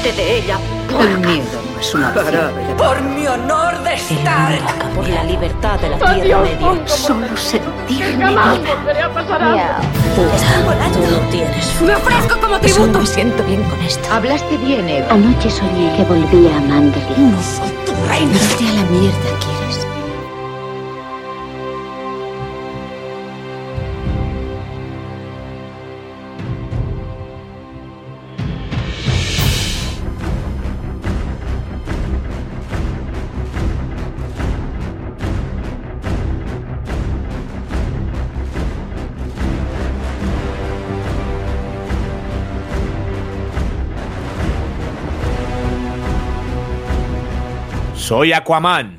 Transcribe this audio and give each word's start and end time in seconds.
Olvídate 0.00 0.16
de 0.22 0.38
ella. 0.38 0.58
El 0.98 1.18
miedo 1.18 1.60
no 1.74 1.80
es 1.80 1.94
una 1.94 2.08
opción. 2.08 2.50
Por 2.78 3.02
mi 3.02 3.26
honor 3.26 3.82
de 3.82 3.94
estar. 3.94 4.58
Por 4.94 5.06
la 5.06 5.24
libertad 5.24 5.78
de 5.78 5.90
la 5.90 5.98
Tierra 5.98 6.40
Media. 6.40 6.86
Solo 6.88 7.36
sentirme 7.36 8.28
viva. 8.30 8.54
Tú 10.14 11.00
no 11.10 11.18
tienes 11.30 11.80
Me 11.82 11.94
ofrezco 11.94 12.40
como 12.40 12.54
Solo 12.54 12.60
tributo. 12.60 12.98
me 12.98 13.06
siento 13.06 13.44
bien 13.44 13.62
con 13.64 13.78
esto. 13.82 14.08
Hablaste 14.10 14.56
bien, 14.56 14.88
Eva. 14.88 15.12
Anoche 15.12 15.50
soñé 15.50 15.94
que 15.94 16.04
volvía 16.04 16.56
a 16.56 16.60
Manderley. 16.60 17.18
No 17.18 17.42
soy 17.42 17.70
tu 17.84 17.92
reina. 18.08 18.32
Irte 18.32 18.68
a 18.68 18.72
la 18.72 18.82
mierda, 18.90 19.30
¿quieres? 19.44 19.86
Soy 48.10 48.32
Aquaman, 48.32 48.98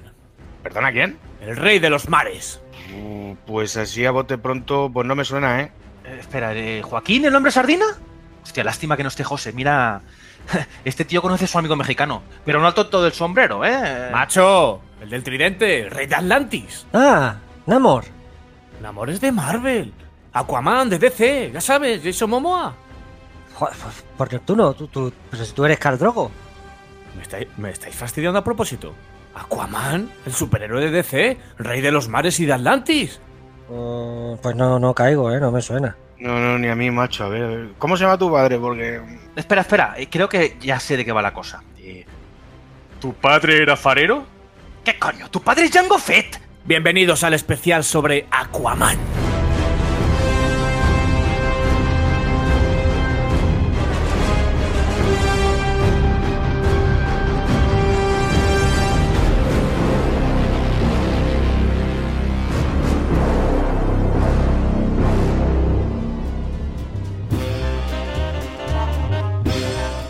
¿Perdona 0.64 0.90
quién? 0.94 1.20
el 1.42 1.58
rey 1.58 1.80
de 1.80 1.90
los 1.90 2.08
mares. 2.08 2.62
Uh, 2.96 3.36
pues 3.46 3.76
así 3.76 4.05
a 4.05 4.12
bote 4.12 4.38
pronto, 4.38 4.90
pues 4.90 5.05
no 5.05 5.16
me 5.16 5.26
suena, 5.26 5.60
¿eh? 5.60 5.74
Eh, 6.05 6.16
espera, 6.18 6.54
¿eh, 6.55 6.82
¿Joaquín, 6.82 7.26
el 7.26 7.35
hombre 7.35 7.52
sardina? 7.52 7.88
Hostia, 8.41 8.63
lástima 8.63 8.96
que 8.96 9.04
no 9.04 9.10
esté 9.10 9.26
José. 9.26 9.52
Mira, 9.52 10.02
este 10.85 11.04
tío 11.04 11.22
conoce 11.22 11.44
a 11.44 11.48
su 11.50 11.58
amigo 11.58 11.76
mexicano, 11.76 12.24
pero 12.46 12.62
no 12.62 12.68
al 12.68 12.74
tonto 12.74 13.04
del 13.04 13.12
sombrero, 13.12 13.66
¿eh? 13.66 14.12
Macho, 14.13 14.80
el 15.02 15.10
del 15.10 15.24
tridente, 15.24 15.82
el 15.82 15.91
rey 15.91 16.07
de 16.07 16.16
Atlantis. 16.16 16.88
Ah, 16.94 17.35
Namor. 17.66 18.05
Namor 18.82 19.10
es 19.10 19.20
de 19.20 19.34
Marvel. 19.34 19.94
Aquaman 20.32 20.90
de 20.90 21.00
DC, 21.00 21.52
ya 21.52 21.60
sabes, 21.60 22.02
Jason 22.02 22.30
Momoa. 22.30 22.74
Joder, 23.55 23.76
pues, 23.76 24.05
por 24.18 24.32
Neptuno, 24.32 24.74
tú, 24.74 24.88
tú, 24.88 25.12
si 25.34 25.52
tú 25.52 25.66
eres 25.66 25.80
Khal 25.80 25.98
Drogo. 25.98 26.32
¿Me 27.16 27.24
estáis, 27.24 27.48
me 27.57 27.70
estáis 27.70 27.96
fastidiando 27.96 28.40
a 28.40 28.44
propósito? 28.44 28.94
Aquaman, 29.35 30.12
el 30.26 30.34
superhéroe 30.34 30.82
de 30.82 30.91
DC, 30.91 31.37
rey 31.57 31.82
de 31.82 31.91
los 31.91 32.07
mares 32.07 32.40
y 32.40 32.46
de 32.46 32.54
Atlantis. 32.54 33.20
Mm, 33.70 34.35
pues 34.41 34.55
no, 34.55 34.79
no 34.79 34.93
caigo, 34.93 35.32
¿eh? 35.32 35.40
No 35.40 35.51
me 35.51 35.62
suena. 35.62 35.96
No, 36.20 36.40
no, 36.40 36.60
ni 36.60 36.68
a 36.68 36.76
mí, 36.76 36.91
macho. 36.91 37.23
A 37.23 37.29
ver, 37.29 37.43
a 37.43 37.48
ver. 37.48 37.70
¿cómo 37.79 37.98
se 37.98 38.04
llama 38.04 38.18
tu 38.18 38.32
padre? 38.32 38.60
Porque. 38.60 39.01
Espera, 39.35 39.62
espera, 39.62 39.93
eh, 39.98 40.07
creo 40.10 40.29
que 40.29 40.57
ya 40.60 40.79
sé 40.79 40.98
de 40.98 41.05
qué 41.05 41.12
va 41.12 41.21
la 41.21 41.34
cosa. 41.34 41.63
¿Tu 42.99 43.13
padre 43.15 43.63
era 43.63 43.76
farero? 43.76 44.23
¿Qué 44.85 44.99
coño? 44.99 45.27
¿Tu 45.32 45.41
padre 45.41 45.66
es 45.66 45.71
Jango 45.71 45.98
Fett? 45.98 46.40
Bienvenidos 46.66 47.23
al 47.23 47.34
especial 47.34 47.84
sobre 47.84 48.27
Aquaman. 48.29 48.99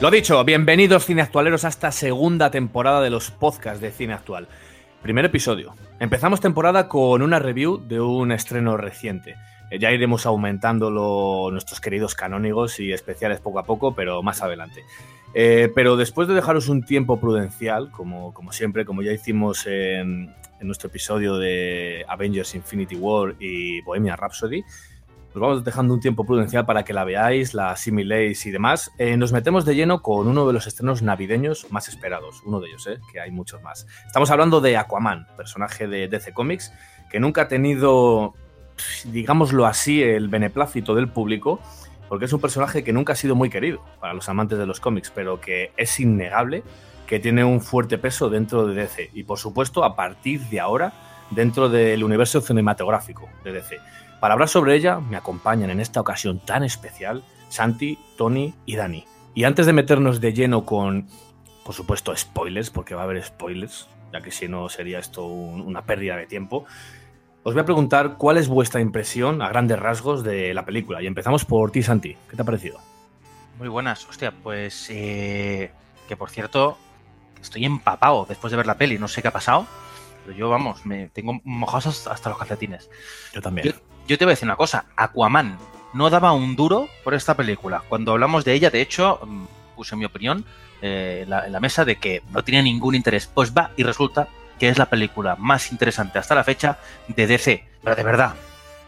Lo 0.01 0.09
dicho, 0.09 0.43
bienvenidos 0.43 1.05
cineactualeros 1.05 1.63
a 1.63 1.67
esta 1.67 1.91
segunda 1.91 2.49
temporada 2.49 3.01
de 3.01 3.11
los 3.11 3.29
podcasts 3.29 3.79
de 3.81 3.91
Cine 3.91 4.13
Actual. 4.13 4.47
Primer 5.03 5.25
episodio. 5.25 5.75
Empezamos 5.99 6.41
temporada 6.41 6.87
con 6.87 7.21
una 7.21 7.37
review 7.37 7.77
de 7.77 8.01
un 8.01 8.31
estreno 8.31 8.77
reciente. 8.77 9.35
Eh, 9.69 9.77
Ya 9.77 9.91
iremos 9.91 10.25
aumentándolo 10.25 11.49
nuestros 11.51 11.79
queridos 11.79 12.15
canónigos 12.15 12.79
y 12.79 12.91
especiales 12.91 13.41
poco 13.41 13.59
a 13.59 13.63
poco, 13.63 13.93
pero 13.93 14.23
más 14.23 14.41
adelante. 14.41 14.83
Eh, 15.35 15.71
pero 15.75 15.95
después 15.95 16.27
de 16.27 16.33
dejaros 16.33 16.67
un 16.67 16.83
tiempo 16.83 17.19
prudencial, 17.19 17.91
como, 17.91 18.33
como 18.33 18.51
siempre, 18.53 18.85
como 18.85 19.03
ya 19.03 19.11
hicimos 19.11 19.67
en, 19.67 20.33
en 20.59 20.67
nuestro 20.67 20.89
episodio 20.89 21.37
de 21.37 22.05
Avengers 22.07 22.55
Infinity 22.55 22.95
War 22.95 23.35
y 23.39 23.81
Bohemia 23.81 24.15
Rhapsody, 24.15 24.63
os 25.33 25.39
vamos 25.39 25.63
dejando 25.63 25.93
un 25.93 26.01
tiempo 26.01 26.25
prudencial 26.25 26.65
para 26.65 26.83
que 26.83 26.93
la 26.93 27.05
veáis, 27.05 27.53
la 27.53 27.71
asimiléis 27.71 28.45
y 28.45 28.51
demás. 28.51 28.91
Eh, 28.97 29.15
nos 29.15 29.31
metemos 29.31 29.63
de 29.63 29.75
lleno 29.75 30.01
con 30.01 30.27
uno 30.27 30.45
de 30.45 30.53
los 30.53 30.67
estrenos 30.67 31.01
navideños 31.01 31.67
más 31.71 31.87
esperados, 31.87 32.41
uno 32.45 32.59
de 32.59 32.67
ellos, 32.67 32.85
eh, 32.87 32.99
que 33.11 33.21
hay 33.21 33.31
muchos 33.31 33.61
más. 33.61 33.87
Estamos 34.05 34.29
hablando 34.29 34.59
de 34.59 34.75
Aquaman, 34.75 35.27
personaje 35.37 35.87
de 35.87 36.09
DC 36.09 36.33
Comics, 36.33 36.73
que 37.09 37.21
nunca 37.21 37.43
ha 37.43 37.47
tenido, 37.47 38.33
digámoslo 39.05 39.65
así, 39.65 40.03
el 40.03 40.27
beneplácito 40.27 40.95
del 40.95 41.07
público, 41.07 41.61
porque 42.09 42.25
es 42.25 42.33
un 42.33 42.41
personaje 42.41 42.83
que 42.83 42.91
nunca 42.91 43.13
ha 43.13 43.15
sido 43.15 43.35
muy 43.35 43.49
querido 43.49 43.81
para 44.01 44.13
los 44.13 44.27
amantes 44.27 44.57
de 44.57 44.65
los 44.65 44.81
cómics, 44.81 45.13
pero 45.15 45.39
que 45.39 45.71
es 45.77 45.97
innegable 45.97 46.63
que 47.07 47.19
tiene 47.19 47.45
un 47.45 47.61
fuerte 47.61 47.97
peso 47.97 48.29
dentro 48.29 48.67
de 48.67 48.73
DC 48.73 49.11
y, 49.13 49.23
por 49.23 49.37
supuesto, 49.37 49.85
a 49.85 49.95
partir 49.95 50.41
de 50.49 50.59
ahora, 50.59 50.93
dentro 51.29 51.69
del 51.69 52.03
universo 52.03 52.41
cinematográfico 52.41 53.29
de 53.45 53.53
DC. 53.53 53.77
Para 54.21 54.33
hablar 54.35 54.47
sobre 54.47 54.75
ella, 54.75 54.99
me 54.99 55.17
acompañan 55.17 55.69
en 55.71 55.79
esta 55.81 55.99
ocasión 55.99 56.39
tan 56.39 56.63
especial 56.63 57.23
Santi, 57.49 57.99
Tony 58.17 58.53
y 58.65 58.77
Dani. 58.77 59.03
Y 59.33 59.43
antes 59.43 59.65
de 59.65 59.73
meternos 59.73 60.21
de 60.21 60.31
lleno 60.31 60.63
con, 60.65 61.07
por 61.65 61.73
supuesto, 61.75 62.15
spoilers, 62.15 62.69
porque 62.69 62.95
va 62.95 63.01
a 63.01 63.03
haber 63.05 63.21
spoilers, 63.23 63.87
ya 64.13 64.21
que 64.21 64.31
si 64.31 64.47
no 64.47 64.69
sería 64.69 64.99
esto 64.99 65.25
un- 65.25 65.61
una 65.61 65.81
pérdida 65.83 66.15
de 66.15 66.27
tiempo, 66.27 66.65
os 67.43 67.53
voy 67.53 67.61
a 67.61 67.65
preguntar 67.65 68.15
cuál 68.17 68.37
es 68.37 68.47
vuestra 68.47 68.79
impresión 68.79 69.41
a 69.41 69.49
grandes 69.49 69.79
rasgos 69.79 70.23
de 70.23 70.53
la 70.53 70.65
película. 70.65 71.01
Y 71.01 71.07
empezamos 71.07 71.43
por 71.43 71.71
ti, 71.71 71.81
Santi. 71.81 72.15
¿Qué 72.29 72.35
te 72.35 72.41
ha 72.43 72.45
parecido? 72.45 72.79
Muy 73.57 73.67
buenas, 73.69 74.07
hostia, 74.07 74.31
pues 74.31 74.87
eh, 74.91 75.71
que 76.07 76.15
por 76.15 76.29
cierto, 76.29 76.77
estoy 77.41 77.65
empapado 77.65 78.25
después 78.29 78.51
de 78.51 78.57
ver 78.57 78.67
la 78.67 78.77
peli, 78.77 78.97
no 78.99 79.07
sé 79.07 79.21
qué 79.21 79.27
ha 79.29 79.33
pasado, 79.33 79.65
pero 80.25 80.37
yo 80.37 80.49
vamos, 80.49 80.85
me 80.85 81.09
tengo 81.09 81.39
mojados 81.43 81.87
hasta- 81.87 82.11
hasta 82.11 82.29
los 82.29 82.37
calcetines. 82.37 82.89
Yo 83.33 83.41
también. 83.41 83.67
Yo, 83.67 83.73
yo 84.11 84.17
te 84.17 84.25
voy 84.25 84.31
a 84.31 84.35
decir 84.35 84.45
una 84.45 84.57
cosa, 84.57 84.85
Aquaman 84.97 85.57
no 85.93 86.09
daba 86.09 86.33
un 86.33 86.57
duro 86.57 86.89
por 87.03 87.13
esta 87.13 87.35
película. 87.35 87.81
Cuando 87.87 88.11
hablamos 88.11 88.43
de 88.43 88.53
ella, 88.53 88.69
de 88.69 88.81
hecho, 88.81 89.19
mm, 89.23 89.45
puse 89.75 89.95
mi 89.95 90.03
opinión 90.03 90.43
eh, 90.81 91.21
en, 91.23 91.29
la, 91.29 91.45
en 91.45 91.53
la 91.53 91.61
mesa 91.61 91.85
de 91.85 91.95
que 91.95 92.21
no 92.31 92.43
tenía 92.43 92.61
ningún 92.61 92.93
interés. 92.93 93.27
Pues 93.27 93.53
va 93.53 93.71
y 93.77 93.83
resulta 93.83 94.27
que 94.59 94.67
es 94.67 94.77
la 94.77 94.87
película 94.87 95.37
más 95.37 95.71
interesante 95.71 96.19
hasta 96.19 96.35
la 96.35 96.43
fecha 96.43 96.77
de 97.07 97.25
DC. 97.25 97.65
Pero 97.81 97.95
de 97.95 98.03
verdad, 98.03 98.35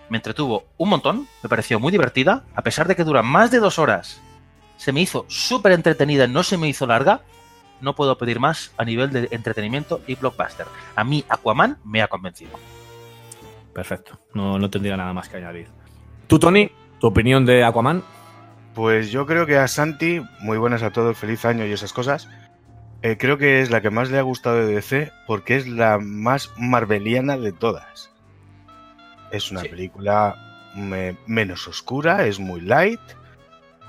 me 0.10 0.18
entretuvo 0.18 0.66
un 0.78 0.90
montón, 0.90 1.28
me 1.42 1.50
pareció 1.50 1.80
muy 1.80 1.92
divertida, 1.92 2.44
a 2.54 2.62
pesar 2.62 2.88
de 2.88 2.96
que 2.98 3.06
dura 3.06 3.24
más 3.24 3.50
de 3.50 3.60
dos 3.60 3.80
horas. 3.80 4.22
Se 4.76 4.92
me 4.92 5.00
hizo 5.00 5.26
súper 5.30 5.72
entretenida, 5.72 6.28
no 6.28 6.44
se 6.44 6.58
me 6.58 6.68
hizo 6.68 6.86
larga. 6.86 7.22
No 7.80 7.96
puedo 7.96 8.18
pedir 8.18 8.40
más 8.40 8.72
a 8.78 8.84
nivel 8.84 9.12
de 9.12 9.30
entretenimiento 9.32 10.02
y 10.06 10.16
blockbuster. 10.16 10.68
A 10.96 11.04
mí 11.04 11.24
Aquaman 11.30 11.78
me 11.84 12.02
ha 12.02 12.08
convencido. 12.08 12.52
Perfecto. 13.74 14.20
No, 14.34 14.60
no 14.60 14.70
tendría 14.70 14.96
nada 14.98 15.14
más 15.14 15.30
que 15.30 15.38
añadir. 15.38 15.68
Tú, 16.28 16.40
Tony, 16.40 16.70
tu 17.00 17.08
opinión 17.08 17.46
de 17.46 17.64
Aquaman. 17.64 18.04
Pues 18.76 19.12
yo 19.12 19.26
creo 19.26 19.46
que 19.46 19.58
a 19.58 19.68
Santi, 19.68 20.22
muy 20.40 20.58
buenas 20.58 20.82
a 20.84 20.92
todos, 20.92 21.18
feliz 21.18 21.46
año 21.46 21.66
y 21.66 21.72
esas 21.72 21.94
cosas. 21.94 22.28
eh, 23.06 23.18
creo 23.20 23.38
que 23.38 23.60
es 23.60 23.70
la 23.70 23.82
que 23.82 23.90
más 23.90 24.10
le 24.12 24.18
ha 24.18 24.22
gustado 24.22 24.66
de 24.66 24.76
DC 24.76 25.12
porque 25.28 25.58
es 25.58 25.68
la 25.68 26.00
más 26.00 26.52
marveliana 26.58 27.36
de 27.38 27.52
todas. 27.52 28.10
Es 29.30 29.52
una 29.52 29.60
Sí. 29.60 29.68
película 29.68 30.72
me- 30.76 31.18
menos 31.28 31.68
oscura, 31.68 32.26
es 32.26 32.40
muy 32.40 32.62
light. 32.62 33.02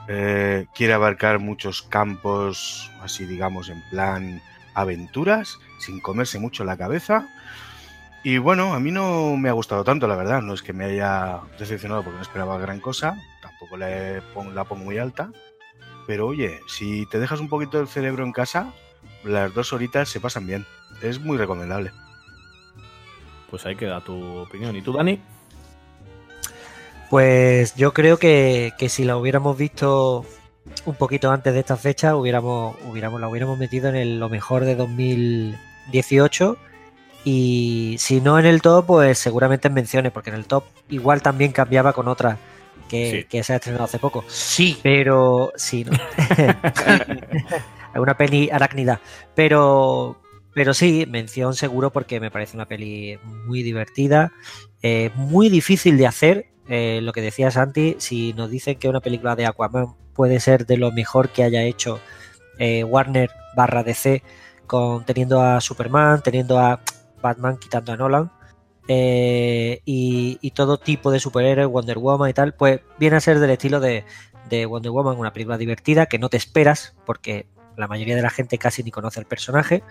eh, 0.08 0.66
quiere 0.74 0.92
abarcar 0.92 1.38
muchos 1.38 1.80
campos, 1.80 2.90
así 3.02 3.24
digamos, 3.24 3.70
en 3.70 3.82
plan 3.88 4.42
aventuras, 4.74 5.56
sin 5.78 5.98
comerse 6.00 6.38
mucho 6.38 6.62
la 6.64 6.76
cabeza. 6.76 7.26
Y 8.24 8.38
bueno, 8.38 8.72
a 8.72 8.80
mí 8.80 8.90
no 8.90 9.36
me 9.36 9.50
ha 9.50 9.52
gustado 9.52 9.84
tanto, 9.84 10.06
la 10.08 10.16
verdad. 10.16 10.40
No 10.40 10.54
es 10.54 10.62
que 10.62 10.72
me 10.72 10.86
haya 10.86 11.40
decepcionado 11.58 12.02
porque 12.02 12.16
no 12.16 12.22
esperaba 12.22 12.58
gran 12.58 12.80
cosa. 12.80 13.16
Tampoco 13.42 13.76
le 13.76 14.22
pon- 14.32 14.54
la 14.54 14.64
pongo 14.64 14.84
muy 14.84 14.96
alta. 14.98 15.30
Pero 16.06 16.26
oye, 16.28 16.60
si 16.66 17.06
te 17.06 17.18
dejas 17.18 17.40
un 17.40 17.48
poquito 17.50 17.78
el 17.80 17.86
cerebro 17.88 18.24
en 18.24 18.32
casa, 18.32 18.72
las 19.24 19.52
dos 19.54 19.72
horitas 19.74 20.08
se 20.08 20.20
pasan 20.20 20.46
bien. 20.46 20.66
Es 21.02 21.20
muy 21.20 21.36
recomendable. 21.36 21.92
Pues 23.50 23.66
ahí 23.66 23.76
queda 23.76 24.00
tu 24.00 24.38
opinión. 24.38 24.74
¿Y 24.74 24.80
tú, 24.82 24.92
Dani? 24.94 25.20
Pues 27.10 27.74
yo 27.76 27.92
creo 27.92 28.18
que, 28.18 28.72
que 28.78 28.88
si 28.88 29.04
la 29.04 29.16
hubiéramos 29.16 29.56
visto 29.56 30.24
un 30.86 30.94
poquito 30.94 31.30
antes 31.30 31.52
de 31.52 31.60
esta 31.60 31.76
fecha, 31.76 32.16
hubiéramos, 32.16 32.76
hubiéramos, 32.90 33.20
la 33.20 33.28
hubiéramos 33.28 33.58
metido 33.58 33.88
en 33.90 33.96
el- 33.96 34.18
lo 34.18 34.28
mejor 34.30 34.64
de 34.64 34.74
2018. 34.76 36.56
Y 37.24 37.96
si 37.98 38.20
no 38.20 38.38
en 38.38 38.44
el 38.46 38.60
top, 38.60 38.86
pues 38.86 39.18
seguramente 39.18 39.68
en 39.68 39.74
menciones, 39.74 40.12
porque 40.12 40.30
en 40.30 40.36
el 40.36 40.46
top 40.46 40.64
igual 40.90 41.22
también 41.22 41.52
cambiaba 41.52 41.92
con 41.94 42.08
otra 42.08 42.36
que, 42.88 43.20
Sí. 43.22 43.24
que 43.24 43.42
se 43.42 43.54
ha 43.54 43.56
estrenado 43.56 43.84
hace 43.84 43.98
poco. 43.98 44.24
Sí, 44.28 44.78
Pero 44.82 45.52
sí, 45.56 45.84
¿no? 45.84 45.92
Una 48.00 48.16
peli 48.16 48.50
arácnida. 48.50 49.00
Pero, 49.34 50.20
pero 50.52 50.74
sí, 50.74 51.06
mención 51.08 51.54
seguro 51.54 51.90
porque 51.90 52.20
me 52.20 52.30
parece 52.30 52.56
una 52.56 52.66
peli 52.66 53.18
muy 53.46 53.62
divertida, 53.62 54.32
eh, 54.82 55.10
muy 55.14 55.48
difícil 55.48 55.96
de 55.96 56.06
hacer. 56.06 56.46
Eh, 56.68 57.00
lo 57.02 57.12
que 57.12 57.20
decía 57.20 57.50
Santi, 57.50 57.96
si 57.98 58.32
nos 58.32 58.50
dicen 58.50 58.78
que 58.78 58.88
una 58.88 59.00
película 59.00 59.36
de 59.36 59.46
Aquaman 59.46 59.94
puede 60.14 60.40
ser 60.40 60.66
de 60.66 60.76
lo 60.76 60.90
mejor 60.92 61.28
que 61.28 61.44
haya 61.44 61.62
hecho 61.62 62.00
eh, 62.58 62.82
Warner 62.84 63.30
barra 63.56 63.82
DC, 63.84 64.22
con, 64.66 65.04
teniendo 65.04 65.40
a 65.40 65.60
Superman, 65.60 66.22
teniendo 66.22 66.58
a 66.58 66.80
Batman, 67.24 67.56
quitando 67.56 67.92
a 67.92 67.96
Nolan, 67.96 68.30
eh, 68.86 69.80
y, 69.86 70.50
todo 70.50 70.76
tipo 70.76 71.10
de 71.10 71.18
superhéroes, 71.18 71.68
Wonder 71.68 71.98
Woman 71.98 72.30
y 72.30 72.34
tal, 72.34 72.54
pues 72.54 72.80
viene 72.98 73.16
a 73.16 73.20
ser 73.20 73.40
del 73.40 73.50
estilo 73.50 73.80
de, 73.80 74.04
de 74.50 74.66
Wonder 74.66 74.92
Woman, 74.92 75.18
una 75.18 75.32
película 75.32 75.56
divertida 75.56 76.06
que 76.06 76.18
no 76.18 76.28
te 76.28 76.36
esperas, 76.36 76.94
porque 77.06 77.46
la 77.76 77.88
mayoría 77.88 78.14
de 78.14 78.22
la 78.22 78.30
gente 78.30 78.58
casi 78.58 78.82
ni 78.82 78.90
conoce 78.90 79.18
el 79.18 79.26
personaje. 79.26 79.82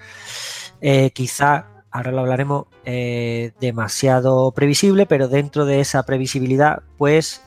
Eh, 0.80 1.10
quizá, 1.10 1.84
ahora 1.92 2.12
lo 2.12 2.20
hablaremos, 2.20 2.68
eh, 2.86 3.52
demasiado 3.60 4.52
previsible, 4.52 5.08
pero 5.08 5.28
dentro 5.28 5.66
de 5.66 5.80
esa 5.82 6.04
previsibilidad, 6.04 6.84
pues 6.98 7.42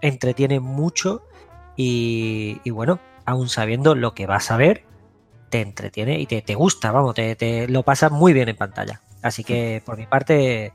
entretiene 0.00 0.60
mucho 0.60 1.22
y, 1.76 2.60
y 2.62 2.70
bueno, 2.70 3.00
aún 3.24 3.48
sabiendo 3.48 3.96
lo 3.96 4.14
que 4.14 4.26
vas 4.26 4.50
a 4.50 4.56
ver, 4.56 4.85
te 5.48 5.60
entretiene 5.60 6.18
y 6.18 6.26
te, 6.26 6.42
te 6.42 6.54
gusta, 6.54 6.92
vamos, 6.92 7.14
te, 7.14 7.36
te 7.36 7.68
lo 7.68 7.82
pasas 7.82 8.10
muy 8.12 8.32
bien 8.32 8.48
en 8.48 8.56
pantalla. 8.56 9.00
Así 9.22 9.44
que 9.44 9.82
por 9.84 9.96
mi 9.96 10.06
parte, 10.06 10.72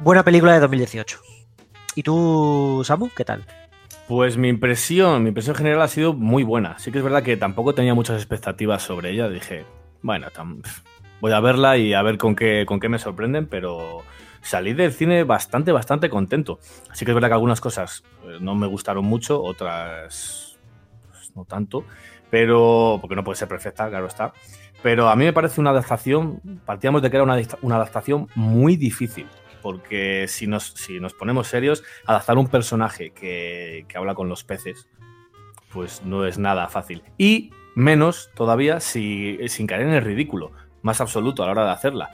buena 0.00 0.22
película 0.22 0.52
de 0.52 0.60
2018. 0.60 1.20
¿Y 1.94 2.02
tú, 2.02 2.82
Samu, 2.84 3.08
qué 3.16 3.24
tal? 3.24 3.44
Pues 4.06 4.36
mi 4.36 4.48
impresión, 4.48 5.22
mi 5.22 5.28
impresión 5.28 5.56
general 5.56 5.82
ha 5.82 5.88
sido 5.88 6.12
muy 6.12 6.44
buena. 6.44 6.78
Sí 6.78 6.92
que 6.92 6.98
es 6.98 7.04
verdad 7.04 7.22
que 7.22 7.36
tampoco 7.36 7.74
tenía 7.74 7.94
muchas 7.94 8.16
expectativas 8.16 8.82
sobre 8.82 9.10
ella. 9.10 9.28
Dije, 9.28 9.64
bueno, 10.02 10.28
voy 11.20 11.32
a 11.32 11.40
verla 11.40 11.76
y 11.76 11.94
a 11.94 12.02
ver 12.02 12.18
con 12.18 12.36
qué, 12.36 12.64
con 12.66 12.78
qué 12.78 12.88
me 12.88 12.98
sorprenden, 12.98 13.46
pero 13.46 14.02
salí 14.42 14.74
del 14.74 14.92
cine 14.92 15.24
bastante, 15.24 15.72
bastante 15.72 16.08
contento. 16.08 16.60
Así 16.88 17.04
que 17.04 17.10
es 17.10 17.14
verdad 17.14 17.30
que 17.30 17.34
algunas 17.34 17.60
cosas 17.60 18.04
eh, 18.24 18.38
no 18.40 18.54
me 18.54 18.66
gustaron 18.66 19.04
mucho, 19.04 19.42
otras 19.42 20.56
pues, 21.10 21.34
no 21.34 21.44
tanto, 21.44 21.84
pero 22.30 22.98
porque 23.00 23.16
no 23.16 23.24
puede 23.24 23.36
ser 23.36 23.48
perfecta, 23.48 23.88
claro 23.88 24.06
está. 24.06 24.32
Pero 24.82 25.08
a 25.08 25.16
mí 25.16 25.24
me 25.24 25.32
parece 25.32 25.60
una 25.60 25.70
adaptación, 25.70 26.40
partíamos 26.64 27.02
de 27.02 27.10
que 27.10 27.16
era 27.16 27.24
una, 27.24 27.40
una 27.62 27.76
adaptación 27.76 28.28
muy 28.34 28.76
difícil. 28.76 29.26
Porque 29.62 30.26
si 30.28 30.46
nos, 30.46 30.74
si 30.74 31.00
nos 31.00 31.12
ponemos 31.12 31.48
serios, 31.48 31.82
adaptar 32.04 32.38
un 32.38 32.46
personaje 32.46 33.10
que, 33.10 33.84
que 33.88 33.98
habla 33.98 34.14
con 34.14 34.28
los 34.28 34.44
peces, 34.44 34.88
pues 35.72 36.02
no 36.04 36.24
es 36.24 36.38
nada 36.38 36.68
fácil. 36.68 37.02
Y 37.18 37.50
menos 37.74 38.30
todavía 38.34 38.80
si, 38.80 39.38
sin 39.48 39.66
caer 39.66 39.82
en 39.82 39.94
el 39.94 40.02
ridículo, 40.02 40.52
más 40.82 41.00
absoluto 41.00 41.42
a 41.42 41.46
la 41.46 41.52
hora 41.52 41.64
de 41.66 41.72
hacerla. 41.72 42.10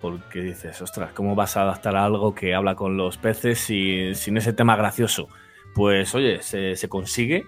Porque 0.00 0.40
dices, 0.40 0.80
ostras, 0.80 1.12
¿cómo 1.12 1.34
vas 1.34 1.56
a 1.56 1.62
adaptar 1.62 1.96
algo 1.96 2.34
que 2.34 2.54
habla 2.54 2.76
con 2.76 2.96
los 2.96 3.16
peces 3.16 3.58
sin, 3.58 4.14
sin 4.14 4.36
ese 4.36 4.52
tema 4.52 4.76
gracioso? 4.76 5.28
Pues 5.74 6.14
oye, 6.14 6.42
se, 6.42 6.76
se 6.76 6.88
consigue 6.88 7.46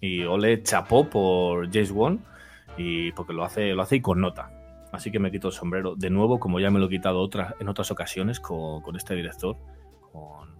y 0.00 0.24
ole 0.24 0.62
chapó 0.62 1.08
por 1.08 1.72
James 1.72 1.90
Wan 1.90 2.24
y 2.76 3.12
porque 3.12 3.32
lo 3.32 3.44
hace, 3.44 3.72
lo 3.74 3.82
hace 3.82 3.96
y 3.96 4.00
con 4.00 4.20
nota. 4.20 4.50
Así 4.92 5.10
que 5.10 5.18
me 5.18 5.30
quito 5.30 5.48
el 5.48 5.54
sombrero 5.54 5.96
de 5.96 6.10
nuevo, 6.10 6.38
como 6.38 6.60
ya 6.60 6.70
me 6.70 6.78
lo 6.78 6.86
he 6.86 6.88
quitado 6.88 7.20
otras, 7.20 7.54
en 7.58 7.68
otras 7.68 7.90
ocasiones 7.90 8.38
con, 8.38 8.80
con 8.80 8.94
este 8.96 9.14
director, 9.14 9.56
con 10.12 10.54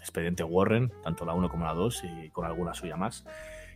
Expediente 0.00 0.42
Warren, 0.42 0.92
tanto 1.02 1.24
la 1.24 1.34
1 1.34 1.48
como 1.48 1.66
la 1.66 1.74
2 1.74 2.04
y 2.04 2.30
con 2.30 2.46
alguna 2.46 2.74
suya 2.74 2.96
más. 2.96 3.24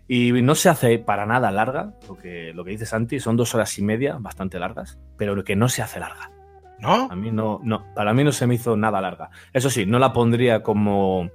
Y 0.09 0.33
no 0.33 0.57
se 0.57 0.69
hace 0.69 0.99
para 0.99 1.27
nada 1.27 1.53
larga, 1.53 1.95
lo 2.09 2.17
que, 2.17 2.53
lo 2.53 2.65
que 2.65 2.73
dice 2.73 2.85
Santi, 2.87 3.21
son 3.21 3.37
dos 3.37 3.55
horas 3.55 3.79
y 3.79 3.83
media, 3.83 4.17
bastante 4.19 4.59
largas, 4.59 4.99
pero 5.17 5.37
lo 5.37 5.45
que 5.45 5.55
no 5.55 5.69
se 5.69 5.83
hace 5.83 6.01
larga. 6.01 6.33
¿No? 6.81 7.09
A 7.09 7.15
mí 7.15 7.31
no, 7.31 7.61
no, 7.63 7.95
para 7.95 8.13
mí 8.13 8.25
no 8.25 8.33
se 8.33 8.49
me 8.49 8.57
hizo 8.57 8.77
nada 8.77 9.01
larga. 9.01 9.31
Eso 9.53 9.71
sí, 9.71 9.87
no 9.87 10.01
la 10.01 10.13
pondría 10.13 10.65
como 10.65 11.31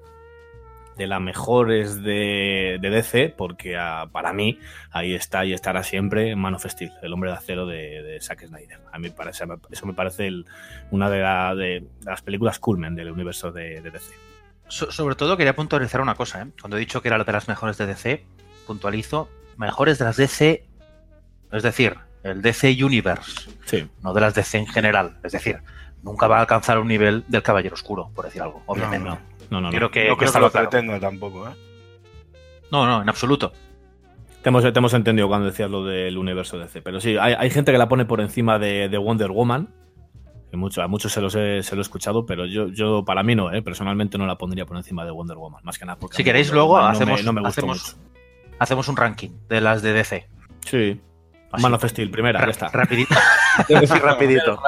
de 0.98 1.08
las 1.08 1.20
mejores 1.22 2.02
de, 2.04 2.78
de 2.82 2.90
DC, 2.90 3.34
porque 3.38 3.76
ah, 3.78 4.08
para 4.12 4.32
mí 4.34 4.60
ahí 4.92 5.14
está 5.14 5.44
y 5.46 5.54
estará 5.54 5.84
siempre 5.84 6.36
Man 6.36 6.56
of 6.56 6.66
Steel, 6.66 6.92
el 7.02 7.12
hombre 7.14 7.32
de 7.32 7.36
acero 7.38 7.66
de, 7.66 8.02
de 8.02 8.22
Zack 8.22 8.46
Snyder. 8.48 8.80
A 8.92 8.98
mí 9.00 9.10
parece, 9.10 9.44
eso 9.72 9.86
me 9.86 9.94
parece 9.94 10.28
el- 10.28 10.46
una 10.92 11.10
de, 11.10 11.20
la- 11.20 11.54
las 12.06 12.22
películas 12.22 12.60
culmen 12.60 12.96
del 12.96 13.12
universo 13.12 13.52
de, 13.52 13.82
de 13.82 13.92
DC. 13.92 14.14
So- 14.68 14.92
sobre 14.92 15.16
todo 15.16 15.36
quería 15.38 15.56
puntualizar 15.56 16.02
una 16.02 16.16
cosa, 16.16 16.42
¿eh? 16.42 16.48
Cuando 16.60 16.78
he 16.78 16.80
dicho 16.80 17.02
que 17.02 17.10
era 17.10 17.24
de 17.24 17.32
las 17.32 17.48
mejores 17.48 17.78
de 17.78 17.86
DC, 17.88 18.24
puntualizo, 18.66 19.30
mejores 19.58 20.00
de 20.00 20.06
las 20.06 20.18
DC, 20.18 20.66
es 21.52 21.64
decir, 21.64 21.96
el 22.24 22.42
DC 22.42 22.76
Universe, 22.84 23.50
Sí, 23.66 23.88
no 24.02 24.14
de 24.14 24.22
las 24.22 24.34
DC 24.34 24.58
en 24.58 24.68
general. 24.68 25.18
Es 25.24 25.34
decir, 25.34 25.60
nunca 26.02 26.28
va 26.28 26.38
a 26.38 26.42
alcanzar 26.42 26.80
un 26.80 26.88
nivel 26.88 27.24
del 27.28 27.44
Caballero 27.44 27.76
Oscuro, 27.76 28.10
por 28.16 28.26
decir 28.26 28.42
algo, 28.42 28.64
obviamente. 28.66 29.08
No, 29.08 29.16
No, 29.16 29.22
no, 29.50 29.62
no. 29.62 29.70
no. 29.72 29.78
Creo 29.78 29.92
que, 29.92 30.08
no 30.10 30.16
que 30.18 30.26
creo 30.26 30.34
que 30.34 30.40
lo 30.40 30.52
claro. 30.52 30.70
pretenda 30.70 31.00
tampoco, 31.00 31.48
¿eh? 31.48 31.54
No, 32.72 32.86
no, 32.86 33.02
en 33.02 33.10
absoluto. 33.10 33.52
Te 34.42 34.50
hemos, 34.50 34.64
te 34.64 34.78
hemos 34.78 34.94
entendido 34.94 35.28
cuando 35.28 35.48
decías 35.48 35.70
lo 35.70 35.84
del 35.86 36.18
universo 36.18 36.58
DC. 36.60 36.82
Pero 36.82 37.00
sí, 37.00 37.18
hay, 37.18 37.34
hay 37.38 37.50
gente 37.50 37.72
que 37.72 37.78
la 37.78 37.88
pone 37.90 38.06
por 38.06 38.22
encima 38.22 38.60
de, 38.60 38.90
de 38.90 38.98
Wonder 38.98 39.32
Woman. 39.32 39.74
Que 40.52 40.58
mucho, 40.58 40.84
a 40.84 40.88
muchos 40.88 41.12
se 41.12 41.20
los 41.22 41.34
he, 41.36 41.64
se 41.64 41.76
lo 41.76 41.82
he 41.82 41.84
escuchado, 41.84 42.26
pero 42.28 42.46
yo, 42.46 42.68
yo 42.68 43.04
para 43.04 43.24
mí 43.24 43.34
no, 43.36 43.52
¿eh? 43.52 43.62
personalmente 43.64 44.18
no 44.20 44.28
la 44.28 44.38
pondría 44.38 44.66
por 44.66 44.78
encima 44.78 45.04
de 45.04 45.12
Wonder 45.12 45.38
Woman. 45.38 45.62
Más 45.64 45.80
que 45.80 45.86
nada 45.86 45.98
porque. 45.98 46.18
Si 46.18 46.24
queréis, 46.24 46.48
Wonder 46.50 46.56
luego 46.58 46.70
Woman 46.74 46.86
no 46.86 46.92
hacemos, 46.92 47.20
me, 47.22 47.26
no 47.26 47.34
me 47.34 47.42
gustó 47.42 47.62
hacemos, 47.62 47.96
mucho. 47.98 48.10
hacemos 48.60 48.88
un 48.88 48.98
ranking 48.98 49.30
de 49.50 49.62
las 49.62 49.82
de 49.82 49.94
DC. 49.94 50.28
Sí. 50.66 51.02
Así. 51.52 51.64
Man 51.64 51.74
of 51.74 51.86
Steel, 51.86 52.12
primera, 52.12 52.40
Ra- 52.40 52.46
ya 52.46 52.52
está. 52.52 52.68
Rapidito. 52.70 53.16
Sí, 53.68 54.00
rapidito. 54.00 54.60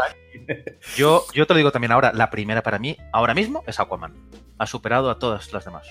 Yo, 0.96 1.26
yo 1.34 1.46
te 1.46 1.54
lo 1.54 1.58
digo 1.58 1.72
también 1.72 1.92
ahora, 1.92 2.14
la 2.14 2.30
primera 2.30 2.64
para 2.64 2.80
mí, 2.80 2.96
ahora 3.12 3.34
mismo, 3.34 3.64
es 3.68 3.80
Aquaman. 3.80 4.14
Ha 4.60 4.66
superado 4.68 5.10
a 5.10 5.20
todas 5.20 5.52
las 5.54 5.66
demás. 5.66 5.88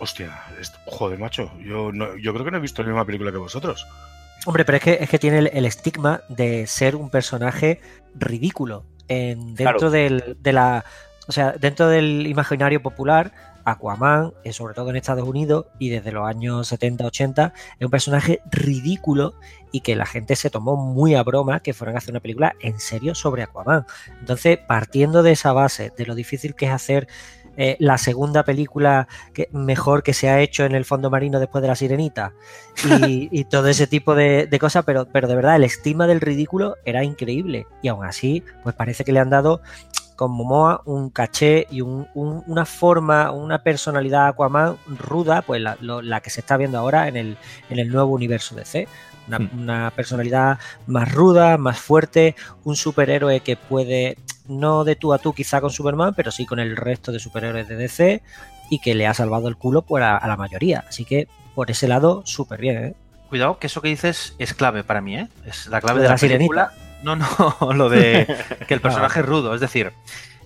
Hostia, 0.00 0.38
es- 0.60 0.72
joder, 0.86 1.18
macho. 1.18 1.50
Yo, 1.60 1.92
no- 1.92 2.16
yo 2.16 2.32
creo 2.32 2.44
que 2.44 2.50
no 2.50 2.56
he 2.58 2.60
visto 2.60 2.82
la 2.82 2.88
misma 2.88 3.04
película 3.04 3.30
que 3.32 3.38
vosotros. 3.38 3.86
Hombre, 4.46 4.64
pero 4.64 4.76
es 4.78 4.84
que, 4.84 4.98
es 5.00 5.08
que 5.10 5.18
tiene 5.18 5.38
el, 5.38 5.50
el 5.52 5.64
estigma 5.66 6.22
de 6.28 6.66
ser 6.66 6.94
un 6.96 7.10
personaje 7.10 7.80
ridículo. 8.14 8.84
En, 9.08 9.54
dentro 9.54 9.78
Claro. 9.78 9.90
del, 9.90 10.36
de 10.40 10.52
la. 10.52 10.84
O 11.26 11.32
sea, 11.32 11.52
dentro 11.52 11.88
del 11.88 12.26
imaginario 12.26 12.80
popular, 12.82 13.32
Aquaman, 13.64 14.32
eh, 14.44 14.52
sobre 14.54 14.72
todo 14.74 14.88
en 14.90 14.96
Estados 14.96 15.28
Unidos 15.28 15.66
y 15.78 15.90
desde 15.90 16.10
los 16.12 16.26
años 16.26 16.72
70-80, 16.72 17.52
es 17.78 17.84
un 17.84 17.90
personaje 17.90 18.40
ridículo 18.50 19.34
y 19.72 19.80
que 19.82 19.94
la 19.96 20.06
gente 20.06 20.36
se 20.36 20.48
tomó 20.48 20.76
muy 20.76 21.14
a 21.14 21.22
broma 21.22 21.60
que 21.60 21.74
fueran 21.74 21.96
a 21.96 21.98
hacer 21.98 22.12
una 22.12 22.20
película 22.20 22.54
en 22.60 22.78
serio 22.80 23.14
sobre 23.14 23.42
Aquaman. 23.42 23.84
Entonces, 24.20 24.58
partiendo 24.66 25.22
de 25.22 25.32
esa 25.32 25.52
base, 25.52 25.92
de 25.96 26.06
lo 26.06 26.14
difícil 26.14 26.54
que 26.54 26.66
es 26.66 26.72
hacer 26.72 27.08
eh, 27.58 27.76
la 27.80 27.98
segunda 27.98 28.44
película 28.44 29.06
que, 29.34 29.48
mejor 29.52 30.02
que 30.02 30.14
se 30.14 30.30
ha 30.30 30.40
hecho 30.40 30.64
en 30.64 30.74
el 30.74 30.86
fondo 30.86 31.10
marino 31.10 31.38
después 31.40 31.60
de 31.60 31.68
La 31.68 31.74
Sirenita 31.76 32.32
y, 33.06 33.28
y 33.32 33.44
todo 33.44 33.66
ese 33.68 33.86
tipo 33.86 34.14
de, 34.14 34.46
de 34.46 34.58
cosas, 34.58 34.84
pero, 34.86 35.06
pero 35.12 35.28
de 35.28 35.34
verdad 35.36 35.56
el 35.56 35.64
estigma 35.64 36.06
del 36.06 36.20
ridículo 36.22 36.76
era 36.86 37.04
increíble 37.04 37.66
y 37.82 37.88
aún 37.88 38.06
así, 38.06 38.42
pues 38.62 38.74
parece 38.74 39.04
que 39.04 39.12
le 39.12 39.20
han 39.20 39.28
dado 39.30 39.60
con 40.16 40.32
Momoa 40.32 40.82
un 40.84 41.10
caché 41.10 41.66
y 41.70 41.80
un- 41.80 42.08
un- 42.14 42.42
una 42.48 42.64
forma, 42.64 43.30
una 43.30 43.62
personalidad 43.62 44.26
Aquaman 44.28 44.76
ruda, 44.86 45.42
pues 45.42 45.60
la, 45.60 45.76
lo- 45.80 46.02
la 46.02 46.20
que 46.20 46.30
se 46.30 46.40
está 46.40 46.56
viendo 46.56 46.78
ahora 46.78 47.06
en 47.08 47.16
el, 47.16 47.36
en 47.70 47.78
el 47.78 47.88
nuevo 47.88 48.12
universo 48.14 48.54
DC. 48.56 48.88
Una, 49.28 49.38
Hmm. 49.38 49.50
una 49.60 49.90
personalidad 49.92 50.58
más 50.86 51.12
ruda, 51.12 51.56
más 51.56 51.78
fuerte, 51.78 52.34
un 52.64 52.74
superhéroe 52.76 53.40
que 53.40 53.56
puede, 53.56 54.18
no 54.48 54.84
de 54.84 54.96
tú 54.96 55.12
a 55.12 55.18
tú 55.18 55.32
quizá 55.32 55.60
con 55.60 55.70
Superman, 55.70 56.14
pero 56.16 56.30
sí 56.30 56.46
con 56.46 56.58
el 56.58 56.76
resto 56.76 57.12
de 57.12 57.20
superhéroes 57.20 57.68
de 57.68 57.76
DC 57.76 58.22
y 58.70 58.80
que 58.80 58.94
le 58.94 59.06
ha 59.06 59.14
salvado 59.14 59.48
el 59.48 59.56
culo 59.56 59.82
pues, 59.82 60.02
a, 60.02 60.16
a 60.16 60.26
la 60.26 60.36
mayoría. 60.36 60.84
Así 60.88 61.04
que 61.04 61.28
por 61.54 61.70
ese 61.70 61.88
lado, 61.88 62.22
súper 62.24 62.60
bien. 62.60 62.84
¿eh? 62.84 62.94
Cuidado, 63.28 63.58
que 63.58 63.66
eso 63.66 63.82
que 63.82 63.88
dices 63.88 64.34
es 64.38 64.54
clave 64.54 64.84
para 64.84 65.00
mí, 65.00 65.16
¿eh? 65.16 65.28
Es 65.44 65.66
la 65.66 65.80
clave 65.80 65.98
de, 66.00 66.04
de 66.04 66.08
la, 66.08 66.14
la 66.14 66.20
película. 66.20 66.72
No, 67.02 67.14
no, 67.16 67.26
lo 67.74 67.88
de 67.88 68.26
que 68.68 68.74
el 68.74 68.80
personaje 68.80 69.20
es 69.20 69.26
rudo. 69.26 69.54
Es 69.54 69.60
decir, 69.60 69.92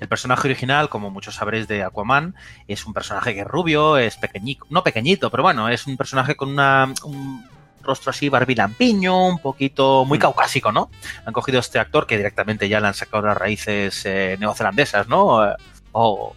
el 0.01 0.09
personaje 0.09 0.49
original, 0.49 0.89
como 0.89 1.11
muchos 1.11 1.37
sabréis 1.37 1.69
de 1.69 1.85
Aquaman, 1.85 2.35
es 2.67 2.85
un 2.87 2.93
personaje 2.93 3.35
que 3.35 3.41
es 3.43 3.47
rubio, 3.47 3.99
es 3.99 4.17
pequeñito, 4.17 4.67
no 4.69 4.83
pequeñito, 4.83 5.31
pero 5.31 5.45
bueno, 5.45 5.69
es 5.69 5.87
un 5.87 5.97
personaje 5.97 6.35
con 6.35 6.49
una, 6.49 6.93
un 7.05 7.45
rostro 7.83 8.11
así 8.11 8.29
barbilampiño, 8.29 9.29
un 9.29 9.39
poquito 9.39 10.05
muy 10.05 10.19
caucásico, 10.19 10.73
¿no? 10.73 10.91
Han 11.27 11.33
cogido 11.33 11.59
a 11.59 11.61
este 11.61 11.79
actor 11.79 12.07
que 12.07 12.17
directamente 12.17 12.69
ya 12.69 12.81
le 12.81 12.89
han 12.89 12.95
sacado 12.95 13.27
las 13.27 13.37
raíces 13.37 14.03
eh, 14.07 14.37
neozelandesas, 14.41 15.09
¿no? 15.09 15.45
Eh, 15.45 15.55
O 15.93 16.35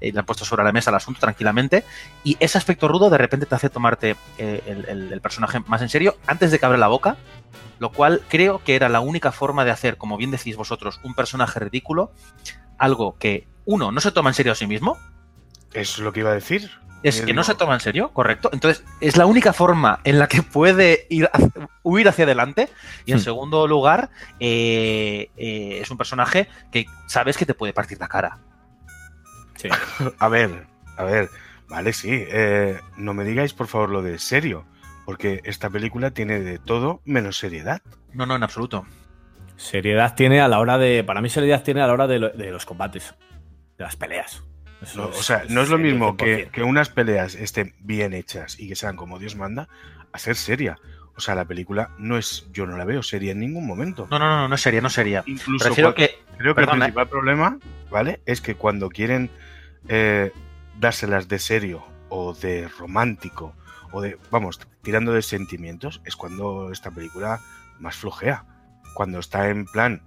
y 0.00 0.10
le 0.10 0.18
han 0.18 0.26
puesto 0.26 0.44
sobre 0.44 0.64
la 0.64 0.72
mesa 0.72 0.90
el 0.90 0.96
asunto 0.96 1.20
tranquilamente. 1.20 1.84
Y 2.24 2.36
ese 2.40 2.58
aspecto 2.58 2.88
rudo 2.88 3.08
de 3.08 3.18
repente 3.18 3.46
te 3.46 3.54
hace 3.54 3.70
tomarte 3.70 4.16
eh, 4.36 4.60
el, 4.66 4.84
el- 4.88 5.12
el 5.12 5.20
personaje 5.20 5.60
más 5.68 5.80
en 5.80 5.88
serio 5.88 6.16
antes 6.26 6.50
de 6.50 6.58
que 6.58 6.66
abra 6.66 6.76
la 6.76 6.88
boca, 6.88 7.16
lo 7.78 7.92
cual 7.92 8.20
creo 8.28 8.60
que 8.64 8.74
era 8.74 8.88
la 8.88 8.98
única 9.00 9.30
forma 9.30 9.64
de 9.64 9.70
hacer, 9.70 9.96
como 9.98 10.16
bien 10.16 10.32
decís 10.32 10.56
vosotros, 10.56 10.98
un 11.04 11.14
personaje 11.14 11.60
ridículo, 11.60 12.10
algo 12.78 13.16
que 13.16 13.46
uno 13.64 13.92
no 13.92 14.00
se 14.00 14.10
toma 14.10 14.30
en 14.30 14.34
serio 14.34 14.50
a 14.52 14.56
sí 14.56 14.66
mismo, 14.66 14.98
Es 15.72 15.98
lo 15.98 16.12
que 16.12 16.20
iba 16.20 16.30
a 16.30 16.34
decir. 16.34 16.70
Es 17.02 17.20
que 17.22 17.34
no 17.34 17.42
se 17.44 17.54
toma 17.54 17.74
en 17.74 17.80
serio, 17.80 18.12
correcto. 18.12 18.50
Entonces, 18.52 18.84
es 19.00 19.16
la 19.16 19.26
única 19.26 19.52
forma 19.52 20.00
en 20.04 20.18
la 20.18 20.28
que 20.28 20.42
puede 20.42 21.06
ir 21.10 21.28
hacia- 21.32 21.68
huir 21.82 22.08
hacia 22.08 22.24
adelante. 22.24 22.68
Y 23.06 23.12
en 23.12 23.18
Hmm. 23.18 23.22
segundo 23.22 23.66
lugar, 23.66 24.10
eh, 24.40 25.30
eh, 25.36 25.78
es 25.82 25.90
un 25.90 25.98
personaje 25.98 26.48
que 26.70 26.86
sabes 27.08 27.36
que 27.36 27.46
te 27.46 27.54
puede 27.54 27.72
partir 27.72 27.98
la 27.98 28.08
cara. 28.08 28.38
Sí. 29.56 29.68
A 30.18 30.28
ver, 30.28 30.66
a 30.96 31.04
ver, 31.04 31.28
vale, 31.68 31.92
sí. 31.92 32.08
eh, 32.12 32.78
no 32.96 33.14
me 33.14 33.24
digáis 33.24 33.52
por 33.54 33.66
favor 33.66 33.90
lo 33.90 34.02
de 34.02 34.18
serio, 34.18 34.64
porque 35.06 35.40
esta 35.44 35.70
película 35.70 36.10
tiene 36.10 36.40
de 36.40 36.58
todo 36.58 37.00
menos 37.04 37.36
seriedad. 37.38 37.80
No, 38.12 38.26
no, 38.26 38.36
en 38.36 38.42
absoluto. 38.42 38.86
Seriedad 39.56 40.14
tiene 40.14 40.40
a 40.40 40.48
la 40.48 40.58
hora 40.58 40.78
de. 40.78 41.04
Para 41.04 41.20
mí, 41.20 41.28
seriedad 41.28 41.62
tiene 41.62 41.82
a 41.82 41.86
la 41.86 41.92
hora 41.92 42.06
de, 42.06 42.18
lo- 42.18 42.30
de 42.30 42.50
los 42.50 42.66
combates, 42.66 43.14
de 43.78 43.84
las 43.84 43.96
peleas. 43.96 44.42
O 44.96 45.22
sea, 45.22 45.44
no 45.48 45.62
es 45.62 45.68
lo 45.68 45.78
mismo 45.78 46.16
que, 46.16 46.48
100%. 46.48 46.50
que 46.50 46.62
unas 46.62 46.88
peleas 46.88 47.34
estén 47.34 47.74
bien 47.80 48.12
hechas 48.12 48.58
y 48.58 48.68
que 48.68 48.76
sean 48.76 48.96
como 48.96 49.18
Dios 49.18 49.36
manda, 49.36 49.68
a 50.12 50.18
ser 50.18 50.36
seria. 50.36 50.78
O 51.14 51.20
sea, 51.20 51.34
la 51.34 51.44
película 51.44 51.90
no 51.98 52.16
es, 52.16 52.46
yo 52.52 52.66
no 52.66 52.76
la 52.76 52.84
veo 52.84 53.02
seria 53.02 53.32
en 53.32 53.40
ningún 53.40 53.66
momento. 53.66 54.08
No, 54.10 54.18
no, 54.18 54.28
no, 54.28 54.48
no 54.48 54.56
sería, 54.56 54.80
no 54.80 54.90
sería. 54.90 55.22
Incluso 55.26 55.66
Prefiero 55.66 55.94
que. 55.94 56.18
creo 56.38 56.54
que 56.54 56.62
el 56.62 56.68
principal 56.68 57.08
problema, 57.08 57.58
¿vale? 57.90 58.20
Es 58.26 58.40
que 58.40 58.54
cuando 58.54 58.88
quieren 58.88 59.30
eh, 59.88 60.32
dárselas 60.78 61.28
de 61.28 61.38
serio 61.38 61.84
o 62.08 62.34
de 62.34 62.68
romántico 62.68 63.54
o 63.92 64.00
de, 64.00 64.18
vamos, 64.30 64.58
tirando 64.82 65.12
de 65.12 65.22
sentimientos, 65.22 66.00
es 66.04 66.16
cuando 66.16 66.72
esta 66.72 66.90
película 66.90 67.40
más 67.78 67.96
flojea. 67.96 68.44
Cuando 68.94 69.18
está 69.18 69.48
en 69.48 69.66
plan, 69.66 70.02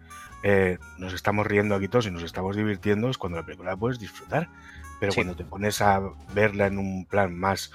eh, 0.47 0.77
nos 0.99 1.11
estamos 1.13 1.47
riendo 1.47 1.73
aquí 1.73 1.87
todos 1.87 2.05
y 2.05 2.11
nos 2.11 2.21
estamos 2.21 2.55
divirtiendo, 2.55 3.09
es 3.09 3.17
cuando 3.17 3.39
la 3.39 3.45
película 3.45 3.71
la 3.71 3.77
puedes 3.77 3.97
disfrutar. 3.97 4.47
Pero 4.99 5.11
Sí. 5.11 5.15
cuando 5.15 5.35
te 5.35 5.43
pones 5.43 5.81
a 5.81 5.99
verla 6.35 6.67
en 6.67 6.77
un 6.77 7.05
plan 7.07 7.35
más, 7.35 7.71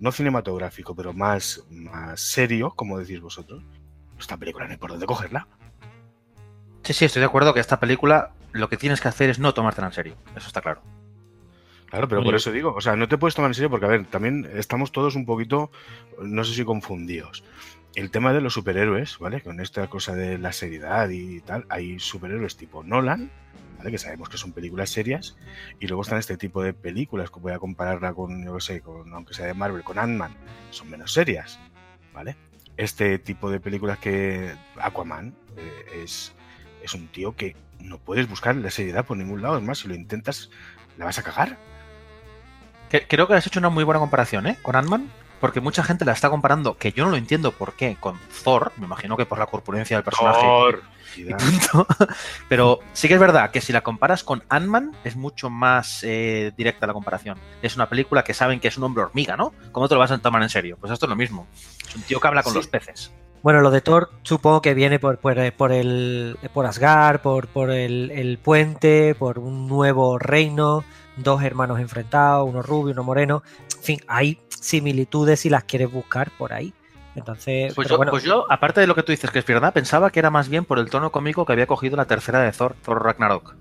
no 0.00 0.10
cinematográfico, 0.10 0.96
pero 0.96 1.12
más, 1.12 1.64
más 1.70 2.20
serio, 2.20 2.72
como 2.74 2.98
decís 2.98 3.20
vosotros, 3.20 3.62
esta 4.18 4.36
película 4.36 4.66
no 4.66 4.72
hay 4.72 4.78
por 4.78 4.90
dónde 4.90 5.06
cogerla. 5.06 5.46
Sí, 6.82 6.92
sí, 6.92 7.04
estoy 7.04 7.20
de 7.20 7.26
acuerdo 7.26 7.54
que 7.54 7.60
esta 7.60 7.78
película 7.78 8.32
lo 8.50 8.68
que 8.68 8.76
tienes 8.76 9.00
que 9.00 9.06
hacer 9.08 9.30
es 9.30 9.38
no 9.38 9.54
tomártela 9.54 9.86
en 9.86 9.92
serio. 9.92 10.16
Eso 10.34 10.48
está 10.48 10.60
claro. 10.60 10.82
Claro, 11.86 12.08
pero 12.08 12.22
por 12.24 12.34
eso 12.34 12.50
digo, 12.50 12.74
o 12.74 12.80
sea, 12.80 12.96
no 12.96 13.06
te 13.08 13.16
puedes 13.16 13.34
tomar 13.36 13.50
en 13.50 13.54
serio 13.54 13.70
porque, 13.70 13.86
a 13.86 13.90
ver, 13.90 14.06
también 14.06 14.50
estamos 14.54 14.90
todos 14.90 15.14
un 15.14 15.24
poquito, 15.24 15.70
no 16.20 16.42
sé 16.44 16.52
si 16.54 16.64
confundidos. 16.64 17.44
El 17.98 18.12
tema 18.12 18.32
de 18.32 18.40
los 18.40 18.54
superhéroes, 18.54 19.18
¿vale? 19.18 19.40
Con 19.40 19.58
esta 19.58 19.88
cosa 19.88 20.14
de 20.14 20.38
la 20.38 20.52
seriedad 20.52 21.08
y 21.08 21.40
tal, 21.40 21.66
hay 21.68 21.98
superhéroes 21.98 22.56
tipo 22.56 22.84
Nolan, 22.84 23.28
¿vale? 23.76 23.90
Que 23.90 23.98
sabemos 23.98 24.28
que 24.28 24.36
son 24.38 24.52
películas 24.52 24.90
serias, 24.90 25.36
y 25.80 25.88
luego 25.88 26.02
están 26.02 26.20
este 26.20 26.36
tipo 26.36 26.62
de 26.62 26.72
películas, 26.72 27.28
que 27.28 27.40
voy 27.40 27.50
a 27.50 27.58
compararla 27.58 28.14
con, 28.14 28.44
yo 28.44 28.54
qué 28.54 28.60
sé, 28.60 28.80
con, 28.82 29.12
aunque 29.12 29.34
sea 29.34 29.46
de 29.46 29.54
Marvel, 29.54 29.82
con 29.82 29.98
Ant-Man, 29.98 30.32
son 30.70 30.88
menos 30.90 31.12
serias, 31.12 31.58
¿vale? 32.14 32.36
Este 32.76 33.18
tipo 33.18 33.50
de 33.50 33.58
películas 33.58 33.98
que 33.98 34.54
Aquaman 34.76 35.34
eh, 35.56 36.04
es, 36.04 36.36
es 36.84 36.94
un 36.94 37.08
tío 37.08 37.34
que 37.34 37.56
no 37.80 37.98
puedes 37.98 38.28
buscar 38.28 38.54
la 38.54 38.70
seriedad 38.70 39.06
por 39.06 39.16
ningún 39.16 39.42
lado, 39.42 39.58
es 39.58 39.64
más, 39.64 39.78
si 39.78 39.88
lo 39.88 39.96
intentas, 39.96 40.50
la 40.98 41.06
vas 41.06 41.18
a 41.18 41.24
cagar. 41.24 41.58
Creo 43.08 43.26
que 43.26 43.34
has 43.34 43.46
hecho 43.48 43.58
una 43.58 43.70
muy 43.70 43.82
buena 43.82 43.98
comparación, 43.98 44.46
¿eh? 44.46 44.56
Con 44.62 44.76
Ant-Man. 44.76 45.10
Porque 45.40 45.60
mucha 45.60 45.82
gente 45.84 46.04
la 46.04 46.12
está 46.12 46.30
comparando, 46.30 46.76
que 46.76 46.92
yo 46.92 47.04
no 47.04 47.10
lo 47.10 47.16
entiendo 47.16 47.52
por 47.52 47.74
qué, 47.74 47.96
con 47.98 48.18
Thor. 48.44 48.72
Me 48.76 48.86
imagino 48.86 49.16
que 49.16 49.26
por 49.26 49.38
la 49.38 49.46
corpulencia 49.46 49.96
del 49.96 50.04
personaje. 50.04 50.40
Thor. 50.42 50.82
y 51.16 51.24
punto. 51.34 51.86
Pero 52.48 52.80
sí 52.92 53.08
que 53.08 53.14
es 53.14 53.20
verdad 53.20 53.50
que 53.50 53.60
si 53.60 53.72
la 53.72 53.82
comparas 53.82 54.24
con 54.24 54.42
Ant-Man, 54.48 54.96
es 55.04 55.16
mucho 55.16 55.48
más 55.50 56.00
eh, 56.02 56.52
directa 56.56 56.86
la 56.86 56.92
comparación. 56.92 57.38
Es 57.62 57.76
una 57.76 57.88
película 57.88 58.24
que 58.24 58.34
saben 58.34 58.60
que 58.60 58.68
es 58.68 58.76
un 58.78 58.84
hombre 58.84 59.04
hormiga, 59.04 59.36
¿no? 59.36 59.52
¿Cómo 59.72 59.88
te 59.88 59.94
lo 59.94 60.00
vas 60.00 60.10
a 60.10 60.18
tomar 60.18 60.42
en 60.42 60.48
serio? 60.48 60.76
Pues 60.80 60.92
esto 60.92 61.06
es 61.06 61.10
lo 61.10 61.16
mismo. 61.16 61.46
Es 61.88 61.94
un 61.96 62.02
tío 62.02 62.20
que 62.20 62.28
habla 62.28 62.42
con 62.42 62.52
Sí. 62.52 62.58
los 62.58 62.66
peces. 62.68 63.12
Bueno, 63.42 63.60
lo 63.60 63.70
de 63.70 63.80
Thor 63.80 64.10
supongo 64.22 64.60
que 64.60 64.74
viene 64.74 64.98
por, 64.98 65.18
por, 65.18 65.52
por 65.52 65.70
el 65.70 66.36
por 66.52 66.66
Asgard, 66.66 67.20
por, 67.20 67.46
por 67.46 67.70
el, 67.70 68.10
el 68.10 68.38
puente, 68.38 69.14
por 69.14 69.38
un 69.38 69.68
nuevo 69.68 70.18
reino, 70.18 70.82
dos 71.22 71.42
hermanos 71.42 71.80
enfrentados, 71.80 72.48
uno 72.48 72.62
rubio, 72.62 72.92
uno 72.92 73.04
moreno. 73.04 73.42
En 73.76 73.82
fin, 73.82 74.00
hay 74.08 74.40
similitudes 74.48 75.40
si 75.40 75.50
las 75.50 75.64
quieres 75.64 75.90
buscar 75.92 76.30
por 76.36 76.52
ahí. 76.52 76.74
Entonces, 77.14 77.74
Pues 77.74 77.88
pero 77.88 77.88
yo, 77.88 77.96
bueno, 77.96 78.10
pues 78.10 78.22
yo, 78.24 78.46
aparte 78.50 78.80
de 78.80 78.86
lo 78.86 78.94
que 78.94 79.02
tú 79.02 79.12
dices 79.12 79.30
que 79.30 79.40
es 79.40 79.46
verdad, 79.46 79.72
pensaba 79.72 80.10
que 80.10 80.18
era 80.20 80.30
más 80.30 80.48
bien 80.48 80.64
por 80.64 80.78
el 80.78 80.90
tono 80.90 81.12
cómico 81.12 81.44
que 81.46 81.52
había 81.52 81.66
cogido 81.66 81.96
la 81.96 82.06
tercera 82.06 82.40
de 82.42 82.52
Thor, 82.52 82.76
Thor 82.82 83.02
Ragnarok. 83.04 83.56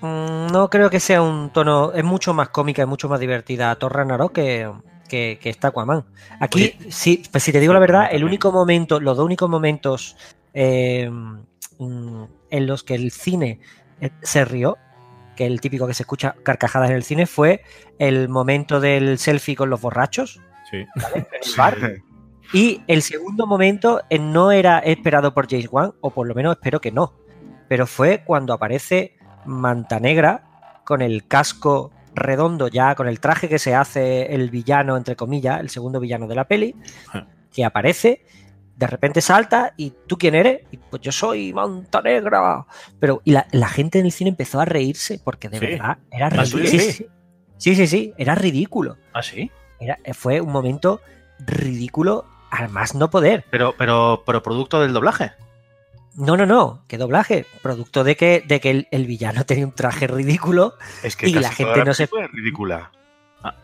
mm, 0.00 0.46
no 0.52 0.68
creo 0.70 0.90
que 0.90 1.00
sea 1.00 1.22
un 1.22 1.50
tono, 1.52 1.92
es 1.92 2.04
mucho 2.04 2.34
más 2.34 2.48
cómica 2.50 2.82
y 2.82 2.86
mucho 2.86 3.08
más 3.08 3.20
divertida 3.20 3.74
Thor 3.76 3.94
Ragnarok 3.94 4.32
que, 4.32 4.70
que, 5.08 5.38
que 5.40 5.50
esta 5.50 5.68
Aquaman. 5.68 6.04
Aquí, 6.40 6.74
sí, 6.90 7.22
pues 7.30 7.44
si 7.44 7.52
te 7.52 7.60
digo 7.60 7.72
la 7.72 7.78
verdad, 7.80 8.08
el 8.10 8.24
único 8.24 8.52
momento, 8.52 9.00
los 9.00 9.16
dos 9.16 9.24
únicos 9.26 9.48
momentos 9.48 10.16
eh, 10.54 11.10
mm, 11.78 12.24
en 12.50 12.66
los 12.66 12.82
que 12.84 12.94
el 12.94 13.10
cine 13.10 13.60
eh, 14.00 14.10
se 14.22 14.44
rió, 14.44 14.78
que 15.36 15.46
el 15.46 15.60
típico 15.60 15.86
que 15.86 15.94
se 15.94 16.02
escucha 16.02 16.34
carcajadas 16.42 16.90
en 16.90 16.96
el 16.96 17.02
cine, 17.04 17.26
fue 17.26 17.62
el 17.98 18.28
momento 18.28 18.80
del 18.80 19.18
selfie 19.18 19.54
con 19.56 19.70
los 19.70 19.80
borrachos 19.80 20.40
Sí. 20.70 20.78
en 20.78 20.86
el 21.14 21.56
bar. 21.56 21.76
Y 22.52 22.80
el 22.86 23.02
segundo 23.02 23.44
momento 23.46 24.02
eh, 24.08 24.20
no 24.20 24.52
era 24.52 24.78
esperado 24.78 25.34
por 25.34 25.48
James 25.50 25.66
Wan, 25.70 25.94
o 26.00 26.10
por 26.10 26.28
lo 26.28 26.34
menos 26.34 26.54
espero 26.56 26.80
que 26.80 26.92
no. 26.92 27.12
Pero 27.68 27.88
fue 27.88 28.22
cuando 28.24 28.52
aparece 28.52 29.16
Manta 29.44 29.98
Negra 29.98 30.44
con 30.84 31.02
el 31.02 31.26
casco 31.26 31.90
redondo 32.14 32.68
ya, 32.68 32.94
con 32.94 33.08
el 33.08 33.18
traje 33.18 33.48
que 33.48 33.58
se 33.58 33.74
hace 33.74 34.32
el 34.32 34.48
villano, 34.50 34.96
entre 34.96 35.16
comillas, 35.16 35.58
el 35.58 35.70
segundo 35.70 35.98
villano 35.98 36.28
de 36.28 36.34
la 36.36 36.44
peli, 36.46 36.76
Ja. 37.08 37.26
que 37.52 37.64
aparece, 37.64 38.24
de 38.76 38.86
repente 38.86 39.20
salta 39.20 39.72
y 39.76 39.92
¿tú 40.06 40.18
quién 40.18 40.34
eres? 40.34 40.62
Y 40.70 40.76
pues 40.76 41.00
yo 41.02 41.10
soy 41.12 41.52
Manta 41.52 42.02
Negra. 42.02 42.66
Pero 43.00 43.22
y 43.24 43.32
la, 43.32 43.46
la 43.52 43.68
gente 43.68 43.98
en 43.98 44.06
el 44.06 44.12
cine 44.12 44.30
empezó 44.30 44.60
a 44.60 44.64
reírse 44.66 45.18
porque 45.24 45.48
de 45.48 45.58
Sí. 45.58 45.66
verdad 45.66 45.98
era 46.10 46.26
¿Ah, 46.26 46.30
ridículo. 46.30 46.66
Sí, 46.66 46.78
sí, 46.78 47.06
sí, 47.56 47.74
sí, 47.74 47.86
sí, 47.86 48.12
era 48.18 48.34
ridículo. 48.34 48.96
¿Ah, 49.14 49.22
sí? 49.22 49.50
Era- 49.80 49.98
fue 50.14 50.40
un 50.40 50.52
momento 50.52 51.00
ridículo 51.38 52.24
al 52.50 52.68
más 52.68 52.94
no 52.94 53.10
poder. 53.10 53.44
Pero, 53.50 53.74
pero, 53.76 54.22
pero 54.26 54.42
producto 54.42 54.80
del 54.80 54.92
doblaje. 54.92 55.32
No, 56.14 56.36
no, 56.36 56.46
no, 56.46 56.82
qué 56.88 56.96
doblaje. 56.98 57.44
Producto 57.62 58.02
de 58.04 58.16
que, 58.16 58.42
de 58.46 58.60
que 58.60 58.70
el, 58.70 58.88
el 58.90 59.06
villano 59.06 59.44
tenía 59.44 59.66
un 59.66 59.72
traje 59.74 60.06
ridículo. 60.06 60.74
Es 61.02 61.14
que 61.16 61.28
Y 61.28 61.32
casi 61.34 61.42
la 61.42 61.50
gente 61.52 61.72
toda 61.74 61.84
no 61.84 61.94
se- 61.94 62.08
ridícula. 62.32 62.90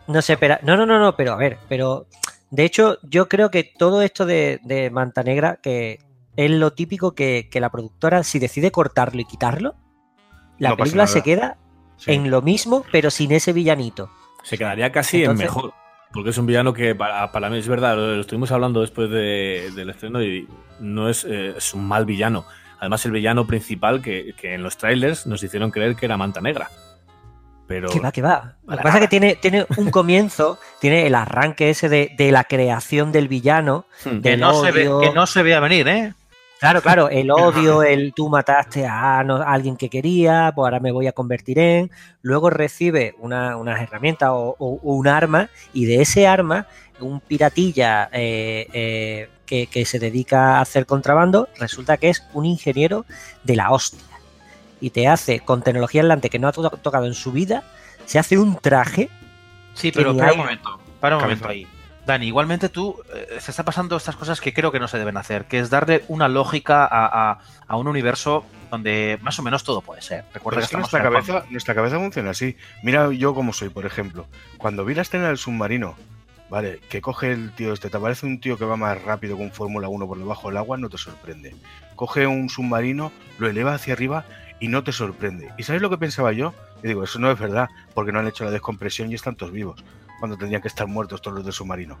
No 0.07 0.21
se 0.21 0.33
espera. 0.33 0.59
No, 0.63 0.77
no, 0.77 0.85
no, 0.85 0.97
no, 0.99 1.15
pero 1.15 1.33
a 1.33 1.35
ver, 1.35 1.57
pero. 1.67 2.05
De 2.53 2.65
hecho, 2.65 2.99
yo 3.01 3.27
creo 3.27 3.49
que 3.49 3.63
todo 3.63 4.03
esto 4.03 4.27
de, 4.27 4.59
de 4.63 4.91
Manta 4.91 5.23
Negra, 5.23 5.57
que 5.61 5.97
es 6.35 6.51
lo 6.51 6.71
típico 6.71 7.15
que, 7.15 7.49
que 7.51 7.59
la 7.59 7.71
productora, 7.71 8.21
si 8.23 8.37
decide 8.37 8.69
cortarlo 8.71 9.19
y 9.19 9.25
quitarlo, 9.25 9.73
la 10.59 10.69
No 10.69 10.77
película 10.77 11.07
se 11.07 11.23
queda 11.23 11.57
Sí. 11.97 12.11
en 12.11 12.29
lo 12.29 12.43
mismo, 12.43 12.85
pero 12.91 13.09
sin 13.09 13.31
ese 13.31 13.53
villanito. 13.53 14.11
Se 14.43 14.55
quedaría 14.57 14.91
casi 14.91 15.21
Entonces- 15.23 15.47
en 15.47 15.53
mejor. 15.55 15.73
Porque 16.11 16.29
es 16.29 16.37
un 16.37 16.45
villano 16.45 16.73
que 16.75 16.93
para, 16.93 17.31
para 17.31 17.49
mí 17.49 17.57
es 17.57 17.67
verdad, 17.67 17.95
lo, 17.95 18.13
lo 18.15 18.21
estuvimos 18.21 18.51
hablando 18.51 18.81
después 18.81 19.09
de- 19.09 19.71
del 19.75 19.89
estreno 19.89 20.21
y 20.21 20.47
no 20.79 21.09
es, 21.09 21.23
eh, 21.23 21.55
es 21.57 21.73
un 21.73 21.87
mal 21.87 22.05
villano. 22.05 22.45
Además, 22.79 23.03
el 23.07 23.13
villano 23.13 23.47
principal 23.47 23.99
que, 24.03 24.35
que 24.37 24.53
en 24.53 24.61
los 24.61 24.77
trailers 24.77 25.25
nos 25.25 25.41
hicieron 25.41 25.71
creer 25.71 25.95
que 25.95 26.05
era 26.05 26.17
Manta 26.17 26.39
Negra. 26.39 26.69
Pero 27.67 27.89
Que 27.89 27.99
va, 27.99 28.11
que 28.11 28.21
va. 28.21 28.55
Lo 28.67 28.77
que 28.77 28.83
pasa 28.83 28.97
es 28.97 29.01
que 29.03 29.07
tiene, 29.07 29.35
tiene 29.35 29.65
un 29.77 29.89
comienzo, 29.89 30.59
tiene 30.81 31.07
el 31.07 31.15
arranque 31.15 31.69
ese 31.69 31.87
de, 31.89 32.13
de 32.17 32.31
la 32.31 32.43
creación 32.43 33.11
del 33.11 33.27
villano, 33.27 33.85
Hmm. 34.03 34.21
Que 34.21 34.31
del 34.31 34.39
no, 34.41 34.61
se 34.63 34.71
ve, 34.71 34.87
odio. 34.89 34.99
que 35.09 35.15
no 35.15 35.25
se 35.27 35.43
vea 35.43 35.59
venir, 35.61 35.87
¿eh? 35.87 36.13
Claro, 36.59 36.81
claro, 36.81 37.09
el 37.09 37.29
odio, 37.31 37.83
el 37.83 38.13
tú 38.13 38.29
mataste 38.29 38.85
a, 38.85 39.23
no- 39.23 39.37
a 39.37 39.51
alguien 39.53 39.75
que 39.77 39.89
quería, 39.89 40.51
pues 40.55 40.63
ahora 40.65 40.79
me 40.79 40.91
voy 40.91 41.07
a 41.07 41.11
convertir 41.13 41.57
en. 41.59 41.89
Luego 42.21 42.49
recibe 42.49 43.15
una- 43.19 43.55
unas 43.57 43.81
herramientas 43.81 44.29
o, 44.31 44.55
o- 44.59 44.79
o 44.83 44.93
un 44.95 45.07
arma, 45.07 45.49
y 45.73 45.85
de 45.85 46.01
ese 46.01 46.27
arma, 46.27 46.67
un 46.99 47.19
piratilla 47.21 48.09
eh, 48.13 48.67
eh, 48.73 49.29
que, 49.45 49.67
que 49.67 49.85
se 49.85 49.99
dedica 49.99 50.57
a 50.57 50.61
hacer 50.61 50.85
contrabando, 50.85 51.47
resulta 51.59 51.97
que 51.97 52.09
es 52.09 52.23
un 52.33 52.45
ingeniero 52.45 53.05
de 53.43 53.55
la 53.55 53.71
hostia. 53.71 53.99
Y 54.83 54.89
te 54.89 55.07
hace, 55.07 55.39
con 55.39 55.61
tecnología 55.61 56.01
adelante 56.01 56.29
que 56.29 56.39
no 56.39 56.49
ha 56.49 56.51
to- 56.51 56.69
tocado 56.69 57.05
en 57.05 57.13
su 57.13 57.31
vida, 57.31 57.63
se 58.05 58.19
hace 58.19 58.37
un 58.37 58.57
traje. 58.57 59.09
Sí, 59.73 59.93
pero 59.93 60.13
para 60.13 60.27
hay- 60.31 60.33
un 60.33 60.39
momento. 60.43 60.79
Para 60.99 61.15
un 61.15 61.21
Cabeza. 61.21 61.45
momento 61.45 61.47
ahí. 61.49 61.67
Dani, 62.05 62.27
igualmente 62.27 62.67
tú 62.67 62.97
eh, 63.15 63.37
se 63.39 63.51
está 63.51 63.63
pasando 63.63 63.95
estas 63.95 64.17
cosas 64.17 64.41
que 64.41 64.53
creo 64.53 64.73
que 64.73 64.79
no 64.81 64.89
se 64.89 64.97
deben 64.97 65.15
hacer, 65.15 65.45
que 65.45 65.59
es 65.59 65.69
darle 65.69 66.03
una 66.09 66.27
lógica 66.27 66.83
a, 66.85 67.31
a- 67.31 67.39
a 67.65 67.77
un 67.77 67.87
universo 67.87 68.43
donde 68.71 69.17
más 69.21 69.39
o 69.39 69.41
menos 69.43 69.63
todo 69.63 69.79
puede 69.79 70.01
ser. 70.01 70.25
Recuerda 70.33 70.59
que 70.59 70.65
es 70.65 70.69
que 70.71 70.75
nuestra 70.77 71.01
cabeza, 71.01 71.45
nuestra 71.49 71.73
cabeza 71.75 71.97
funciona 71.97 72.31
así. 72.31 72.57
Mira 72.81 73.09
yo 73.13 73.33
como 73.33 73.53
soy, 73.53 73.69
por 73.69 73.85
ejemplo. 73.85 74.27
Cuando 74.57 74.83
vi 74.83 74.95
la 74.95 75.03
escena 75.03 75.27
del 75.29 75.37
submarino, 75.37 75.95
¿vale? 76.49 76.81
Que 76.89 76.99
coge 76.99 77.31
el 77.31 77.53
tío 77.53 77.71
este, 77.71 77.89
te 77.89 77.95
aparece 77.95 78.25
un 78.25 78.41
tío 78.41 78.57
que 78.57 78.65
va 78.65 78.75
más 78.75 79.01
rápido 79.01 79.37
que 79.37 79.43
un 79.43 79.51
Fórmula 79.53 79.87
1 79.87 80.05
por 80.07 80.17
debajo 80.17 80.49
del 80.49 80.57
agua, 80.57 80.77
no 80.77 80.89
te 80.89 80.97
sorprende. 80.97 81.55
Coge 81.95 82.27
un 82.27 82.49
submarino, 82.49 83.13
lo 83.37 83.47
eleva 83.47 83.75
hacia 83.75 83.93
arriba 83.93 84.25
y 84.63 84.67
no 84.69 84.83
te 84.83 84.91
sorprende. 84.91 85.51
¿Y 85.57 85.63
sabes 85.63 85.81
lo 85.81 85.89
que 85.89 85.97
pensaba 85.97 86.31
yo? 86.31 86.53
Y 86.83 86.87
digo, 86.87 87.03
eso 87.03 87.19
no 87.19 87.29
es 87.31 87.37
verdad, 87.39 87.69
porque 87.93 88.11
no 88.11 88.19
han 88.19 88.27
hecho 88.27 88.45
la 88.45 88.51
descompresión 88.51 89.11
y 89.11 89.15
están 89.15 89.35
todos 89.35 89.51
vivos. 89.51 89.83
cuando 90.19 90.37
tendrían 90.37 90.61
que 90.61 90.69
estar 90.69 90.87
muertos 90.87 91.21
todos 91.21 91.35
los 91.35 91.43
del 91.45 91.53
submarino. 91.53 91.97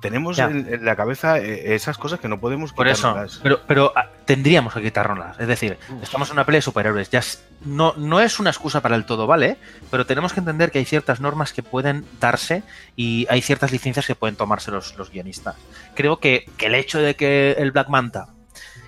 Tenemos 0.00 0.38
en, 0.38 0.66
en 0.72 0.84
la 0.84 0.96
cabeza 0.96 1.38
eh, 1.38 1.74
esas 1.74 1.96
cosas 1.96 2.20
que 2.20 2.28
no 2.28 2.38
podemos 2.38 2.72
Por 2.74 2.88
eso, 2.88 3.14
pero, 3.42 3.60
pero 3.66 3.92
ah, 3.96 4.06
tendríamos 4.26 4.74
que 4.74 4.82
quitárnoslas. 4.82 5.40
Es 5.40 5.48
decir, 5.48 5.78
estamos 6.02 6.28
en 6.28 6.34
una 6.34 6.44
pelea 6.44 6.58
de 6.58 6.62
superhéroes. 6.62 7.10
Ya 7.10 7.20
es- 7.20 7.42
no, 7.64 7.94
no 7.96 8.20
es 8.20 8.38
una 8.38 8.50
excusa 8.50 8.82
para 8.82 8.96
el 8.96 9.06
todo, 9.06 9.26
¿vale? 9.26 9.56
Pero 9.90 10.04
tenemos 10.06 10.34
que 10.34 10.40
entender 10.40 10.70
que 10.70 10.78
hay 10.78 10.84
ciertas 10.84 11.20
normas 11.20 11.52
que 11.54 11.62
pueden 11.62 12.04
darse 12.20 12.62
y 12.96 13.26
hay 13.30 13.40
ciertas 13.40 13.72
licencias 13.72 14.06
que 14.06 14.14
pueden 14.14 14.36
tomarse 14.36 14.70
los, 14.70 14.94
los 14.96 15.10
guionistas. 15.10 15.56
Creo 15.94 16.18
que, 16.18 16.46
que 16.58 16.66
el 16.66 16.74
hecho 16.74 16.98
de 16.98 17.16
que 17.16 17.52
el 17.52 17.70
Black 17.72 17.88
Manta, 17.88 18.28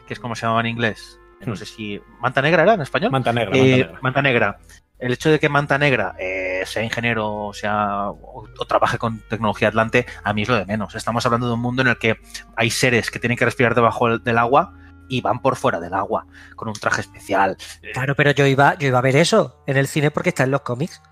que 0.06 0.12
es 0.12 0.20
como 0.20 0.34
se 0.34 0.42
llamaba 0.42 0.60
en 0.60 0.66
inglés, 0.66 1.18
no 1.46 1.56
sé 1.56 1.64
si. 1.66 2.00
¿Manta 2.20 2.42
negra 2.42 2.62
era 2.62 2.74
en 2.74 2.82
español? 2.82 3.10
Manta 3.10 3.32
negra, 3.32 3.56
Eh, 3.56 3.60
manta 3.60 3.76
negra. 3.76 3.98
Manta 4.02 4.22
Negra. 4.22 4.58
El 4.98 5.12
hecho 5.12 5.30
de 5.30 5.38
que 5.38 5.50
Manta 5.50 5.76
Negra 5.76 6.14
eh, 6.18 6.62
sea 6.64 6.82
ingeniero 6.82 7.50
sea, 7.52 8.08
o, 8.10 8.46
o 8.58 8.64
trabaje 8.66 8.96
con 8.96 9.20
tecnología 9.28 9.68
Atlante, 9.68 10.06
a 10.24 10.32
mí 10.32 10.42
es 10.42 10.48
lo 10.48 10.56
de 10.56 10.64
menos. 10.64 10.94
Estamos 10.94 11.26
hablando 11.26 11.48
de 11.48 11.52
un 11.52 11.60
mundo 11.60 11.82
en 11.82 11.88
el 11.88 11.98
que 11.98 12.16
hay 12.56 12.70
seres 12.70 13.10
que 13.10 13.18
tienen 13.18 13.36
que 13.36 13.44
respirar 13.44 13.74
debajo 13.74 14.08
del- 14.08 14.24
del 14.24 14.38
agua 14.38 14.72
y 15.08 15.20
van 15.20 15.42
por 15.42 15.56
fuera 15.56 15.80
del 15.80 15.92
agua 15.92 16.26
con 16.56 16.68
un 16.68 16.74
traje 16.74 17.02
especial. 17.02 17.58
Claro, 17.92 18.14
pero 18.16 18.30
yo 18.30 18.46
iba, 18.46 18.74
yo 18.78 18.88
iba 18.88 18.98
a 18.98 19.02
ver 19.02 19.16
eso 19.16 19.62
en 19.66 19.76
el 19.76 19.86
cine 19.86 20.10
porque 20.10 20.30
está 20.30 20.44
en 20.44 20.50
los 20.52 20.62
cómics. 20.62 21.02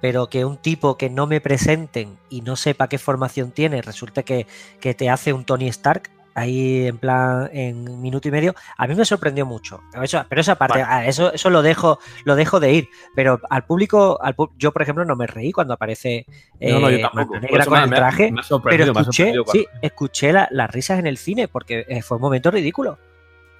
Pero 0.00 0.28
que 0.28 0.44
un 0.44 0.56
tipo 0.56 0.98
que 0.98 1.08
no 1.08 1.28
me 1.28 1.40
presenten 1.40 2.18
y 2.28 2.40
no 2.40 2.56
sepa 2.56 2.88
qué 2.88 2.98
formación 2.98 3.52
tiene, 3.52 3.82
resulta 3.82 4.24
que, 4.24 4.48
que 4.80 4.94
te 4.94 5.08
hace 5.08 5.32
un 5.32 5.44
Tony 5.44 5.68
Stark 5.68 6.10
ahí 6.34 6.86
en 6.86 6.98
plan 6.98 7.48
en 7.52 8.00
minuto 8.00 8.28
y 8.28 8.30
medio, 8.30 8.54
a 8.76 8.86
mí 8.86 8.94
me 8.94 9.04
sorprendió 9.04 9.44
mucho. 9.46 9.80
Eso- 10.02 10.24
pero 10.28 10.40
esa 10.40 10.54
parte, 10.56 10.80
Vale. 10.82 10.92
a 10.94 11.06
eso, 11.06 11.32
eso 11.32 11.50
lo 11.50 11.62
dejo, 11.62 11.98
lo 12.24 12.36
dejo 12.36 12.60
de 12.60 12.72
ir. 12.72 12.88
Pero 13.14 13.40
al 13.50 13.64
público, 13.64 14.18
al 14.22 14.34
yo 14.56 14.72
por 14.72 14.82
ejemplo 14.82 15.04
no 15.04 15.16
me 15.16 15.26
reí 15.26 15.52
cuando 15.52 15.74
aparece 15.74 16.26
No, 16.60 16.80
no, 16.80 16.90
yo 16.90 16.96
eh, 16.98 17.00
tampoco. 17.02 17.38
Negra 17.38 17.64
con 17.64 17.78
me- 17.78 17.84
el 17.84 17.90
traje. 17.90 18.32
me 18.32 18.40
Pero 18.64 18.84
escuché, 18.84 19.32
sí, 19.52 19.66
escuché 19.82 20.32
la- 20.32 20.48
las 20.50 20.70
risas 20.70 20.98
en 20.98 21.06
el 21.06 21.16
cine 21.18 21.48
porque 21.48 21.84
eh, 21.88 22.02
fue 22.02 22.16
un 22.16 22.22
momento 22.22 22.50
ridículo. 22.50 22.98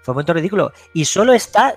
Fue 0.02 0.12
un 0.12 0.16
momento 0.16 0.32
ridículo. 0.34 0.72
Y 0.94 1.04
solo 1.04 1.32
está. 1.32 1.76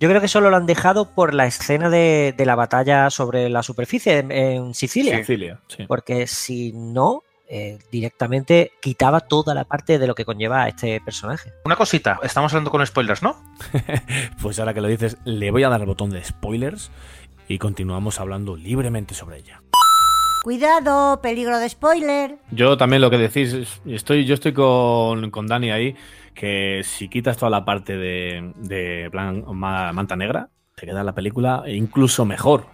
Yo 0.00 0.08
creo 0.08 0.20
que 0.20 0.28
solo 0.28 0.48
lo 0.48 0.56
han 0.56 0.66
dejado 0.66 1.12
por 1.12 1.34
la 1.34 1.46
escena 1.46 1.90
de, 1.90 2.32
de 2.36 2.46
la 2.46 2.54
batalla 2.54 3.10
sobre 3.10 3.48
la 3.48 3.64
superficie 3.64 4.18
en, 4.18 4.30
en 4.30 4.74
Sicilia. 4.74 5.18
Sicilia, 5.18 5.60
sí. 5.66 5.86
Porque 5.88 6.26
si 6.28 6.72
no, 6.72 7.24
eh, 7.50 7.78
directamente 7.90 8.72
quitaba 8.80 9.20
toda 9.20 9.54
la 9.54 9.64
parte 9.64 9.98
de 9.98 10.06
lo 10.06 10.14
que 10.14 10.24
conlleva 10.24 10.62
a 10.64 10.68
este 10.68 11.00
personaje. 11.00 11.52
Una 11.64 11.76
cosita, 11.76 12.18
estamos 12.22 12.52
hablando 12.52 12.70
con 12.70 12.84
spoilers, 12.86 13.22
¿no? 13.22 13.36
Pues 14.42 14.58
ahora 14.58 14.74
que 14.74 14.80
lo 14.80 14.88
dices, 14.88 15.16
le 15.24 15.50
voy 15.50 15.62
a 15.64 15.68
dar 15.68 15.80
el 15.80 15.86
botón 15.86 16.10
de 16.10 16.22
spoilers 16.24 16.90
y 17.48 17.58
continuamos 17.58 18.20
hablando 18.20 18.56
libremente 18.56 19.14
sobre 19.14 19.38
ella. 19.38 19.62
Cuidado, 20.44 21.20
peligro 21.20 21.58
de 21.58 21.68
spoiler. 21.68 22.38
Yo 22.52 22.76
también 22.76 23.02
lo 23.02 23.10
que 23.10 23.18
decís, 23.18 23.52
es- 23.52 23.82
estoy, 23.86 24.24
yo 24.24 24.34
estoy 24.34 24.52
con, 24.52 25.30
con 25.30 25.46
Dani 25.46 25.70
ahí, 25.70 25.96
que 26.34 26.82
si 26.84 27.08
quitas 27.08 27.36
toda 27.36 27.50
la 27.50 27.64
parte 27.64 27.96
de, 27.96 28.52
de 28.56 29.08
plan 29.10 29.44
ma- 29.52 29.92
manta 29.92 30.14
negra, 30.16 30.48
te 30.76 30.86
queda 30.86 31.02
la 31.02 31.14
película 31.14 31.64
incluso 31.66 32.24
mejor. 32.24 32.66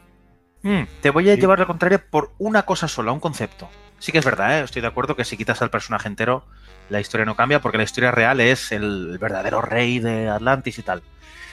Mm, 0.62 0.82
te 1.00 1.10
voy 1.10 1.30
a 1.30 1.34
Sí. 1.34 1.40
llevar 1.40 1.58
la 1.58 1.66
contraria 1.66 2.04
por 2.10 2.32
una 2.38 2.62
cosa 2.64 2.86
sola, 2.86 3.12
un 3.12 3.20
concepto. 3.20 3.68
Sí 3.98 4.12
que 4.12 4.18
es 4.18 4.24
verdad, 4.24 4.58
¿eh? 4.58 4.64
estoy 4.64 4.82
de 4.82 4.88
acuerdo 4.88 5.16
que 5.16 5.24
si 5.24 5.36
quitas 5.36 5.62
al 5.62 5.70
personaje 5.70 6.08
entero, 6.08 6.44
la 6.90 7.00
historia 7.00 7.24
no 7.24 7.36
cambia, 7.36 7.60
porque 7.60 7.78
la 7.78 7.84
historia 7.84 8.10
real 8.10 8.40
es 8.40 8.72
el 8.72 9.18
verdadero 9.18 9.62
rey 9.62 9.98
de 9.98 10.28
Atlantis 10.28 10.78
y 10.78 10.82
tal. 10.82 11.02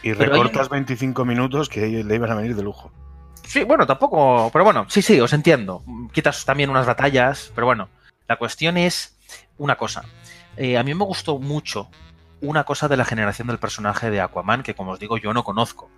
Y 0.04 0.14
Pero 0.14 0.34
hay 0.34 0.40
recortas 0.40 0.70
25 0.70 1.26
minutos 1.26 1.70
que 1.70 2.04
le 2.04 2.16
iban 2.16 2.32
a 2.32 2.36
venir 2.36 2.56
de 2.56 2.64
lujo. 2.64 2.92
Sí, 3.46 3.64
bueno, 3.64 3.86
tampoco. 3.86 4.50
Pero 4.52 4.64
bueno, 4.64 4.86
sí, 4.90 5.02
sí, 5.02 5.20
os 5.20 5.34
entiendo. 5.34 5.84
Quitas 6.12 6.46
también 6.46 6.70
unas 6.70 6.86
batallas, 6.86 7.52
pero 7.54 7.68
bueno. 7.68 7.90
La 8.28 8.38
cuestión 8.38 8.78
es 8.78 9.18
una 9.58 9.76
cosa. 9.76 10.04
Eh, 10.58 10.78
a 10.78 10.84
mí 10.84 10.94
me 10.94 11.04
gustó 11.04 11.38
mucho 11.38 11.90
una 12.40 12.64
cosa 12.64 12.88
de 12.88 12.98
la 12.98 13.06
generación 13.06 13.48
del 13.48 13.60
personaje 13.60 14.10
de 14.10 14.22
Aquaman, 14.22 14.64
que 14.64 14.74
como 14.74 14.92
os 14.92 15.00
digo, 15.00 15.18
yo 15.18 15.34
no 15.34 15.44
conozco. 15.44 15.90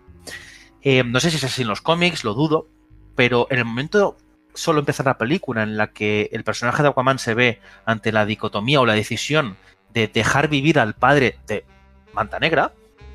Eh, 0.81 1.03
no 1.03 1.19
sé 1.19 1.29
si 1.29 1.37
es 1.37 1.43
así 1.43 1.61
en 1.61 1.67
los 1.67 1.81
cómics, 1.81 2.23
lo 2.23 2.33
dudo, 2.33 2.67
pero 3.15 3.47
en 3.49 3.59
el 3.59 3.65
momento 3.65 4.17
solo 4.55 4.79
empezar 4.79 5.05
la 5.05 5.17
película 5.17 5.63
en 5.63 5.77
la 5.77 5.87
que 5.87 6.29
el 6.31 6.43
personaje 6.43 6.83
de 6.83 6.89
Aquaman 6.89 7.19
se 7.19 7.33
ve 7.33 7.59
ante 7.85 8.11
la 8.11 8.25
dicotomía 8.25 8.79
o 8.81 8.85
la 8.85 8.93
decisión 8.93 9.57
de 9.93 10.07
dejar 10.07 10.47
vivir 10.47 10.79
al 10.79 10.93
padre 10.93 11.37
de 11.47 11.65
Manta 12.13 12.39
Negra, 12.39 12.71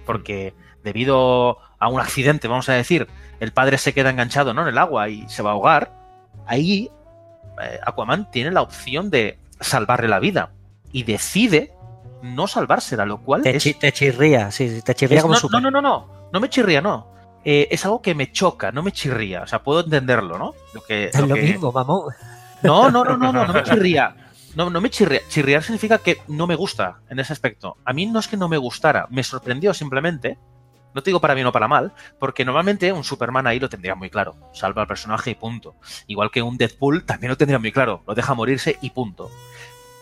porque 0.06 0.54
debido 0.84 1.58
a 1.78 1.88
un 1.88 2.00
accidente, 2.00 2.48
vamos 2.48 2.68
a 2.68 2.72
decir, 2.74 3.08
el 3.40 3.52
padre 3.52 3.78
se 3.78 3.92
queda 3.92 4.10
enganchado 4.10 4.54
¿no? 4.54 4.62
en 4.62 4.68
el 4.68 4.78
agua 4.78 5.08
y 5.08 5.28
se 5.28 5.42
va 5.42 5.50
a 5.50 5.52
ahogar, 5.54 5.92
ahí 6.46 6.90
eh, 7.62 7.78
Aquaman 7.86 8.30
tiene 8.30 8.50
la 8.50 8.62
opción 8.62 9.10
de 9.10 9.38
salvarle 9.60 10.08
la 10.08 10.18
vida 10.20 10.50
y 10.92 11.02
decide 11.02 11.72
no 12.22 12.48
salvársela, 12.48 13.06
lo 13.06 13.18
cual 13.20 13.42
Te, 13.42 13.56
es, 13.56 13.62
chi- 13.62 13.74
te 13.74 13.92
chirría, 13.92 14.50
sí, 14.50 14.68
sí, 14.68 14.82
te 14.82 14.94
chirría 14.94 15.18
es- 15.18 15.22
como 15.22 15.34
no, 15.34 15.40
super. 15.40 15.62
no, 15.62 15.70
no, 15.70 15.80
no, 15.80 15.88
no, 15.88 16.28
no 16.32 16.40
me 16.40 16.48
chirría, 16.48 16.80
no. 16.80 17.12
Eh, 17.50 17.66
es 17.70 17.82
algo 17.86 18.02
que 18.02 18.14
me 18.14 18.30
choca, 18.30 18.72
no 18.72 18.82
me 18.82 18.92
chirría. 18.92 19.40
O 19.40 19.46
sea, 19.46 19.62
puedo 19.62 19.80
entenderlo, 19.80 20.36
¿no? 20.36 20.52
Lo 20.74 20.82
que, 20.82 21.06
Es 21.06 21.18
lo 21.18 21.34
que- 21.34 21.40
mismo, 21.40 21.72
mamón. 21.72 22.12
No, 22.62 22.90
no, 22.90 23.04
no, 23.04 23.16
no, 23.16 23.32
no, 23.32 23.46
no 23.46 23.52
me 23.54 23.62
chirría. 23.64 24.14
No, 24.54 24.68
no 24.68 24.82
me 24.82 24.90
chirría. 24.90 25.22
Chirriar 25.28 25.62
significa 25.62 25.96
que 25.96 26.18
no 26.28 26.46
me 26.46 26.56
gusta 26.56 26.98
en 27.08 27.20
ese 27.20 27.32
aspecto. 27.32 27.78
A 27.86 27.94
mí 27.94 28.04
no 28.04 28.18
es 28.18 28.28
que 28.28 28.36
no 28.36 28.50
me 28.50 28.58
gustara, 28.58 29.06
me 29.08 29.22
sorprendió 29.24 29.72
simplemente. 29.72 30.36
No 30.94 31.02
te 31.02 31.08
digo 31.08 31.20
para 31.22 31.32
bien 31.32 31.46
o 31.46 31.52
para 31.52 31.68
mal, 31.68 31.92
porque 32.18 32.44
normalmente 32.44 32.92
un 32.92 33.02
Superman 33.02 33.46
ahí 33.46 33.58
lo 33.58 33.70
tendría 33.70 33.94
muy 33.94 34.10
claro. 34.10 34.36
Salva 34.52 34.82
al 34.82 34.88
personaje 34.88 35.30
y 35.30 35.34
punto. 35.34 35.74
Igual 36.06 36.30
que 36.30 36.42
un 36.42 36.58
Deadpool 36.58 37.04
también 37.06 37.30
lo 37.30 37.38
tendría 37.38 37.58
muy 37.58 37.72
claro. 37.72 38.02
Lo 38.06 38.14
deja 38.14 38.34
morirse 38.34 38.76
y 38.82 38.90
punto. 38.90 39.30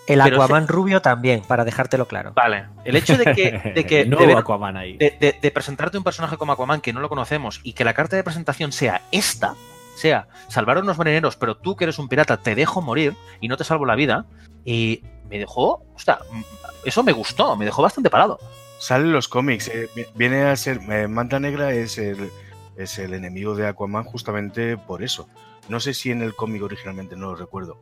El 0.06 0.20
Pero 0.22 0.36
Aquaman 0.42 0.68
rubio 0.68 1.02
también, 1.02 1.42
para 1.42 1.64
dejártelo 1.64 2.06
claro. 2.06 2.32
Vale. 2.34 2.66
El 2.84 2.94
hecho 2.96 3.16
de 3.18 3.24
que, 3.34 3.72
de 3.74 3.84
que 3.86 4.04
no 4.06 4.18
de 4.18 4.26
ver- 4.26 4.36
Aquaman 4.38 4.76
ahí. 4.76 4.96
de, 4.96 5.16
de- 5.20 5.36
de 5.40 5.50
presentarte 5.50 5.98
un 5.98 6.04
personaje 6.04 6.36
como 6.36 6.52
Aquaman 6.52 6.80
que 6.80 6.92
no 6.92 7.00
lo 7.00 7.08
conocemos 7.08 7.60
y 7.64 7.72
que 7.72 7.84
la 7.84 7.94
carta 7.94 8.14
de 8.16 8.22
presentación 8.24 8.70
sea 8.72 9.02
esta, 9.10 9.54
sea 9.96 10.28
salvar 10.48 10.76
a 10.76 10.80
unos 10.80 10.96
marineros, 10.98 11.36
pero 11.36 11.56
tú 11.56 11.74
que 11.76 11.84
eres 11.84 11.98
un 11.98 12.08
pirata 12.08 12.36
te 12.36 12.54
dejo 12.54 12.80
morir 12.82 13.14
y 13.40 13.48
no 13.48 13.56
te 13.56 13.64
salvo 13.64 13.84
la 13.86 13.94
vida, 13.96 14.26
y 14.64 15.02
me 15.28 15.38
dejó, 15.38 15.84
o 15.94 15.98
sea, 15.98 16.18
mm, 16.30 16.42
eso 16.84 17.02
me 17.02 17.12
gustó, 17.12 17.56
me 17.56 17.64
dejó 17.64 17.82
bastante 17.82 18.10
parado. 18.10 18.38
Salen 18.78 19.12
los 19.12 19.26
cómics. 19.26 19.68
eh, 19.68 19.88
vi- 19.96 20.06
viene 20.14 20.42
a 20.44 20.54
ser. 20.56 20.80
eh, 20.90 21.08
Manta 21.08 21.40
Negra 21.40 21.72
es 21.72 21.98
el, 21.98 22.30
es 22.76 22.98
el 22.98 23.14
enemigo 23.14 23.56
de 23.56 23.66
Aquaman 23.66 24.04
justamente 24.04 24.76
por 24.76 25.02
eso. 25.02 25.28
No 25.68 25.80
sé 25.80 25.94
si 25.94 26.10
en 26.12 26.22
el 26.22 26.36
cómic 26.36 26.62
originalmente, 26.62 27.16
no 27.16 27.26
lo 27.30 27.34
recuerdo. 27.36 27.80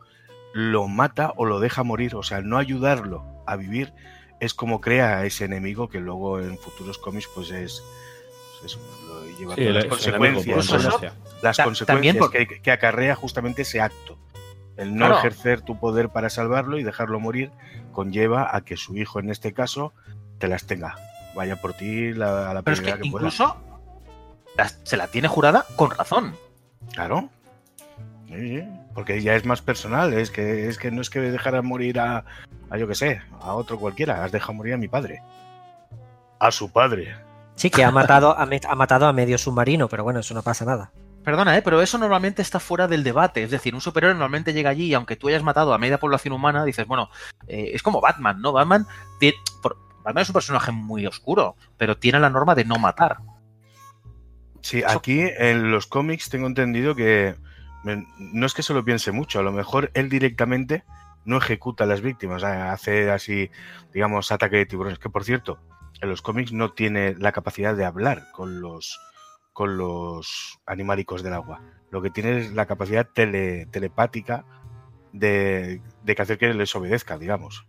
Lo 0.55 0.88
mata 0.88 1.33
o 1.37 1.45
lo 1.45 1.61
deja 1.61 1.83
morir. 1.83 2.14
O 2.17 2.23
sea, 2.23 2.40
no 2.40 2.57
ayudarlo 2.59 3.25
a 3.47 3.57
vivir 3.57 3.93
es 4.40 4.55
como 4.55 4.81
crea 4.81 5.19
a 5.19 5.27
ese 5.27 5.45
enemigo 5.45 5.88
que 5.88 6.01
luego 6.01 6.40
en 6.40 6.57
futuros 6.59 6.97
cómics, 6.99 7.29
pues 7.35 7.51
es. 7.51 7.83
pues 8.61 8.79
lo 9.07 9.25
lleva 9.38 9.55
Sí, 9.57 9.61
todas 9.61 9.67
el- 9.67 9.75
las 9.75 9.85
consecuencias. 9.87 10.71
enemigo, 10.71 11.14
las 11.43 11.57
Ta- 11.59 11.64
consecuencias 11.64 12.29
que, 12.31 12.47
que 12.62 12.71
acarrea 12.71 13.14
justamente 13.14 13.62
ese 13.62 13.81
acto. 13.83 14.17
El 14.77 14.93
no 14.97 15.07
Claro. 15.07 15.19
ejercer 15.19 15.61
tu 15.61 15.79
poder 15.79 16.09
para 16.09 16.31
salvarlo 16.31 16.79
y 16.79 16.83
dejarlo 16.83 17.21
morir 17.21 17.51
conlleva 17.93 18.57
a 18.57 18.62
que 18.62 18.77
su 18.77 18.97
hijo, 18.97 19.21
en 19.21 19.31
este 19.31 19.53
caso, 19.53 19.93
te 20.38 20.49
las 20.49 20.67
tenga. 20.67 20.97
Vaya 21.37 21.61
por 21.61 21.75
ti 21.75 22.12
la, 22.12 22.51
a 22.51 22.55
la 22.55 22.62
Pero 22.62 22.75
es 22.75 22.81
primera 22.81 22.97
que 22.97 23.03
que, 23.05 23.11
pueda. 23.11 23.27
incluso 23.27 23.57
las- 24.57 24.81
se 24.85 24.97
la 24.97 25.09
tiene 25.09 25.29
jurada 25.29 25.67
con 25.77 25.90
razón. 25.90 26.35
Claro. 26.93 27.29
Sí, 28.35 28.59
sí, 28.59 28.68
Porque 28.94 29.23
ya 29.23 29.35
es 29.35 29.44
más 29.44 29.62
personal. 29.62 30.12
Es 30.12 30.31
que, 30.31 30.68
es 30.68 30.79
que 30.79 30.90
no 30.90 31.01
es 31.01 31.11
que 31.11 31.20
dejara 31.20 31.62
morir 31.62 32.01
a, 32.01 32.25
a 32.70 32.77
yo 32.79 32.87
que 32.88 32.94
sé, 32.94 33.20
a 33.40 33.55
otro 33.55 33.79
cualquiera. 33.79 34.25
Has 34.25 34.33
dejado 34.33 34.55
morir 34.55 34.75
a 34.75 34.79
mi 34.79 34.88
padre. 34.88 35.23
A 36.38 36.51
su 36.51 36.70
padre. 36.70 37.14
Sí, 37.57 37.70
que 37.70 37.85
ha 37.85 37.90
matado, 37.90 38.37
ha, 38.37 38.75
matado 38.75 39.07
a 39.07 39.12
medio 39.12 39.38
submarino, 39.38 39.88
pero 39.88 40.03
bueno, 40.03 40.20
eso 40.20 40.35
no 40.35 40.42
pasa 40.42 40.64
nada. 40.64 40.90
Perdona, 41.23 41.57
¿eh? 41.57 41.62
pero 41.62 41.81
eso 41.81 41.97
normalmente 41.97 42.42
está 42.42 42.61
fuera 42.61 42.87
del 42.88 43.05
debate. 43.05 43.42
Es 43.42 43.51
decir, 43.51 43.75
un 43.75 43.81
superhéroe 43.81 44.14
normalmente 44.14 44.53
llega 44.53 44.70
allí 44.70 44.87
y 44.87 44.94
aunque 44.94 45.16
tú 45.16 45.29
hayas 45.29 45.42
matado 45.42 45.73
a 45.73 45.79
media 45.79 45.99
población 45.99 46.35
humana, 46.35 46.64
dices, 46.64 46.87
bueno, 46.87 47.09
eh, 47.47 47.70
es 47.73 47.83
como 47.83 48.01
Batman, 48.01 48.42
¿no? 48.42 48.53
Batman, 48.53 48.87
por- 49.62 49.79
Batman 50.03 50.23
es 50.23 50.29
un 50.29 50.35
personaje 50.35 50.73
muy 50.73 51.07
oscuro, 51.07 51.57
pero 51.79 51.97
tiene 51.97 52.20
la 52.20 52.29
norma 52.29 52.55
de 52.55 52.64
no 52.66 52.77
matar. 52.79 53.18
Sí, 54.61 54.79
Eso- 54.81 54.99
aquí 54.99 55.20
en 55.38 55.70
los 55.70 55.87
cómics 55.87 56.29
tengo 56.29 56.47
entendido 56.47 56.94
que 56.94 57.37
no 57.85 58.47
es 58.47 58.55
que 58.55 58.62
se 58.62 58.75
lo 58.75 58.85
piense 58.85 59.12
mucho, 59.12 59.38
a 59.38 59.42
lo 59.42 59.53
mejor 59.53 59.90
él 59.94 60.09
directamente 60.09 60.85
no 61.25 61.38
ejecuta 61.38 61.85
a 61.85 61.87
las 61.87 62.01
víctimas, 62.01 62.42
sea, 62.42 62.73
hace 62.73 63.11
así, 63.11 63.51
digamos, 63.92 64.31
ataque 64.33 64.57
de 64.57 64.66
tiburones, 64.66 64.99
que 64.99 65.09
por 65.11 65.25
cierto, 65.25 65.59
en 66.01 66.09
los 66.09 66.23
cómics 66.23 66.53
no 66.53 66.73
tiene 66.73 67.14
la 67.14 67.33
capacidad 67.33 67.75
de 67.75 67.85
hablar 67.85 68.25
con 68.33 68.61
los 68.61 68.99
con 69.53 69.77
los 69.79 70.59
animálicos 70.66 71.23
del 71.23 71.33
agua. 71.35 71.61
Lo 71.92 72.03
que 72.03 72.11
tiene 72.11 72.38
es 72.38 72.53
la 72.53 72.66
capacidad 72.66 73.07
tele- 73.14 73.66
telepática 73.70 74.44
de, 75.12 75.81
de 76.03 76.14
que 76.16 76.23
hacer 76.23 76.38
que 76.38 76.53
les 76.53 76.75
obedezca, 76.75 77.18
digamos. 77.18 77.64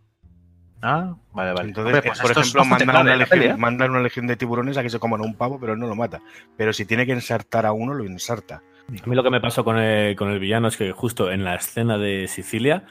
Ah, 0.82 1.15
vale, 1.32 1.54
vale. 1.54 1.67
Entonces, 1.67 1.93
Hombre, 1.95 1.99
eh, 1.99 2.12
pues 2.12 2.19
por 2.21 2.32
ejemplo, 2.32 2.65
mandan 2.65 2.89
una, 2.89 3.15
legión, 3.15 3.39
peli, 3.39 3.51
¿eh? 3.51 3.56
mandan 3.58 3.91
una 3.91 4.01
legión 4.01 4.25
de 4.25 4.36
tiburones 4.36 4.78
a 4.78 4.84
que 4.84 4.89
se 4.89 4.99
coman 4.99 5.21
un 5.21 5.36
pavo, 5.36 5.60
pero 5.60 5.75
no 5.75 5.86
lo 5.88 5.95
mata. 5.95 6.21
Pero 6.58 6.73
si 6.73 6.86
tiene 6.86 7.06
que 7.06 7.12
ensartar 7.12 7.67
a 7.67 7.71
uno, 7.71 7.93
lo 7.93 8.04
ensarta. 8.04 8.63
A 8.88 9.08
mí 9.10 9.15
lo 9.15 9.24
que 9.24 9.32
me 9.32 9.41
pasó 9.41 9.63
con 9.63 9.78
el, 9.78 10.15
con 10.15 10.30
el 10.32 10.39
villano 10.39 10.67
es 10.67 10.78
que 10.78 10.91
justo 10.91 11.32
en 11.32 11.43
la 11.43 11.56
escena 11.56 11.98
de 11.98 12.28
Sicilia, 12.28 12.86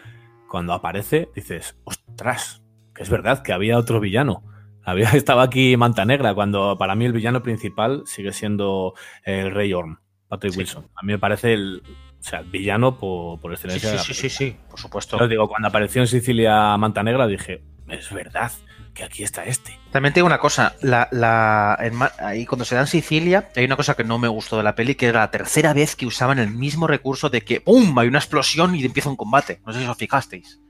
cuando 0.49 0.73
aparece, 0.73 1.29
dices, 1.35 1.77
ostras, 1.85 2.63
que 2.95 3.03
es 3.03 3.11
verdad 3.11 3.43
que 3.43 3.53
había 3.53 3.79
otro 3.79 4.01
villano. 4.01 4.43
Había, 4.83 5.09
estaba 5.15 5.43
aquí 5.45 5.77
Manta 5.77 6.05
Negra, 6.05 6.35
cuando 6.35 6.77
para 6.79 6.95
mí 6.95 7.05
el 7.05 7.13
villano 7.13 7.43
principal 7.43 8.03
sigue 8.07 8.33
siendo 8.33 8.95
el 9.25 9.51
Rey 9.53 9.73
Orm, 9.73 9.99
Patrick 10.29 10.53
Sí. 10.53 10.59
Wilson. 10.59 10.89
A 10.97 11.03
mí 11.05 11.13
me 11.13 11.19
parece 11.19 11.55
el, 11.55 11.83
o 11.87 12.23
sea, 12.23 12.41
el 12.41 12.51
villano 12.51 12.99
por, 12.99 13.41
por 13.41 13.57
Sí, 13.57 13.67
excelencia. 13.67 13.93
de 13.93 13.99
sí, 13.99 14.09
la 14.09 14.15
sí, 14.15 14.15
sí, 14.15 14.29
sí, 14.31 14.57
por 14.69 14.79
supuesto. 14.81 15.29
Digo, 15.29 15.49
cuando 15.49 15.69
apareció 15.69 16.03
en 16.03 16.09
Sicilia 16.09 16.77
Manta 16.77 17.03
Negra, 17.03 17.27
dije, 17.27 17.63
es 17.89 18.13
verdad 18.13 18.51
que 18.95 19.05
aquí 19.05 19.25
está 19.25 19.45
este. 19.45 19.79
También 19.91 20.13
te 20.15 20.19
digo 20.19 20.27
una 20.27 20.39
cosa, 20.39 20.75
la, 20.81 21.09
la, 21.11 21.77
en 21.81 21.99
ahí 22.21 22.47
cuando 22.47 22.65
se 22.65 22.75
da 22.77 22.83
en 22.83 22.87
Sicilia, 22.87 23.49
hay 23.57 23.65
una 23.65 23.77
cosa 23.77 23.95
que 23.95 24.05
no 24.05 24.19
me 24.19 24.29
gustó 24.29 24.57
de 24.57 24.63
la 24.63 24.75
peli, 24.75 24.95
que 24.95 25.07
era 25.07 25.21
la 25.21 25.31
tercera 25.31 25.73
vez 25.73 25.97
que 25.97 26.07
usaban 26.07 26.39
el 26.39 26.51
mismo 26.51 26.87
recurso 26.87 27.29
de 27.29 27.41
que 27.43 27.61
¡pum! 27.61 27.99
hay 27.99 28.09
una 28.09 28.19
explosión 28.19 28.75
y 28.75 28.85
empieza 28.85 29.11
un 29.11 29.17
combate. 29.17 29.61
No 29.67 29.73
sé 29.73 29.81
si 29.81 29.87
os 29.87 29.97
fijasteis. 29.97 30.61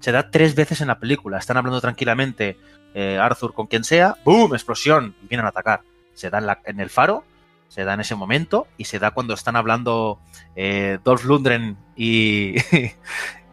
Se 0.00 0.12
da 0.12 0.30
tres 0.30 0.54
veces 0.54 0.80
en 0.80 0.88
la 0.88 0.98
película. 0.98 1.38
Están 1.38 1.56
hablando 1.56 1.80
tranquilamente 1.80 2.58
eh, 2.94 3.18
Arthur 3.18 3.54
con 3.54 3.66
quien 3.68 3.84
sea, 3.84 4.16
¡boom! 4.24 4.54
explosión, 4.54 5.14
y 5.22 5.28
vienen 5.28 5.46
a 5.46 5.50
atacar. 5.50 5.80
Se 6.12 6.28
da 6.28 6.38
en, 6.38 6.46
la- 6.46 6.60
en 6.66 6.78
el 6.80 6.90
faro, 6.90 7.24
se 7.68 7.84
da 7.84 7.94
en 7.94 8.00
ese 8.00 8.14
momento, 8.14 8.66
y 8.76 8.84
se 8.84 8.98
da 8.98 9.12
cuando 9.12 9.32
están 9.32 9.56
hablando 9.56 10.20
eh, 10.56 10.98
Dolph 11.02 11.24
Lundgren 11.24 11.78
y... 11.96 12.60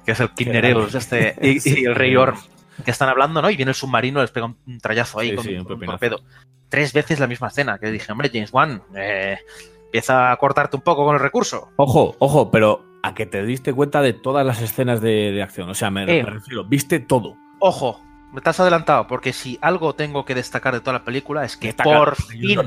que 0.06 0.14
es 0.14 0.20
el 0.20 0.32
King 0.32 0.48
Nereus 0.48 0.96
este, 0.96 1.36
y, 1.42 1.82
y 1.82 1.86
el 1.86 1.94
Rey 1.96 2.16
Orm 2.16 2.36
que 2.84 2.92
están 2.92 3.10
hablando, 3.10 3.42
¿no? 3.42 3.50
Y 3.50 3.56
viene 3.56 3.72
el 3.72 3.76
submarino, 3.76 4.22
les 4.22 4.32
pega 4.32 4.46
un, 4.48 4.58
un 4.68 4.80
trayazo 4.80 5.20
ahí 5.20 5.30
Sí, 5.32 5.36
con, 5.36 5.44
sí, 5.46 5.50
un 5.56 5.64
con 5.64 5.74
un 5.74 5.80
pepinazo. 5.80 6.00
torpedo. 6.00 6.24
Tres 6.70 6.94
veces 6.94 7.20
la 7.20 7.28
misma 7.28 7.48
escena, 7.48 7.78
que 7.80 7.92
dije, 7.92 8.12
hombre, 8.12 8.30
James 8.32 8.52
Wan, 8.54 8.82
eh, 8.96 9.38
empieza 9.86 10.32
a 10.32 10.38
cortarte 10.38 10.76
un 10.76 10.84
poco 10.84 11.04
con 11.06 11.16
el 11.16 11.22
recurso. 11.22 11.70
Ojo, 11.78 12.16
ojo, 12.20 12.52
pero 12.52 12.84
a 13.02 13.14
que 13.14 13.26
te 13.26 13.44
diste 13.46 13.74
cuenta 13.74 14.02
de 14.02 14.14
todas 14.14 14.46
las 14.46 14.62
escenas 14.62 15.02
de, 15.02 15.32
de 15.32 15.42
acción. 15.42 15.70
O 15.70 15.74
sea, 15.74 15.90
me, 15.90 16.04
Eh. 16.04 16.24
me 16.24 16.30
refiero, 16.30 16.64
viste 16.66 17.00
todo. 17.00 17.36
Ojo, 17.60 18.00
me 18.32 18.38
estás 18.38 18.60
adelantado, 18.60 19.08
porque 19.08 19.34
si 19.34 19.58
algo 19.62 19.96
tengo 19.96 20.26
que 20.26 20.36
destacar 20.36 20.74
de 20.74 20.82
toda 20.82 20.94
la 21.00 21.04
película 21.06 21.44
es 21.44 21.58
que 21.58 21.74
por 21.74 22.16
fin 22.16 22.60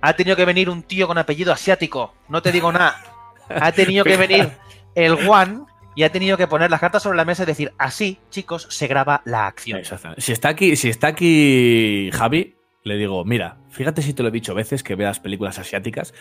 ha 0.00 0.12
tenido 0.14 0.34
que 0.36 0.44
venir 0.44 0.68
un 0.68 0.82
tío 0.82 1.06
con 1.06 1.16
apellido 1.18 1.52
asiático. 1.52 2.14
No 2.28 2.42
te 2.42 2.50
digo 2.52 2.72
nada. 2.72 2.96
Ha 3.48 3.70
tenido 3.72 4.04
que 4.04 4.16
venir 4.16 4.50
el 4.94 5.14
Wan 5.26 5.66
y 5.94 6.04
ha 6.04 6.12
tenido 6.12 6.36
que 6.36 6.46
poner 6.46 6.70
las 6.70 6.80
cartas 6.80 7.02
sobre 7.02 7.16
la 7.16 7.24
mesa 7.24 7.42
y 7.42 7.46
decir, 7.46 7.72
así, 7.78 8.18
chicos, 8.30 8.66
se 8.70 8.86
graba 8.86 9.22
la 9.24 9.46
acción. 9.46 9.80
Si 10.18 10.32
está 10.32 10.48
aquí, 10.48 10.76
si 10.76 10.88
está 10.88 11.08
aquí 11.08 12.10
Javi, 12.12 12.56
le 12.84 12.96
digo, 12.96 13.24
mira, 13.24 13.58
fíjate 13.70 14.02
si 14.02 14.12
te 14.12 14.22
lo 14.24 14.30
he 14.30 14.32
dicho 14.32 14.54
veces 14.54 14.82
que 14.82 14.96
veas 14.96 15.20
películas 15.20 15.58
asiáticas 15.60 16.14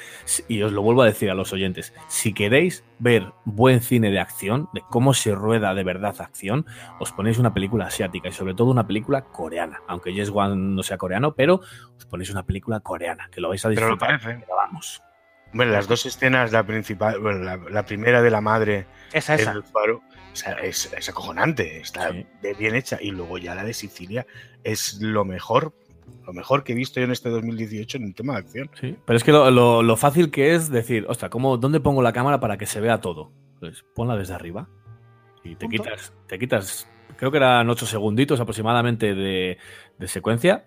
y 0.48 0.62
os 0.62 0.72
lo 0.72 0.84
vuelvo 0.84 1.02
a 1.02 1.08
decir 1.08 1.32
a 1.32 1.34
los 1.34 1.54
oyentes. 1.54 1.92
Si 2.08 2.34
queréis 2.34 2.84
ver 3.00 3.32
buen 3.46 3.82
cine 3.82 4.12
de 4.12 4.20
acción, 4.20 4.70
de 4.74 4.82
cómo 4.90 5.16
se 5.16 5.34
rueda 5.34 5.74
de 5.74 5.84
verdad 5.84 6.16
acción, 6.20 6.68
os 7.00 7.12
ponéis 7.12 7.40
una 7.40 7.54
película 7.54 7.88
asiática 7.88 8.30
y 8.30 8.32
sobre 8.32 8.54
todo 8.54 8.70
una 8.70 8.86
película 8.86 9.24
coreana. 9.24 9.82
Aunque 9.88 10.14
Yes 10.14 10.30
One 10.32 10.56
no 10.56 10.84
sea 10.84 10.98
coreano, 10.98 11.34
pero 11.34 11.62
os 11.98 12.06
ponéis 12.06 12.30
una 12.30 12.44
película 12.44 12.80
coreana, 12.82 13.28
que 13.32 13.42
lo 13.42 13.50
vais 13.50 13.66
a 13.66 13.70
Pero 13.70 13.82
lo 13.82 13.94
disfrutar. 13.96 14.20
parece. 14.22 14.42
Pero 14.46 14.56
vamos. 14.56 15.02
Bueno, 15.54 15.72
las 15.74 15.88
dos 15.88 16.06
escenas, 16.06 16.52
la 16.52 16.64
principal, 16.66 17.20
bueno, 17.20 17.40
la, 17.44 17.58
la 17.58 17.86
primera 17.86 18.22
de 18.22 18.30
la 18.32 18.40
madre 18.42 18.86
Esa, 19.12 19.36
el 19.36 19.64
faro, 19.64 19.98
o 20.32 20.36
sea, 20.36 20.54
es, 20.54 20.92
es 20.98 21.10
acojonante, 21.10 21.80
está 21.82 22.12
Sí. 22.12 22.26
bien 22.58 22.76
hecha. 22.76 22.98
Y 23.02 23.12
luego 23.12 23.38
ya 23.38 23.54
la 23.56 23.64
de 23.64 23.74
Sicilia 23.74 24.26
es 24.64 25.00
lo 25.02 25.26
mejor, 25.26 25.74
lo 26.26 26.32
mejor 26.34 26.64
que 26.64 26.72
he 26.72 26.76
visto 26.76 27.00
yo 27.00 27.06
en 27.06 27.12
este 27.12 27.30
2018 27.30 27.98
en 27.98 28.04
el 28.06 28.16
tema 28.16 28.34
de 28.34 28.40
acción. 28.40 28.72
Sí, 28.80 28.96
pero 29.06 29.18
es 29.18 29.24
que 29.24 29.32
lo, 29.34 29.52
lo- 29.52 29.84
lo 29.84 29.98
fácil 29.98 30.32
que 30.32 30.56
es 30.56 30.70
decir, 30.70 31.06
ostras, 31.10 31.30
¿cómo, 31.32 31.58
¿dónde 31.58 31.80
pongo 31.82 32.02
la 32.02 32.14
cámara 32.14 32.40
para 32.40 32.58
que 32.58 32.66
se 32.66 32.80
vea 32.80 33.02
todo? 33.02 33.32
Pues 33.60 33.84
ponla 33.94 34.16
desde 34.16 34.34
arriba 34.34 34.70
y 35.44 35.56
te 35.56 35.66
Punto. 35.68 35.84
quitas, 35.84 36.14
te 36.28 36.40
quitas, 36.40 36.88
creo 37.18 37.30
que 37.32 37.38
eran 37.38 37.70
ocho 37.70 37.86
segunditos 37.86 38.40
aproximadamente 38.40 39.14
de, 39.16 39.58
de 39.98 40.08
secuencia, 40.08 40.66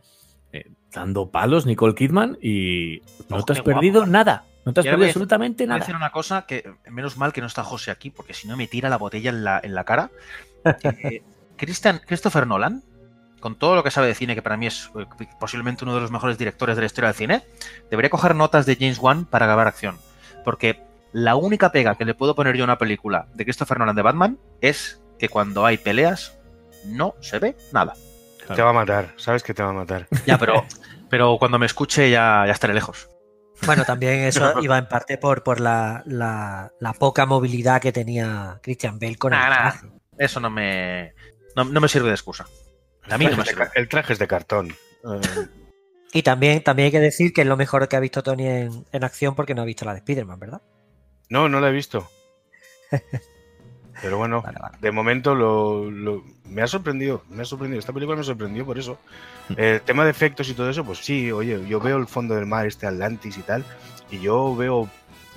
eh, 0.53 0.70
dando 0.92 1.31
palos 1.31 1.64
Nicole 1.66 1.94
Kidman 1.94 2.38
y 2.42 3.01
no 3.31 3.37
Ojo, 3.38 3.47
te 3.47 3.53
has 3.55 3.59
guapo. 3.62 3.81
perdido 3.81 4.07
nada, 4.07 4.44
no 4.64 4.72
te 4.72 4.81
has 4.81 4.85
perdido 4.85 4.96
voy 4.98 5.07
a- 5.07 5.09
absolutamente 5.11 5.64
Voy 5.64 5.66
a 5.66 5.74
nada. 5.74 5.81
decir 5.81 5.96
una 5.96 6.11
cosa 6.11 6.46
que 6.46 6.70
menos 6.90 7.16
mal 7.16 7.33
que 7.33 7.40
no 7.40 7.46
está 7.46 7.62
José 7.64 7.90
aquí, 7.90 8.11
porque 8.11 8.35
si 8.35 8.48
no 8.48 8.57
me 8.57 8.66
tira 8.66 8.88
la 8.88 8.96
botella 8.98 9.31
en 9.31 9.44
la, 9.44 9.61
en 9.62 9.74
la 9.74 9.85
cara. 9.85 10.11
Eh, 10.83 11.22
Christian, 11.57 12.00
Christopher 12.07 12.46
Nolan, 12.46 12.83
con 13.40 13.57
todo 13.57 13.74
lo 13.74 13.83
que 13.85 13.90
sabe 13.90 14.07
de 14.09 14.14
cine, 14.14 14.35
que 14.35 14.42
para 14.42 14.57
mí 14.57 14.66
es 14.66 14.90
eh, 14.98 15.07
posiblemente 15.38 15.85
uno 15.85 15.94
de 15.94 16.00
los 16.00 16.11
mejores 16.11 16.38
directores 16.38 16.77
de 16.77 16.83
la 16.83 16.87
historia 16.87 17.09
del 17.09 17.16
cine, 17.16 17.42
debería 17.90 18.11
coger 18.11 18.35
notas 18.35 18.66
de 18.66 18.77
James 18.77 18.98
Wan 18.98 19.24
para 19.27 19.46
grabar 19.46 19.66
acción. 19.66 19.98
Porque 20.44 20.83
la 21.12 21.37
única 21.37 21.70
pega 21.70 21.94
que 21.94 22.05
le 22.05 22.14
puedo 22.14 22.35
poner 22.35 22.57
yo 22.57 22.64
a 22.64 22.66
una 22.66 22.79
película 22.79 23.29
de 23.35 23.44
Christopher 23.44 23.79
Nolan 23.79 23.94
de 23.96 24.03
Batman 24.03 24.38
es 24.61 25.00
que 25.18 25.29
cuando 25.29 25.64
hay 25.64 25.79
peleas 25.79 26.38
no 26.87 27.14
se 27.20 27.38
ve 27.38 27.57
nada. 27.72 27.94
Claro. 28.38 28.57
Te 28.57 28.62
va 28.62 28.70
a 28.70 28.74
matar, 28.74 29.12
sabes 29.16 29.42
que 29.42 29.55
te 29.55 29.62
va 29.62 29.70
a 29.70 29.74
matar. 29.74 30.07
Ya, 30.27 30.37
pero, 30.38 30.64
pero 31.09 31.38
cuando 31.38 31.59
me 31.59 31.66
escuche 31.66 32.11
ya, 32.11 32.44
ya 32.46 32.53
estaré 32.53 32.74
lejos. 32.74 33.09
Bueno, 33.67 33.85
también 33.85 34.21
eso 34.25 34.61
iba 34.62 34.77
en 34.79 34.87
parte 34.88 35.17
por, 35.19 35.43
por 35.43 35.61
la, 35.61 36.03
la- 36.07 36.73
la 36.81 36.93
poca 36.93 37.27
movilidad 37.27 37.81
que 37.81 37.93
tenía 37.93 38.59
Christian 38.62 38.99
Bale 38.99 39.17
con 39.17 39.33
el 39.33 39.38
nah. 39.40 39.47
traje. 39.47 39.87
Eso 40.19 40.40
no 40.40 40.51
me, 40.51 41.14
no, 41.57 41.64
no 41.64 41.81
me 41.81 41.88
sirve 41.88 42.09
de 42.09 42.14
excusa. 42.14 42.47
A 43.11 43.19
mí 43.19 43.27
no 43.27 43.37
me 43.37 43.43
El 43.43 43.45
traje, 43.45 43.51
sirve. 43.51 43.64
de, 43.64 43.71
ca- 43.71 43.73
el 43.81 43.88
traje 43.88 44.12
es 44.14 44.19
de 44.19 44.27
cartón. 44.29 44.75
Y 46.12 46.23
también, 46.23 46.62
también 46.62 46.87
hay 46.87 46.93
que 46.93 47.01
decir 47.01 47.33
que 47.33 47.40
es 47.43 47.47
lo 47.47 47.57
mejor 47.57 47.88
que 47.88 47.97
ha 47.97 48.01
visto 48.01 48.23
Tony 48.23 48.47
en, 48.47 48.85
en 48.93 49.05
acción 49.05 49.35
porque 49.35 49.55
no 49.55 49.62
ha 49.62 49.67
visto 49.67 49.85
la 49.85 49.93
de 49.93 49.99
Spider-Man, 49.99 50.38
¿verdad? 50.38 50.62
no, 51.29 51.49
no 51.49 51.61
la 51.61 51.69
he 51.69 51.73
visto. 51.73 52.09
Pero 54.05 54.19
bueno, 54.19 54.43
Vale, 54.43 54.59
vale. 54.61 54.77
de 54.83 54.93
momento 54.93 55.35
lo, 55.35 55.90
lo- 55.90 56.23
me 56.51 56.61
ha 56.61 56.67
sorprendido, 56.67 57.23
me 57.31 57.40
ha 57.40 57.45
sorprendido. 57.47 57.81
Esta 57.81 57.93
película 57.95 58.19
me 58.19 58.23
sorprendió 58.23 58.67
por 58.67 58.79
eso. 58.79 58.99
El 59.57 59.81
tema 59.81 60.05
de 60.05 60.11
efectos 60.11 60.47
y 60.51 60.55
todo 60.55 60.69
eso, 60.69 60.85
pues 60.85 60.99
sí, 60.99 61.33
oye, 61.33 61.67
yo 61.67 61.81
veo 61.81 61.97
el 61.97 62.07
fondo 62.07 62.35
del 62.35 62.45
mar, 62.45 62.67
este 62.67 62.87
Atlantis 62.87 63.38
y 63.38 63.43
tal, 63.43 63.64
y 64.11 64.21
yo 64.21 64.55
veo, 64.55 64.88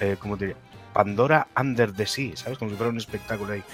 eh, 0.01 0.17
¿cómo 0.19 0.35
te 0.37 0.47
diría? 0.47 0.61
Pandora 0.91 1.47
Under 1.57 1.93
the 1.93 2.05
Sea, 2.05 2.35
¿sabes? 2.35 2.57
Como 2.57 2.69
si 2.71 2.75
fuera 2.77 2.91
un 2.91 2.97
espectáculo 2.97 3.53
ahí. 3.53 3.63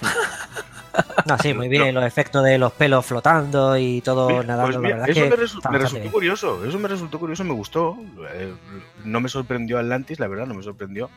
No, 1.26 1.38
sí, 1.38 1.54
muy 1.54 1.68
bien. 1.68 1.92
Los 1.94 2.04
efectos 2.04 2.44
de 2.44 2.58
los 2.58 2.70
pelos 2.72 3.04
flotando 3.04 3.76
y 3.78 4.00
todo 4.02 4.28
Mira, 4.28 4.42
nadando. 4.44 4.64
pues 4.66 4.74
la 4.74 4.80
mira, 4.80 4.94
verdad 4.96 5.08
es 5.10 5.16
eso 5.16 5.24
que 5.24 5.30
me, 5.36 5.42
resu- 5.42 5.70
me 5.72 5.78
resultó 5.78 6.12
curioso, 6.12 6.64
eso 6.66 6.78
me 6.78 6.86
resultó 6.88 7.18
curioso, 7.18 7.44
me 7.44 7.52
gustó. 7.54 7.96
Eh, 8.32 8.52
no 9.04 9.20
me 9.20 9.28
sorprendió 9.28 9.78
Atlantis, 9.78 10.20
la 10.20 10.28
verdad, 10.28 10.46
no 10.46 10.54
me 10.54 10.62
sorprendió. 10.62 11.08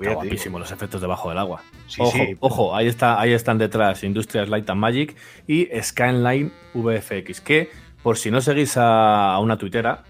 Está 0.00 0.14
guapísimo 0.14 0.58
los 0.58 0.70
efectos 0.72 1.00
debajo 1.00 1.28
del 1.28 1.38
agua. 1.38 1.62
Sí, 1.86 2.00
ojo, 2.02 2.10
sí. 2.12 2.36
ojo, 2.40 2.76
ahí, 2.76 2.86
está, 2.88 3.20
ahí 3.20 3.32
están 3.32 3.58
detrás 3.58 4.02
Industrias 4.04 4.48
Light 4.48 4.68
and 4.68 4.80
Magic 4.80 5.16
y 5.46 5.68
Skyline 5.82 6.52
VFX, 6.74 7.40
que 7.40 7.70
por 8.02 8.18
si 8.18 8.30
no 8.30 8.40
seguís 8.40 8.76
a, 8.76 9.34
a 9.34 9.38
una 9.38 9.56
tuitera, 9.56 10.02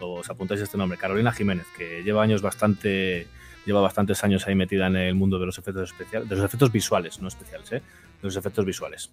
os 0.00 0.28
apuntáis 0.30 0.60
este 0.60 0.76
nombre, 0.78 0.98
Carolina 0.98 1.32
Jiménez, 1.32 1.66
que 1.76 2.02
lleva 2.02 2.22
años 2.22 2.42
bastante, 2.42 3.26
lleva 3.66 3.80
bastantes 3.80 4.22
años 4.24 4.46
ahí 4.46 4.54
metida 4.54 4.86
en 4.86 4.96
el 4.96 5.14
mundo 5.14 5.38
de 5.38 5.46
los 5.46 5.58
efectos 5.58 5.90
especiales, 5.90 6.28
de 6.28 6.36
los 6.36 6.44
efectos 6.44 6.70
visuales, 6.72 7.20
no 7.20 7.28
especiales, 7.28 7.72
¿eh? 7.72 7.76
de 7.80 7.82
los 8.22 8.36
efectos 8.36 8.64
visuales. 8.64 9.10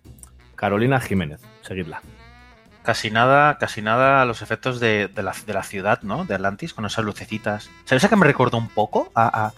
Carolina 0.56 1.00
Jiménez, 1.00 1.42
seguidla. 1.62 2.02
Casi 2.84 3.12
nada, 3.12 3.58
casi 3.60 3.82
nada 3.82 4.26
los 4.26 4.42
efectos 4.42 4.80
de, 4.80 5.08
de 5.08 5.24
la, 5.24 5.34
de 5.46 5.54
la 5.54 5.64
ciudad, 5.64 6.02
¿no? 6.02 6.26
De 6.26 6.34
Atlantis, 6.36 6.74
con 6.74 6.86
esas 6.86 7.06
lucecitas. 7.06 7.70
¿Sabes 7.86 8.04
a 8.04 8.10
qué 8.10 8.16
me 8.16 8.26
recordó 8.26 8.58
un 8.58 8.70
poco? 8.70 9.12
A, 9.14 9.46
a- 9.48 9.54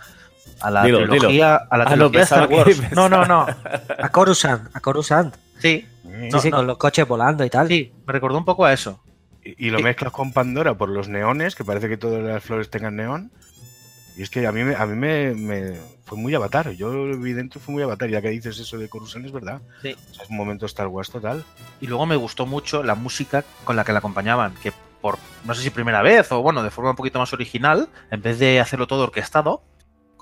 a 0.62 0.72
la 0.72 0.84
Dilo, 0.84 1.00
trilogía, 1.08 1.56
a 1.56 1.78
la 1.78 1.86
trilogía 1.86 2.20
de 2.20 2.24
Star 2.24 2.50
Wars. 2.52 2.92
No, 2.94 3.10
no, 3.10 3.26
no. 3.26 3.46
A 4.00 4.10
Coruscant, 4.10 4.76
a 4.76 4.80
Coruscant. 4.80 5.36
Sí, 5.60 5.86
Eh, 6.06 6.30
Sí, 6.32 6.40
sí, 6.40 6.52
con 6.52 6.68
los 6.68 6.78
coches 6.78 7.08
volando 7.08 7.44
y 7.46 7.50
tal. 7.50 7.68
sí, 7.68 7.92
me 8.06 8.14
recordó 8.14 8.38
un 8.38 8.46
poco 8.46 8.66
a 8.66 8.74
eso. 8.74 9.02
Y, 9.44 9.68
y 9.68 9.70
lo 9.72 9.80
mezclas 9.80 10.12
con 10.12 10.32
Pandora 10.32 10.74
por 10.76 10.90
los 10.90 11.08
neones, 11.10 11.56
que 11.56 11.64
parece 11.66 11.90
que 11.90 11.98
todas 11.98 12.22
las 12.24 12.44
flores 12.44 12.70
tengan 12.70 12.96
neón. 12.96 13.32
Y 14.16 14.22
es 14.22 14.30
que 14.30 14.46
a 14.46 14.52
mí, 14.52 14.64
me, 14.64 14.76
a 14.76 14.86
mí 14.86 14.96
me, 14.96 15.34
me- 15.34 15.78
fue 16.06 16.18
muy 16.18 16.36
avatar. 16.36 16.70
Yo 16.72 16.92
vi 17.18 17.34
dentro 17.34 17.60
fue 17.60 17.74
muy 17.74 17.84
avatar. 17.84 18.10
Ya 18.10 18.22
que 18.22 18.30
dices 18.30 18.60
eso 18.60 18.78
de 18.78 18.88
Coruscant, 18.90 19.26
es 19.26 19.32
verdad. 19.32 19.62
Sí. 19.82 19.94
O 20.12 20.14
sea, 20.14 20.24
es 20.24 20.30
un 20.30 20.38
momento 20.38 20.66
Star 20.68 20.88
Wars 20.88 21.10
total. 21.10 21.44
Y 21.82 21.88
luego 21.88 22.06
me 22.06 22.16
gustó 22.16 22.46
mucho 22.46 22.84
la 22.84 22.94
música 22.96 23.44
con 23.64 23.76
la 23.76 23.84
que 23.84 23.92
la 23.92 24.00
acompañaban, 24.00 24.54
que 24.62 24.72
por 25.02 25.18
no 25.46 25.54
sé 25.56 25.64
si 25.64 25.70
primera 25.72 26.02
vez 26.02 26.32
o 26.32 26.42
bueno, 26.42 26.62
de 26.64 26.70
forma 26.72 26.92
un 26.92 26.96
poquito 26.96 27.20
más 27.20 27.34
original, 27.34 27.90
en 28.12 28.22
vez 28.22 28.38
de 28.40 28.60
hacerlo 28.62 28.86
todo 28.88 29.04
orquestado, 29.04 29.64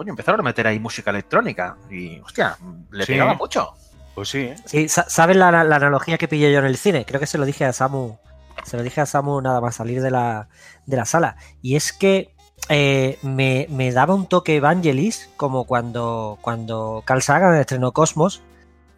coño, 0.02 0.10
empezaron 0.14 0.40
a 0.40 0.44
meter 0.44 0.66
ahí 0.66 0.80
música 0.80 1.12
electrónica 1.12 1.78
y 1.92 2.20
hostia, 2.22 2.58
le 2.92 3.06
Sí. 3.06 3.12
pegaba 3.14 3.36
mucho. 3.36 3.74
Pues 4.16 4.30
sí, 4.30 4.40
¿eh? 4.40 4.56
Sí, 4.66 4.90
sa- 4.90 5.08
¿sabes 5.08 5.38
la, 5.38 5.52
la 5.64 5.76
analogía 5.76 6.18
que 6.18 6.28
pillé 6.28 6.52
yo 6.52 6.58
en 6.60 6.66
el 6.66 6.76
cine? 6.78 7.06
Creo 7.06 7.20
que 7.20 7.28
se 7.28 7.38
lo 7.38 7.46
dije 7.46 7.66
a 7.66 7.72
Samu. 7.72 8.18
Se 8.64 8.78
lo 8.78 8.84
dije 8.84 9.00
a 9.00 9.06
Samu 9.06 9.42
nada 9.42 9.62
más 9.62 9.76
salir 9.76 10.02
de 10.02 10.10
la, 10.12 10.50
de 10.88 10.98
la 10.98 11.06
sala. 11.06 11.36
Y 11.62 11.76
es 11.76 11.94
que 11.94 12.34
eh, 12.70 13.20
me, 13.22 13.68
me 13.70 13.92
daba 13.92 14.14
un 14.16 14.28
toque 14.28 14.56
Evangelis, 14.56 15.30
como 15.38 15.66
cuando, 15.66 16.38
cuando 16.42 17.04
Carl 17.06 17.22
Sagan 17.22 17.56
estrenó 17.56 17.92
Cosmos, 17.94 18.42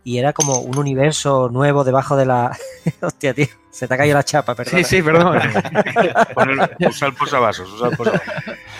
y 0.06 0.18
era 0.18 0.34
como 0.34 0.60
un 0.60 0.78
universo 0.78 1.50
nuevo 1.50 1.84
debajo 1.84 2.16
de 2.18 2.26
la. 2.26 2.58
Hostia, 3.02 3.34
tío, 3.34 3.48
se 3.72 3.88
te 3.88 3.94
ha 3.94 3.98
caído 3.98 4.16
la 4.16 4.24
chapa, 4.24 4.56
perdón. 4.56 4.82
perdón. 4.90 5.38
Poner- 6.34 6.76
usa 6.90 7.08
el 7.08 7.14
posavasos, 7.14 7.72
usa 7.72 7.90
el 7.90 7.96
posavasos. 7.98 8.34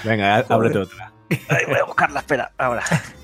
Venga, 0.04 0.38
ábrete 0.50 0.80
otra. 0.80 1.13
Ay, 1.50 1.66
voy 1.68 1.78
a 1.78 1.84
buscarla, 1.84 2.20
espera, 2.20 2.52
ahora. 2.58 2.84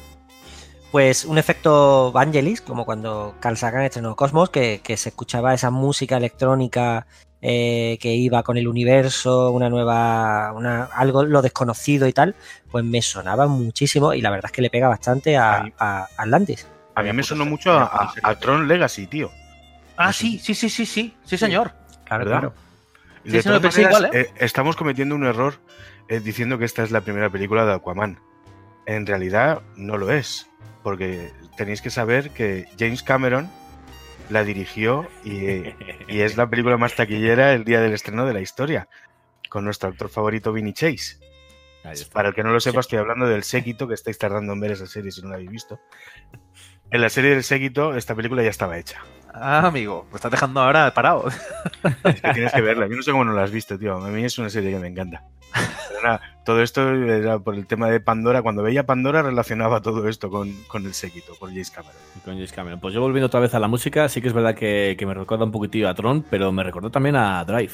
Pues 0.91 1.23
un 1.25 1.37
efecto 1.37 2.11
Vangelis, 2.11 2.61
como 2.61 2.83
cuando 2.83 3.35
Carl 3.39 3.55
Sagan 3.55 3.83
estrenó 3.83 4.15
Cosmos, 4.15 4.49
que, 4.49 4.81
que 4.83 4.97
se 4.97 5.09
escuchaba 5.09 5.53
esa 5.53 5.69
música 5.69 6.17
electrónica 6.17 7.05
eh, 7.41 7.97
que 8.01 8.15
iba 8.15 8.41
con 8.43 8.57
el 8.57 8.67
universo, 8.67 9.51
una 9.51 9.69
nueva, 9.69 10.51
una, 10.53 10.85
algo 10.85 11.23
lo 11.23 11.43
desconocido 11.43 12.07
y 12.07 12.13
tal, 12.13 12.35
pues 12.71 12.83
me 12.83 13.01
sonaba 13.03 13.47
muchísimo 13.47 14.13
y 14.13 14.21
la 14.21 14.31
verdad 14.31 14.47
es 14.47 14.51
que 14.51 14.63
le 14.63 14.71
pega 14.71 14.87
bastante 14.87 15.37
a, 15.37 15.71
Atlantis. 16.17 16.67
A 16.95 17.03
mí 17.03 17.13
me 17.13 17.21
sonó 17.21 17.43
serie, 17.43 17.51
mucho 17.51 17.71
a, 17.71 18.11
a 18.23 18.35
Tron 18.35 18.67
Legacy, 18.67 19.05
tío. 19.05 19.31
Ah, 19.95 20.11
sí, 20.11 20.39
sí, 20.39 20.55
sí, 20.55 20.69
sí, 20.69 20.85
sí, 20.85 21.13
sí, 21.23 21.37
señor. 21.37 21.71
Claro, 22.03 22.25
¿Verdad? 22.25 22.39
claro. 22.39 22.53
De 23.23 23.41
sí, 23.41 23.47
todas 23.47 23.61
maneras, 23.61 23.77
igual, 23.77 24.09
eh, 24.13 24.31
estamos 24.37 24.75
cometiendo 24.75 25.13
un 25.13 25.25
error 25.25 25.53
eh, 25.53 25.98
diciendo 26.09 26.57
que 26.57 26.65
esta 26.65 26.83
es 26.83 26.91
la 26.91 27.01
primera 27.01 27.29
película 27.29 27.65
de 27.65 27.73
Aquaman. 27.73 28.19
En 28.85 29.05
realidad 29.05 29.61
no 29.75 29.97
lo 29.97 30.11
es, 30.11 30.49
porque 30.83 31.31
tenéis 31.55 31.81
que 31.81 31.91
saber 31.91 32.31
que 32.31 32.65
James 32.79 33.03
Cameron 33.03 33.49
la 34.29 34.43
dirigió 34.43 35.07
y, 35.23 35.73
y 36.07 36.21
es 36.21 36.37
la 36.37 36.49
película 36.49 36.77
más 36.77 36.95
taquillera 36.95 37.53
el 37.53 37.63
día 37.63 37.81
del 37.81 37.93
estreno 37.93 38.25
de 38.25 38.33
la 38.33 38.41
historia, 38.41 38.87
con 39.49 39.63
nuestro 39.63 39.89
actor 39.89 40.09
favorito 40.09 40.51
Vinny 40.51 40.73
Chase. 40.73 41.17
Para 42.11 42.29
el 42.29 42.35
que 42.35 42.43
no 42.43 42.51
lo 42.51 42.59
sepa, 42.59 42.81
estoy 42.81 42.99
hablando 42.99 43.27
del 43.27 43.43
séquito, 43.43 43.87
que 43.87 43.93
estáis 43.93 44.17
tardando 44.17 44.53
en 44.53 44.59
ver 44.59 44.71
esa 44.71 44.85
serie 44.85 45.11
si 45.11 45.21
no 45.21 45.29
la 45.29 45.35
habéis 45.35 45.51
visto. 45.51 45.79
En 46.91 47.01
la 47.01 47.09
serie 47.09 47.31
del 47.31 47.43
séquito, 47.43 47.95
esta 47.95 48.15
película 48.15 48.41
ya 48.43 48.49
estaba 48.49 48.77
hecha. 48.77 48.97
Ah, 49.31 49.59
amigo, 49.67 50.07
me 50.11 50.15
estás 50.15 50.31
dejando 50.31 50.59
ahora 50.61 50.91
parado. 50.93 51.27
Es 52.03 52.21
que 52.21 52.33
tienes 52.33 52.51
que 52.51 52.61
verla. 52.61 52.87
Yo 52.87 52.95
no 52.95 53.03
sé 53.03 53.11
cómo 53.11 53.23
no 53.25 53.33
la 53.33 53.43
has 53.43 53.51
visto, 53.51 53.77
tío. 53.77 53.95
A 54.03 54.07
mí 54.09 54.23
es 54.23 54.37
una 54.39 54.49
serie 54.49 54.71
que 54.71 54.79
me 54.79 54.87
encanta. 54.87 55.23
Pero 55.87 56.01
nada, 56.03 56.21
todo 56.45 56.61
esto 56.63 56.89
era 56.89 57.37
por 57.39 57.53
el 57.55 57.67
tema 57.67 57.89
de 57.89 57.99
Pandora. 57.99 58.41
Cuando 58.41 58.63
veía 58.63 58.85
Pandora 58.87 59.21
relacionaba 59.21 59.81
todo 59.81 60.07
esto 60.07 60.29
con, 60.31 60.51
con 60.67 60.85
el 60.85 60.93
séquito, 60.95 61.33
por 61.39 61.49
James 61.49 61.69
Cameron. 61.69 61.95
Y 62.15 62.19
Con 62.21 62.33
James 62.33 62.51
Cameron. 62.51 62.79
Pues 62.79 62.93
yo 62.95 63.01
volviendo 63.01 63.27
otra 63.27 63.39
vez 63.39 63.53
a 63.53 63.59
la 63.59 63.67
música, 63.67 64.09
sí 64.09 64.19
que 64.21 64.27
es 64.29 64.33
verdad 64.33 64.55
que, 64.55 64.95
que 64.97 65.05
me 65.05 65.13
recuerda 65.13 65.45
un 65.45 65.51
poquitillo 65.51 65.89
a 65.89 65.93
Tron, 65.93 66.25
pero 66.29 66.51
me 66.51 66.63
recordó 66.63 66.89
también 66.89 67.15
a 67.15 67.43
Drive, 67.45 67.73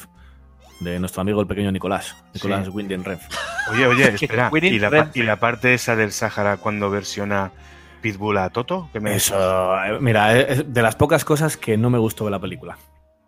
de 0.82 1.00
nuestro 1.00 1.22
amigo 1.22 1.40
el 1.40 1.48
pequeño 1.48 1.72
Nicolás, 1.72 2.16
Nicolás 2.34 2.66
Sí. 2.66 2.72
Winden 2.72 3.04
Renf. 3.06 3.24
Oye, 3.72 3.88
oye, 3.88 4.14
espera. 4.14 4.50
Winning 4.52 4.74
¿Y 4.74 4.80
la, 4.80 4.90
Red. 4.90 5.04
pa- 5.06 5.12
y 5.14 5.24
la 5.24 5.38
parte 5.38 5.74
esa 5.74 5.96
del 5.96 6.12
Sahara 6.12 6.58
cuando 6.58 6.90
versiona 6.90 7.52
Pitbull 8.02 8.38
a 8.38 8.50
Toto? 8.50 8.90
¿Qué 8.94 9.00
me 9.00 9.16
Eso, 9.16 9.36
eh, 9.84 9.98
mira, 10.00 10.38
es 10.38 10.74
de 10.74 10.82
las 10.82 10.96
pocas 10.96 11.26
cosas 11.26 11.58
que 11.58 11.78
no 11.78 11.90
me 11.90 11.98
gustó 11.98 12.26
de 12.26 12.32
la 12.32 12.40
película. 12.40 12.78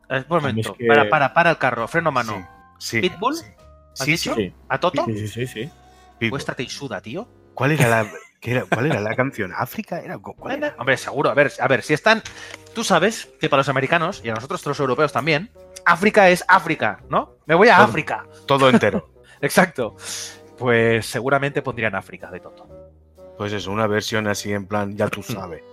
Eh, 0.10 0.20
Un 0.20 0.26
momento, 0.38 0.72
Es 0.72 0.78
que- 0.78 0.86
para, 0.88 1.10
para, 1.10 1.34
para 1.34 1.50
el 1.52 1.58
carro, 1.58 1.88
freno 1.88 2.10
a 2.10 2.12
mano. 2.12 2.48
Sí, 2.80 3.02
sí, 3.02 3.10
¿Pitbull? 3.10 3.36
sí. 3.36 3.46
¿Has 3.94 4.00
Sí, 4.06 4.12
dicho? 4.12 4.36
sí, 4.36 4.54
¿A 4.70 4.80
Toto? 4.80 5.06
Sí, 5.06 5.28
sí, 5.28 5.48
sí. 5.48 5.70
Cuéstate 6.30 6.64
y 6.64 6.70
suda, 6.70 7.02
tío. 7.02 7.28
¿Cuál 7.56 7.72
era 7.72 7.88
la, 7.90 8.08
qué 8.40 8.52
era, 8.52 8.66
¿Cuál 8.66 8.86
era 8.88 9.00
la 9.02 9.16
canción? 9.16 9.52
¿África? 9.56 10.00
¿Era, 10.00 10.18
¿Cuál 10.20 10.58
era? 10.58 10.76
Hombre, 10.78 10.96
seguro. 10.98 11.30
A 11.32 11.34
ver, 11.34 11.52
a 11.60 11.68
ver, 11.68 11.82
si 11.82 11.94
están. 11.94 12.22
Tú 12.76 12.84
sabes 12.84 13.28
que 13.40 13.50
para 13.50 13.62
los 13.62 13.70
americanos 13.70 14.22
y 14.24 14.30
a 14.30 14.36
nosotros 14.36 14.64
los 14.68 14.80
europeos 14.80 15.12
también, 15.12 15.50
África 15.86 16.30
es 16.30 16.46
África, 16.48 17.00
¿no? 17.10 17.34
Me 17.48 17.56
voy 17.56 17.70
a 17.70 17.78
Todo. 17.78 17.86
África. 17.86 18.26
Todo 18.46 18.70
entero. 18.70 19.10
Exacto. 19.42 19.96
Pues 20.60 21.06
seguramente 21.08 21.64
pondrían 21.64 21.96
África 21.96 22.30
de 22.30 22.40
Toto. 22.40 22.68
Pues 23.38 23.54
eso, 23.54 23.72
una 23.72 23.88
versión 23.88 24.28
así 24.28 24.52
en 24.52 24.66
plan, 24.66 24.96
ya 24.96 25.08
tú 25.10 25.22
sabes. 25.24 25.64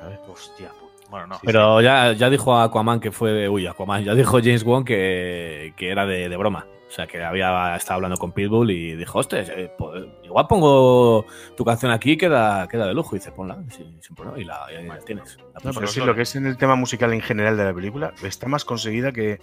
¿sabes? 0.00 0.18
Hostia, 0.28 0.70
puta. 0.70 1.08
Bueno, 1.10 1.26
no. 1.26 1.40
Pero 1.44 1.80
ya, 1.80 2.12
ya 2.12 2.30
dijo 2.30 2.56
Aquaman 2.56 3.00
que 3.00 3.10
fue 3.10 3.32
de. 3.32 3.48
Uy, 3.48 3.66
Aquaman. 3.66 4.04
Ya 4.04 4.14
dijo 4.14 4.38
James 4.38 4.62
Wan 4.62 4.84
que, 4.84 5.74
que 5.76 5.90
era 5.90 6.06
de, 6.06 6.28
de 6.28 6.36
broma. 6.36 6.66
O 6.90 6.92
sea, 6.92 7.06
que 7.06 7.22
había 7.22 7.76
estado 7.76 7.96
hablando 7.98 8.16
con 8.16 8.32
Pitbull 8.32 8.68
y 8.72 8.96
dijo, 8.96 9.20
hostia, 9.20 9.42
eh, 9.42 9.72
pues, 9.78 10.06
igual 10.24 10.48
pongo 10.48 11.24
tu 11.56 11.64
canción 11.64 11.92
aquí, 11.92 12.16
queda, 12.16 12.66
queda 12.66 12.84
de 12.88 12.94
lujo. 12.94 13.14
Y 13.14 13.20
dice, 13.20 13.30
ponla, 13.30 13.62
sin, 13.68 14.02
sin 14.02 14.16
problema. 14.16 14.40
Y 14.40 14.44
la, 14.44 14.66
y 14.72 14.86
la 14.88 14.98
tienes. 14.98 15.36
La 15.36 15.60
No, 15.62 15.70
puso. 15.70 15.74
pero 15.74 15.86
sí, 15.86 16.00
lo 16.00 16.16
que 16.16 16.22
es 16.22 16.34
en 16.34 16.46
el 16.46 16.56
tema 16.56 16.74
musical 16.74 17.12
en 17.12 17.20
general 17.20 17.56
de 17.56 17.62
la 17.64 17.72
película 17.72 18.12
está 18.24 18.48
más 18.48 18.64
conseguida 18.64 19.12
que, 19.12 19.40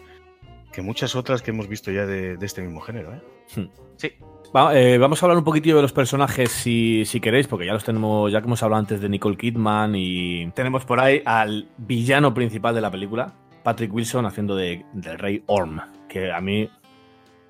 que 0.73 0.81
muchas 0.81 1.15
otras 1.15 1.41
que 1.41 1.51
hemos 1.51 1.69
visto 1.69 1.89
ya 1.89 2.05
de, 2.05 2.35
de 2.35 2.45
este 2.45 2.61
mismo 2.61 2.81
género. 2.81 3.13
¿eh? 3.13 3.21
Sí. 3.95 4.11
Eh, 4.73 4.97
vamos 4.97 5.21
a 5.21 5.25
hablar 5.25 5.37
un 5.37 5.43
poquitillo 5.43 5.75
de 5.75 5.81
los 5.81 5.93
personajes 5.93 6.51
si, 6.51 7.03
si 7.05 7.19
queréis, 7.19 7.47
porque 7.47 7.65
ya 7.65 7.73
los 7.73 7.83
tenemos, 7.83 8.31
ya 8.31 8.39
que 8.39 8.47
hemos 8.47 8.63
hablado 8.63 8.79
antes 8.79 9.01
de 9.01 9.09
Nicole 9.09 9.37
Kidman 9.37 9.93
y 9.95 10.49
tenemos 10.51 10.85
por 10.85 10.99
ahí 10.99 11.21
al 11.25 11.67
villano 11.77 12.33
principal 12.33 12.73
de 12.73 12.81
la 12.81 12.89
película, 12.89 13.33
Patrick 13.63 13.93
Wilson 13.93 14.25
haciendo 14.25 14.55
de, 14.55 14.85
del 14.93 15.19
rey 15.19 15.43
Orm, 15.47 15.81
que 16.07 16.31
a 16.31 16.39
mí 16.39 16.69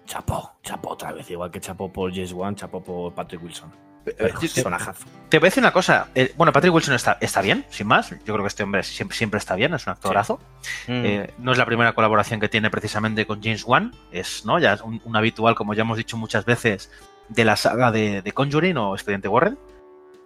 chapó, 0.05 0.53
chapó 0.63 0.89
otra 0.89 1.13
vez, 1.13 1.29
igual 1.29 1.51
que 1.51 1.61
chapó 1.61 1.91
por 1.93 2.11
James 2.11 2.33
Wan, 2.33 2.55
chapó 2.55 2.83
por 2.83 3.13
Patrick 3.13 3.43
Wilson. 3.43 3.86
Personajazo. 4.13 5.05
Te 5.29 5.39
voy 5.39 5.47
a 5.47 5.49
decir 5.49 5.61
una 5.63 5.73
cosa. 5.73 6.07
eh, 6.15 6.33
bueno, 6.37 6.51
Patrick 6.53 6.73
Wilson 6.73 6.95
está, 6.95 7.17
está 7.21 7.41
bien, 7.41 7.65
sin 7.69 7.87
más. 7.87 8.09
Yo 8.09 8.17
creo 8.33 8.41
que 8.41 8.47
este 8.47 8.63
hombre 8.63 8.83
siempre, 8.83 9.17
siempre 9.17 9.37
está 9.37 9.55
bien, 9.55 9.73
es 9.73 9.85
un 9.87 9.93
actorazo. 9.93 10.39
Eh, 10.87 11.33
no 11.39 11.51
es 11.51 11.57
la 11.57 11.65
primera 11.65 11.93
colaboración 11.93 12.39
que 12.39 12.49
tiene 12.49 12.69
precisamente 12.69 13.25
con 13.25 13.41
James 13.41 13.63
Wan. 13.65 13.93
Es 14.11 14.45
¿no? 14.45 14.59
ya 14.59 14.73
es 14.73 14.81
un, 14.81 15.01
un 15.03 15.15
habitual, 15.15 15.55
como 15.55 15.73
ya 15.73 15.81
hemos 15.81 15.97
dicho 15.97 16.17
muchas 16.17 16.45
veces, 16.45 16.91
de 17.29 17.45
la 17.45 17.55
saga 17.55 17.91
de, 17.91 18.21
de 18.21 18.31
Conjuring 18.31 18.77
o 18.77 18.95
Expediente 18.95 19.27
Warren. 19.27 19.57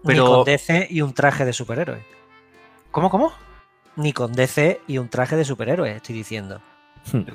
Ni 0.04 0.13
Pero- 0.13 0.26
con 0.28 0.46
DC 0.46 0.88
y 0.89 1.02
un 1.02 1.13
traje 1.13 1.46
de 1.46 1.54
superhéroe. 1.54 2.04
¿Cómo, 2.91 3.10
cómo? 3.10 3.34
Ni 3.96 4.13
con 4.13 4.34
DC 4.34 4.82
y 4.88 4.98
un 4.98 5.10
traje 5.10 5.36
de 5.36 5.46
superhéroe, 5.46 5.96
estoy 5.98 6.15
diciendo. 6.15 6.62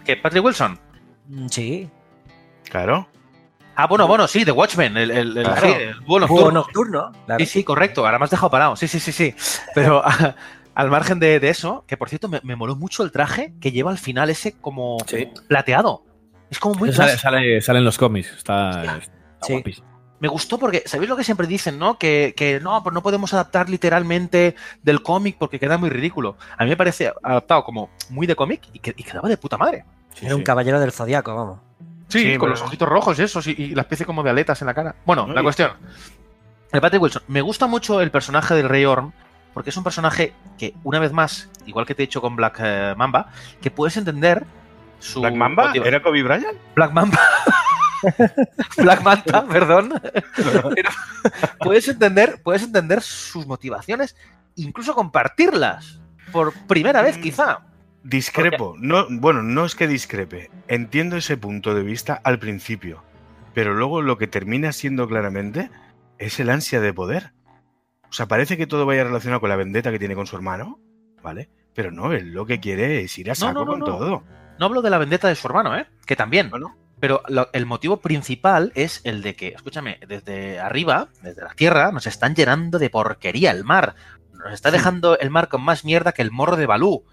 ¿Qué? 0.04 0.16
¿Patrick 0.16 0.44
Wilson? 0.44 0.78
Mm, 1.28 1.46
Sí. 1.48 1.90
Claro. 2.70 3.08
Ah, 3.76 3.86
bueno, 3.86 4.06
bueno, 4.06 4.26
sí, 4.26 4.44
The 4.44 4.52
Watchmen, 4.52 4.96
el, 4.96 5.10
el, 5.10 5.36
el, 5.36 5.44
Claro. 5.44 5.60
sí, 5.60 5.72
el 5.72 6.00
búho 6.00 6.26
Búho 6.26 6.50
nocturno. 6.50 7.12
claro. 7.26 7.38
Sí, 7.38 7.46
sí, 7.46 7.64
correcto. 7.64 8.04
Ahora 8.06 8.18
me 8.18 8.24
has 8.24 8.30
dejado 8.30 8.50
parado. 8.50 8.74
Sí, 8.76 8.88
sí, 8.88 8.98
sí, 9.00 9.12
sí. 9.12 9.34
Pero 9.74 10.02
a- 10.04 10.34
al 10.74 10.90
margen 10.90 11.18
de, 11.20 11.40
de 11.40 11.48
eso, 11.50 11.84
que 11.86 11.96
por 11.96 12.08
cierto 12.08 12.28
me, 12.28 12.40
me 12.42 12.56
moló 12.56 12.74
mucho 12.76 13.02
el 13.02 13.12
traje 13.12 13.54
que 13.60 13.72
lleva 13.72 13.90
al 13.90 13.98
final 13.98 14.30
ese 14.30 14.52
como 14.52 14.96
Sí. 15.06 15.28
plateado. 15.48 16.04
Es 16.50 16.58
como 16.58 16.74
muy 16.76 16.92
Sale, 16.92 17.16
sale, 17.18 17.60
sale 17.60 17.78
en 17.80 17.84
los 17.84 17.98
cómics, 17.98 18.32
está, 18.32 18.96
está 18.98 19.08
Sí. 19.42 19.52
guapísimo. 19.54 19.86
Me 20.18 20.28
gustó 20.28 20.58
porque, 20.58 20.82
¿sabéis 20.86 21.10
lo 21.10 21.16
que 21.16 21.24
siempre 21.24 21.46
dicen, 21.46 21.78
no? 21.78 21.98
Que, 21.98 22.32
que 22.34 22.58
no, 22.60 22.82
pues 22.82 22.94
no 22.94 23.02
podemos 23.02 23.34
adaptar 23.34 23.68
literalmente 23.68 24.54
del 24.82 25.02
cómic 25.02 25.36
porque 25.38 25.58
queda 25.60 25.76
muy 25.76 25.90
ridículo. 25.90 26.38
A 26.56 26.64
mí 26.64 26.70
me 26.70 26.76
parece 26.76 27.12
adaptado 27.22 27.62
como 27.64 27.90
muy 28.08 28.26
de 28.26 28.34
cómic 28.34 28.62
y, 28.72 28.78
que, 28.78 28.94
y 28.96 29.02
quedaba 29.02 29.28
de 29.28 29.36
puta 29.36 29.58
madre. 29.58 29.84
Sí, 30.14 30.24
Era 30.24 30.36
un 30.36 30.42
caballero 30.42 30.80
del 30.80 30.92
zodiaco, 30.92 31.34
vamos. 31.34 31.58
Sí, 32.08 32.20
Sí, 32.20 32.30
con 32.38 32.46
pero- 32.46 32.50
los 32.50 32.62
ojitos 32.62 32.88
rojos 32.88 33.18
esos 33.18 33.46
y, 33.48 33.50
y 33.58 33.74
la 33.74 33.82
especie 33.82 34.06
como 34.06 34.22
de 34.22 34.30
aletas 34.30 34.60
en 34.62 34.66
la 34.66 34.74
cara. 34.74 34.94
Bueno, 35.04 35.26
No, 35.26 35.34
la 35.34 35.40
y- 35.40 35.44
cuestión. 35.44 35.72
El 36.72 36.80
Patrick 36.80 37.02
Wilson. 37.02 37.22
Me 37.28 37.40
gusta 37.42 37.66
mucho 37.66 38.00
el 38.00 38.10
personaje 38.10 38.54
del 38.54 38.68
Rey 38.68 38.84
Orm 38.84 39.12
porque 39.54 39.70
es 39.70 39.76
un 39.76 39.84
personaje 39.84 40.34
que, 40.58 40.74
una 40.84 40.98
vez 40.98 41.12
más, 41.12 41.48
igual 41.64 41.86
que 41.86 41.94
te 41.94 42.02
he 42.02 42.06
dicho 42.06 42.20
con 42.20 42.36
Black 42.36 42.58
eh, 42.62 42.94
Mamba, 42.96 43.30
que 43.62 43.70
puedes 43.70 43.96
entender 43.96 44.44
su... 44.98 45.20
¿Black 45.20 45.34
Mamba? 45.34 45.68
motiva- 45.68 45.86
¿Era 45.86 46.02
Kobe 46.02 46.22
Bryant? 46.22 46.58
Black 46.74 46.92
Mamba. 46.92 47.18
Black 48.76 49.02
Manta, 49.02 49.44
perdón. 49.50 50.00
Pero 50.36 50.70
puedes 51.60 51.88
entender, 51.88 52.40
puedes 52.42 52.62
entender 52.62 53.00
sus 53.02 53.46
motivaciones, 53.46 54.16
incluso 54.56 54.94
compartirlas. 54.94 56.00
Por 56.32 56.52
primera 56.66 57.02
vez, 57.02 57.16
Mm. 57.18 57.20
quizá. 57.22 57.60
Discrepo. 58.08 58.76
No, 58.78 59.06
bueno, 59.10 59.42
no 59.42 59.64
es 59.64 59.74
que 59.74 59.88
discrepe. 59.88 60.50
Entiendo 60.68 61.16
ese 61.16 61.36
punto 61.36 61.74
de 61.74 61.82
vista 61.82 62.20
al 62.22 62.38
principio. 62.38 63.02
Pero 63.52 63.74
luego 63.74 64.00
lo 64.00 64.16
que 64.16 64.26
termina 64.28 64.70
siendo 64.72 65.08
claramente 65.08 65.70
es 66.18 66.38
el 66.38 66.50
ansia 66.50 66.80
de 66.80 66.92
poder. 66.94 67.32
O 68.08 68.12
sea, 68.12 68.26
parece 68.26 68.56
que 68.56 68.66
todo 68.68 68.86
vaya 68.86 69.02
relacionado 69.04 69.40
con 69.40 69.48
la 69.48 69.56
vendetta 69.56 69.90
que 69.90 69.98
tiene 69.98 70.14
con 70.14 70.26
su 70.28 70.36
hermano, 70.36 70.78
¿vale? 71.22 71.50
Pero 71.74 71.90
no, 71.90 72.12
él 72.12 72.32
lo 72.32 72.46
que 72.46 72.60
quiere 72.60 73.00
es 73.02 73.18
ir 73.18 73.30
a 73.30 73.34
saco 73.34 73.52
no, 73.52 73.64
no, 73.64 73.70
con 73.72 73.80
todo. 73.80 74.22
No 74.58 74.66
hablo 74.66 74.82
de 74.82 74.90
la 74.90 74.98
vendetta 74.98 75.26
de 75.28 75.34
su 75.34 75.48
hermano, 75.48 75.76
¿eh? 75.76 75.86
Que 76.06 76.14
también. 76.16 76.48
Bueno. 76.48 76.76
Pero 77.00 77.22
lo- 77.28 77.48
el 77.52 77.66
motivo 77.66 77.98
principal 77.98 78.72
es 78.74 79.00
el 79.04 79.20
de 79.22 79.34
que, 79.34 79.48
escúchame, 79.48 79.98
desde 80.06 80.60
arriba, 80.60 81.08
desde 81.22 81.42
la 81.42 81.52
tierra, 81.54 81.90
nos 81.92 82.06
están 82.06 82.34
llenando 82.34 82.78
de 82.78 82.88
porquería 82.88 83.50
el 83.50 83.64
mar. 83.64 83.96
Nos 84.32 84.52
está 84.54 84.70
dejando 84.70 85.18
el 85.18 85.30
mar 85.30 85.48
con 85.48 85.62
más 85.62 85.84
mierda 85.84 86.12
que 86.12 86.22
el 86.22 86.30
morro 86.30 86.56
de 86.56 86.66
Balú. 86.66 87.04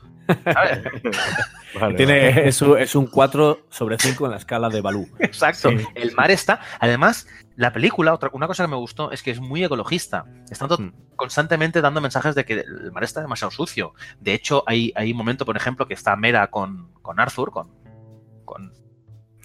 ¿Sabes? 0.43 0.81
Vale, 1.79 1.95
Tiene, 1.95 2.47
es, 2.47 2.61
un- 2.61 2.77
es 2.77 2.93
un 2.95 3.07
4 3.07 3.65
sobre 3.69 3.97
5 3.97 4.25
en 4.25 4.31
la 4.31 4.37
escala 4.37 4.69
de 4.69 4.81
Balú. 4.81 5.09
Exacto. 5.19 5.69
Sí. 5.71 5.77
El 5.95 6.13
mar 6.13 6.29
está. 6.31 6.59
Además, 6.79 7.27
la 7.55 7.73
película, 7.73 8.13
otra, 8.13 8.29
una 8.33 8.45
cosa 8.47 8.63
que 8.63 8.69
me 8.69 8.75
gustó 8.75 9.11
es 9.11 9.23
que 9.23 9.31
es 9.31 9.39
muy 9.39 9.63
ecologista. 9.63 10.25
Están 10.51 10.69
Hmm. 10.69 10.93
constantemente 11.15 11.81
dando 11.81 11.99
mensajes 12.01 12.35
de 12.35 12.45
que 12.45 12.53
el 12.61 12.91
mar 12.91 13.03
está 13.03 13.21
demasiado 13.21 13.49
sucio. 13.51 13.93
De 14.19 14.33
hecho, 14.33 14.63
hay, 14.67 14.91
hay 14.95 15.11
un 15.11 15.17
momento, 15.17 15.45
por 15.45 15.57
ejemplo, 15.57 15.87
que 15.87 15.93
está 15.95 16.15
Mera 16.15 16.47
con, 16.51 16.91
con 17.01 17.19
Arthur, 17.19 17.51
con, 17.51 17.71
con 18.45 18.71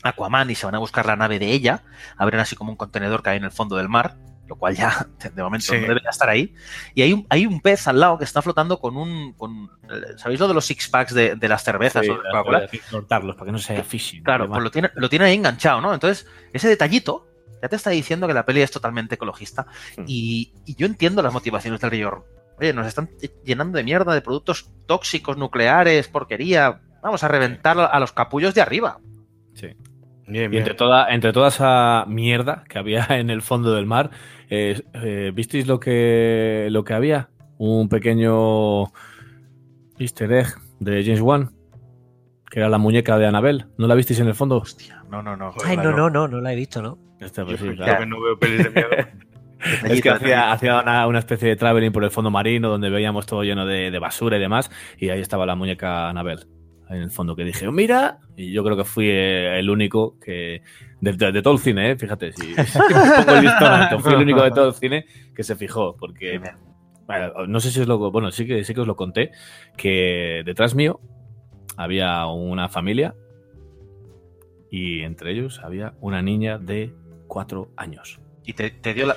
Aquaman, 0.03 0.51
y 0.51 0.55
se 0.55 0.67
van 0.67 0.75
a 0.75 0.79
buscar 0.79 1.07
la 1.07 1.17
nave 1.17 1.39
de 1.39 1.51
ella. 1.51 1.83
Abren 2.17 2.41
así 2.41 2.57
como 2.57 2.71
un 2.73 2.77
contenedor 2.77 3.23
que 3.23 3.31
hay 3.31 3.37
en 3.39 3.45
el 3.45 3.51
fondo 3.51 3.77
del 3.77 3.89
mar, 3.89 4.17
lo 4.49 4.57
cual 4.57 4.75
ya 4.75 5.07
de 5.35 5.43
momento 5.43 5.67
Sí. 5.67 5.75
no 5.75 5.83
debería 5.89 6.11
estar 6.11 6.29
ahí. 6.29 6.55
Y 6.95 7.03
hay 7.03 7.13
un, 7.13 7.27
hay 7.29 7.47
un 7.47 7.61
pez 7.61 7.87
al 7.87 8.01
lado 8.01 8.19
que 8.19 8.25
está 8.25 8.43
flotando 8.43 8.81
con 8.81 8.97
un. 8.97 9.35
Con, 9.35 9.71
¿Sabéis 10.17 10.41
lo 10.41 10.49
de 10.49 10.55
los 10.55 10.65
six 10.65 10.89
packs 10.89 11.15
de, 11.15 11.37
de 11.37 11.49
las 11.49 11.63
cervezas 11.63 12.05
Sí, 12.05 12.11
o 12.11 12.15
de 12.15 12.21
Coca-Cola? 12.31 12.69
cortarlos 12.91 13.37
para 13.37 13.47
que 13.47 13.53
no 13.53 13.59
sea 13.59 13.85
fishing. 13.85 14.23
Claro, 14.23 14.49
pues 14.49 14.63
lo 14.63 14.71
tiene, 14.71 14.91
lo 14.95 15.09
tiene 15.09 15.27
ahí 15.27 15.35
enganchado, 15.35 15.81
¿no? 15.81 15.93
Entonces, 15.95 16.27
ese 16.53 16.69
detallito 16.69 17.27
ya 17.63 17.69
te 17.69 17.77
está 17.77 17.91
diciendo 17.91 18.27
que 18.27 18.35
la 18.35 18.45
peli 18.47 18.61
es 18.63 18.71
totalmente 18.71 19.17
ecologista. 19.17 19.67
Hmm. 19.97 20.05
Y, 20.07 20.53
y 20.65 20.75
yo 20.77 20.87
entiendo 20.87 21.23
las 21.23 21.33
motivaciones 21.33 21.81
del 21.81 21.91
Rey 21.91 22.05
Orm. 22.05 22.23
Oye, 22.59 22.73
nos 22.73 22.87
están 22.87 23.11
llenando 23.45 23.77
de 23.79 23.85
mierda 23.85 24.13
de 24.15 24.21
productos 24.21 24.71
tóxicos, 24.87 25.37
nucleares, 25.37 26.09
porquería. 26.09 26.81
Vamos 27.03 27.23
a 27.23 27.29
reventar 27.29 27.79
a 27.79 28.01
los 28.01 28.13
capullos 28.13 28.55
de 28.55 28.61
arriba. 28.61 28.99
Sí. 29.55 29.69
Bien, 30.29 30.45
Y 30.45 30.49
bien. 30.49 30.63
entre 30.63 30.75
toda, 30.75 31.09
entre 31.09 31.33
toda 31.33 31.49
esa 31.49 32.05
mierda 32.07 32.65
que 32.69 32.79
había 32.79 33.07
en 33.11 33.31
el 33.31 33.43
fondo 33.43 33.75
del 33.75 33.87
mar, 33.87 34.11
eh, 34.51 34.83
eh, 34.95 35.33
¿visteis 35.35 35.67
lo 35.67 35.81
que, 35.81 36.69
lo 36.71 36.85
que 36.85 36.95
había? 36.95 37.31
Un 37.59 37.89
pequeño 37.89 38.85
easter 39.99 40.33
egg 40.33 40.47
de 40.81 41.03
James 41.03 41.21
Wan, 41.21 41.51
que 42.51 42.61
era 42.61 42.69
la 42.69 42.79
muñeca 42.79 43.19
de 43.19 43.27
Annabelle. 43.27 43.67
¿No 43.79 43.87
la 43.89 43.95
visteis 43.95 44.21
en 44.21 44.29
el 44.29 44.35
fondo? 44.35 44.59
Hostia, 44.59 45.03
no, 45.11 45.23
no, 45.23 45.37
no. 45.37 45.53
Ay, 45.65 45.77
no, 45.77 45.91
no, 45.93 46.09
no, 46.09 46.29
no 46.29 46.41
la 46.41 46.53
he 46.53 46.57
visto, 46.57 46.81
¿no? 46.83 46.99
Este, 47.21 47.45
pues 47.45 47.59
sí, 47.59 47.67
Yo 47.67 47.75
claro. 47.75 47.99
que 48.01 48.07
no 48.07 48.21
veo 48.23 48.39
pelis 48.39 48.65
de 48.65 48.71
miedo. 48.71 48.89
Es 49.85 50.01
que 50.01 50.09
hacía, 50.11 50.53
hacía 50.53 50.81
una, 50.81 51.05
una 51.09 51.19
especie 51.19 51.49
de 51.49 51.57
traveling 51.57 51.91
por 51.91 52.05
el 52.05 52.13
fondo 52.13 52.31
marino 52.31 52.69
donde 52.69 52.91
veíamos 52.91 53.27
todo 53.27 53.43
lleno 53.43 53.67
de, 53.67 53.91
de 53.91 53.99
basura 53.99 54.37
y 54.37 54.41
demás, 54.41 54.71
y 54.99 55.09
ahí 55.09 55.21
estaba 55.21 55.47
la 55.47 55.57
muñeca 55.57 56.09
Annabelle. 56.09 56.45
En 56.91 57.03
el 57.03 57.11
fondo 57.11 57.37
que 57.37 57.45
dije, 57.45 57.71
mira, 57.71 58.19
y 58.37 58.51
yo 58.53 58.65
creo 58.65 58.77
que 58.77 58.85
fui 58.85 59.09
eh, 59.09 59.59
el 59.59 59.69
único 59.69 60.19
que. 60.19 60.63
De, 61.01 61.13
de- 61.13 61.43
todo 61.43 61.55
el 61.55 61.61
cine, 61.61 61.91
¿eh? 61.93 61.97
fíjate, 61.97 62.33
si, 62.33 62.55
fui 64.01 64.13
el 64.15 64.21
único 64.23 64.43
de 64.43 64.51
todo 64.51 64.69
el 64.69 64.75
cine 64.75 65.05
que 65.35 65.43
se 65.45 65.55
fijó, 65.55 65.97
porque 65.97 66.41
no 67.47 67.61
sé 67.61 67.71
si 67.71 67.81
os 67.81 67.87
lo. 67.87 68.11
Bueno, 68.11 68.31
sí 68.31 68.47
que, 68.47 68.65
sí 68.65 68.75
que 68.75 68.81
os 68.81 68.87
lo 68.87 68.97
conté, 68.97 69.31
que 69.77 70.43
detrás 70.45 70.75
mío 70.75 71.01
había 71.77 72.27
una 72.27 72.69
familia 72.69 73.15
y 74.71 75.03
entre 75.03 75.33
ellos 75.33 75.61
había 75.63 75.95
una 76.01 76.23
niña 76.23 76.59
de 76.59 76.93
cuatro 77.27 77.71
años. 77.77 78.21
Y 78.45 78.55
te, 78.55 78.71
dio 78.95 79.07
la, 79.07 79.17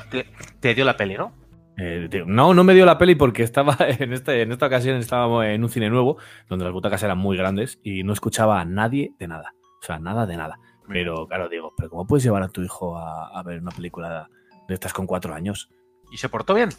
te 0.60 0.74
dio 0.76 0.84
la 0.86 0.98
peli, 0.98 1.16
¿no? 1.16 1.34
Eh, 1.78 2.10
no, 2.28 2.54
no 2.54 2.64
me 2.64 2.74
dio 2.74 2.86
la 2.86 2.98
peli 2.98 3.16
porque 3.16 3.44
estaba 3.44 3.76
en, 3.88 4.14
este, 4.14 4.42
en 4.42 4.52
esta 4.52 4.68
ocasión 4.68 4.98
estábamos 4.98 5.46
en 5.46 5.64
un 5.64 5.70
cine 5.70 5.90
nuevo 5.90 6.18
donde 6.50 6.66
las 6.66 6.74
butacas 6.74 7.02
eran 7.04 7.18
muy 7.18 7.38
grandes 7.38 7.80
y 7.84 8.04
no 8.04 8.14
escuchaba 8.14 8.60
a 8.60 8.66
nadie 8.66 9.14
de 9.20 9.28
nada. 9.28 9.54
O 9.82 9.86
sea, 9.86 9.98
nada 10.00 10.26
de 10.26 10.38
nada. 10.38 10.60
Pero 10.88 11.26
claro, 11.28 11.48
digo, 11.50 11.74
¿pero 11.78 11.90
cómo 11.90 12.06
puedes 12.06 12.24
llevar 12.24 12.44
a 12.44 12.50
tu 12.50 12.62
hijo 12.62 12.98
a, 12.98 13.30
a 13.38 13.44
ver 13.44 13.62
una 13.62 13.72
película 13.72 14.28
de 14.68 14.74
estas 14.74 14.94
con 14.94 15.08
cuatro 15.08 15.34
años? 15.34 15.70
¿Y 16.12 16.18
se 16.18 16.28
portó 16.30 16.54
bien? 16.54 16.70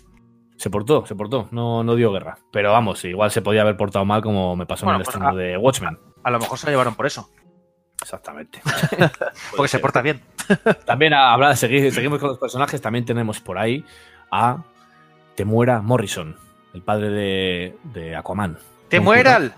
Se 0.58 0.68
portó, 0.70 1.06
se 1.06 1.14
portó, 1.16 1.48
no, 1.50 1.82
no 1.82 1.94
dio 1.96 2.12
guerra. 2.12 2.36
Pero 2.52 2.70
vamos, 2.70 3.04
igual 3.06 3.30
se 3.30 3.40
podía 3.42 3.62
haber 3.62 3.76
portado 3.76 4.04
mal 4.04 4.22
como 4.22 4.54
me 4.54 4.66
pasó 4.66 4.84
Bueno, 4.84 4.96
en 4.96 5.00
el 5.00 5.04
pues, 5.06 5.16
estreno 5.16 5.34
de 5.34 5.56
Watchmen. 5.56 5.98
A 6.22 6.30
lo 6.30 6.38
mejor 6.38 6.58
se 6.58 6.66
la 6.66 6.72
llevaron 6.72 6.94
por 6.94 7.06
eso. 7.06 7.28
Exactamente. 8.00 8.60
Porque 9.56 9.68
se 9.68 9.78
porta 9.78 10.02
bien. 10.02 10.20
También 10.84 11.14
a 11.14 11.32
hablar, 11.32 11.54
segui- 11.54 11.90
seguimos 11.90 12.18
con 12.20 12.28
los 12.28 12.38
personajes, 12.38 12.80
también 12.82 13.04
tenemos 13.04 13.40
por 13.40 13.58
ahí 13.58 13.84
a 14.30 14.62
Temuera 15.34 15.80
Morrison, 15.82 16.36
el 16.74 16.82
padre 16.82 17.10
de, 17.10 17.76
de 17.84 18.16
Aquaman. 18.16 18.58
¡Te! 18.88 19.52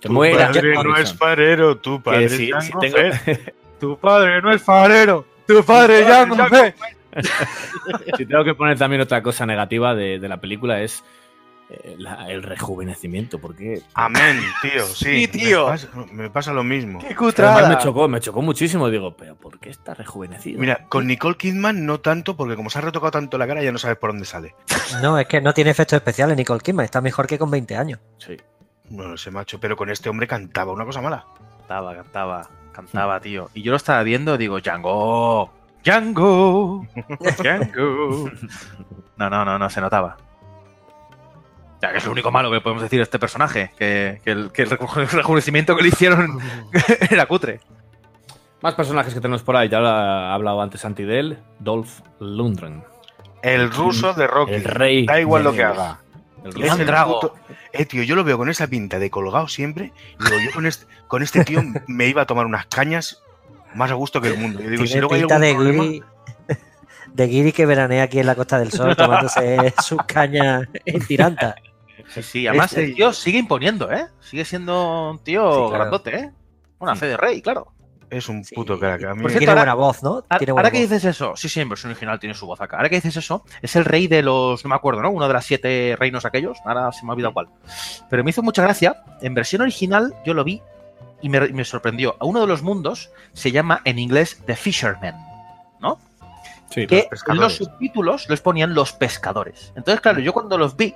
Te 0.00 0.06
Tu 0.08 0.12
muera 0.12 0.46
padre 0.46 0.74
Jack 0.74 0.84
no 0.84 0.96
es 0.96 1.14
farero, 1.14 1.76
tu 1.78 2.00
padre 2.02 2.28
si- 2.28 2.52
si 2.60 2.72
tengo-. 2.80 2.98
Tu 3.80 3.96
padre 3.98 4.42
no 4.42 4.50
es 4.52 4.60
farero, 4.62 5.24
tu 5.46 5.62
padre 5.64 6.04
Jango 6.04 6.36
Fett. 6.48 6.74
si 8.16 8.26
tengo 8.26 8.42
que 8.44 8.54
poner 8.54 8.76
también 8.76 9.02
otra 9.02 9.22
cosa 9.22 9.46
negativa 9.46 9.94
de, 9.94 10.18
de 10.18 10.28
la 10.28 10.38
película 10.38 10.80
es 10.82 11.04
la- 11.98 12.30
el 12.30 12.42
rejuvenecimiento, 12.42 13.38
porque 13.38 13.82
Amén, 13.94 14.40
tío, 14.62 14.86
sí. 14.86 15.26
Sí, 15.26 15.28
tío. 15.28 15.66
Me 15.66 15.70
pasa, 15.72 15.88
me 16.12 16.30
pasa 16.30 16.52
lo 16.52 16.64
mismo. 16.64 16.98
¡Qué 17.00 17.14
además 17.42 17.68
me 17.68 17.78
chocó, 17.78 18.08
me 18.08 18.20
chocó 18.20 18.40
muchísimo. 18.42 18.88
Digo, 18.88 19.16
pero 19.16 19.36
¿por 19.36 19.58
qué 19.58 19.70
está 19.70 19.94
rejuvenecido? 19.94 20.58
Mira, 20.60 20.86
con 20.88 21.06
Nicole 21.06 21.36
Kidman 21.36 21.84
no 21.84 22.00
tanto, 22.00 22.36
porque 22.36 22.56
como 22.56 22.70
se 22.70 22.78
ha 22.78 22.82
retocado 22.82 23.10
tanto 23.10 23.36
la 23.38 23.46
cara 23.46 23.62
ya 23.62 23.72
no 23.72 23.78
sabes 23.78 23.98
por 23.98 24.10
dónde 24.10 24.24
sale. 24.24 24.54
No, 25.02 25.18
es 25.18 25.26
que 25.26 25.40
no 25.40 25.52
tiene 25.52 25.70
efectos 25.70 25.96
especiales 25.96 26.36
Nicole 26.36 26.60
Kidman, 26.60 26.84
está 26.84 27.00
mejor 27.00 27.26
que 27.26 27.38
con 27.38 27.50
20 27.50 27.76
años. 27.76 28.00
Sí. 28.18 28.36
Bueno, 28.90 29.14
ese 29.14 29.30
macho, 29.30 29.60
pero 29.60 29.76
con 29.76 29.90
este 29.90 30.08
hombre 30.08 30.26
cantaba 30.26 30.72
una 30.72 30.84
cosa 30.86 31.02
mala. 31.02 31.26
Cantaba, 31.58 31.94
cantaba, 31.94 32.48
cantaba, 32.72 33.20
tío. 33.20 33.50
Y 33.52 33.62
yo 33.62 33.72
lo 33.72 33.76
estaba 33.76 34.02
viendo, 34.02 34.38
digo, 34.38 34.60
Django, 34.60 35.52
Django, 35.84 36.86
Django. 37.42 38.30
No, 39.18 39.28
no, 39.28 39.44
no, 39.44 39.58
no, 39.58 39.68
se 39.68 39.80
notaba. 39.80 40.16
Ya 41.80 41.92
que 41.92 41.98
es 41.98 42.04
lo 42.06 42.12
único 42.12 42.30
malo 42.30 42.50
que 42.50 42.60
podemos 42.60 42.82
decir 42.82 42.98
de 42.98 43.04
este 43.04 43.18
personaje, 43.18 43.70
que, 43.78 44.20
que 44.24 44.30
el, 44.32 44.50
que 44.52 44.62
el 44.62 44.70
rejuvenecimiento 45.12 45.76
que 45.76 45.82
le 45.82 45.88
hicieron 45.88 46.38
era 47.10 47.26
cutre. 47.26 47.60
Más 48.62 48.74
personajes 48.74 49.14
que 49.14 49.20
tenemos 49.20 49.42
por 49.44 49.54
ahí, 49.56 49.68
ya 49.68 49.78
lo 49.78 49.86
ha 49.88 50.34
hablado 50.34 50.60
antes 50.60 50.80
Santi 50.80 51.04
de 51.04 51.20
él, 51.20 51.38
Dolph 51.60 52.00
Lundgren, 52.18 52.82
El 53.42 53.70
ruso 53.70 54.12
de 54.14 54.26
Rocky. 54.26 54.54
el 54.54 54.64
rey. 54.64 55.06
Da 55.06 55.20
igual 55.20 55.44
lo 55.44 55.52
que 55.52 55.62
haga. 55.62 56.00
El 56.42 56.48
Es 56.50 56.54
rey. 56.56 56.64
Iván 56.66 56.80
el 56.80 56.86
Drago. 56.86 57.20
puto- 57.20 57.34
Eh, 57.72 57.84
tío, 57.86 58.02
yo 58.02 58.16
lo 58.16 58.24
veo 58.24 58.36
con 58.36 58.48
esa 58.48 58.66
pinta 58.66 58.98
de 58.98 59.10
colgado 59.10 59.46
siempre. 59.46 59.92
Y 60.18 60.24
digo, 60.24 60.36
yo 60.44 60.50
con 60.52 60.66
este, 60.66 60.86
con 61.06 61.22
este 61.22 61.44
tío 61.44 61.60
me 61.86 62.06
iba 62.08 62.22
a 62.22 62.26
tomar 62.26 62.46
unas 62.46 62.66
cañas 62.66 63.22
más 63.74 63.92
a 63.92 63.94
gusto 63.94 64.20
que 64.20 64.28
el 64.28 64.38
mundo. 64.38 64.60
Yo 64.60 64.70
digo, 64.70 64.84
si 64.86 64.98
luego 64.98 65.14
hay 65.14 65.20
pinta 65.20 65.36
algún 65.36 65.48
de 65.48 65.54
problema- 65.54 65.84
guiri, 65.84 66.02
de 67.14 67.26
guiri 67.28 67.52
que 67.52 67.64
veranea 67.66 68.02
aquí 68.04 68.18
en 68.18 68.26
la 68.26 68.34
Costa 68.34 68.58
del 68.58 68.72
Sol 68.72 68.96
tomándose 68.96 69.72
sus 69.84 70.02
cañas 70.02 70.66
en 70.84 71.06
tiranta. 71.06 71.54
Sí, 72.12 72.22
sí, 72.22 72.46
además 72.46 72.72
Este- 72.72 72.84
el 72.84 72.94
tío 72.94 73.12
sigue 73.12 73.38
imponiendo, 73.38 73.90
¿eh? 73.92 74.06
Sigue 74.20 74.44
siendo 74.44 75.10
un 75.10 75.18
tío 75.18 75.42
Sí, 75.42 75.56
claro. 75.56 75.70
grandote, 75.70 76.16
¿eh? 76.16 76.30
Una 76.78 76.96
fe 76.96 77.06
de 77.06 77.16
rey, 77.16 77.42
claro. 77.42 77.72
Es 78.10 78.26
un 78.30 78.42
Sí. 78.42 78.54
puto 78.54 78.78
crack. 78.78 79.04
A 79.04 79.14
mí- 79.14 79.20
Por 79.20 79.30
cierto, 79.30 79.38
Tiene 79.40 79.50
ahora- 79.50 79.74
buena 79.74 79.74
voz, 79.74 80.02
¿no? 80.02 80.10
Ahora, 80.10 80.38
Tiene 80.38 80.52
buena 80.52 80.68
ahora 80.68 80.70
que 80.70 80.80
voz. 80.80 80.90
dices 80.90 81.04
eso, 81.04 81.34
sí, 81.36 81.48
sí, 81.50 81.60
en 81.60 81.68
versión 81.68 81.90
original 81.92 82.18
tiene 82.18 82.34
su 82.34 82.46
voz 82.46 82.58
acá. 82.60 82.76
Ahora 82.78 82.88
que 82.88 82.94
dices 82.94 83.16
eso, 83.18 83.44
es 83.60 83.76
el 83.76 83.84
rey 83.84 84.06
de 84.06 84.22
los, 84.22 84.64
no 84.64 84.70
me 84.70 84.76
acuerdo, 84.76 85.02
¿no? 85.02 85.10
Uno 85.10 85.26
de 85.28 85.34
las 85.34 85.44
siete 85.44 85.94
reinos 85.98 86.24
aquellos, 86.24 86.56
ahora 86.64 86.90
se 86.92 87.04
me 87.04 87.10
ha 87.10 87.12
olvidado 87.12 87.34
cuál. 87.34 87.48
Pero 88.08 88.24
me 88.24 88.30
hizo 88.30 88.42
mucha 88.42 88.62
gracia, 88.62 89.02
en 89.20 89.34
versión 89.34 89.60
original 89.60 90.14
yo 90.24 90.32
lo 90.32 90.42
vi 90.44 90.62
y 91.20 91.28
me, 91.28 91.40
me 91.48 91.64
sorprendió. 91.64 92.16
A 92.18 92.24
uno 92.24 92.40
de 92.40 92.46
los 92.46 92.62
mundos 92.62 93.10
se 93.34 93.52
llama 93.52 93.82
en 93.84 93.98
inglés 93.98 94.40
The 94.46 94.56
Fisherman, 94.56 95.14
¿no? 95.80 95.98
Sí, 96.70 96.86
Que 96.86 97.08
pescadores. 97.10 97.42
los 97.42 97.56
subtítulos 97.56 98.26
los 98.30 98.40
ponían 98.40 98.72
los 98.74 98.92
pescadores. 98.94 99.72
Entonces, 99.76 100.00
claro, 100.00 100.20
yo 100.20 100.32
cuando 100.32 100.56
los 100.56 100.76
vi, 100.76 100.94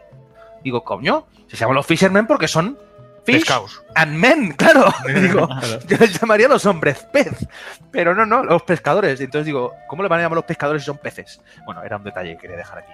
digo, 0.63 0.85
coño, 0.85 1.27
se 1.49 1.57
llaman 1.57 1.77
los 1.77 1.87
Fishermen 1.87 2.27
porque 2.27 2.49
son 2.49 2.79
fish 3.25 3.41
Pescaos. 3.41 3.83
and 3.95 4.15
men, 4.17 4.53
claro. 4.57 4.87
digo, 5.07 5.49
yo 5.87 5.97
les 5.99 6.21
llamaría 6.21 6.49
los 6.49 6.65
hombres 6.67 7.07
pez. 7.13 7.47
Pero 7.91 8.15
no, 8.15 8.27
no, 8.27 8.43
los 8.43 8.63
pescadores. 8.63 9.21
Entonces 9.21 9.47
digo, 9.47 9.75
¿cómo 9.89 10.03
le 10.03 10.09
van 10.09 10.21
a 10.21 10.23
llamar 10.25 10.37
los 10.37 10.45
pescadores 10.45 10.83
si 10.83 10.87
son 10.87 10.99
peces? 10.99 11.41
Bueno, 11.67 11.83
era 11.83 11.97
un 11.97 12.05
detalle 12.05 12.33
que 12.35 12.39
quería 12.43 12.57
dejar 12.57 12.79
aquí. 12.79 12.93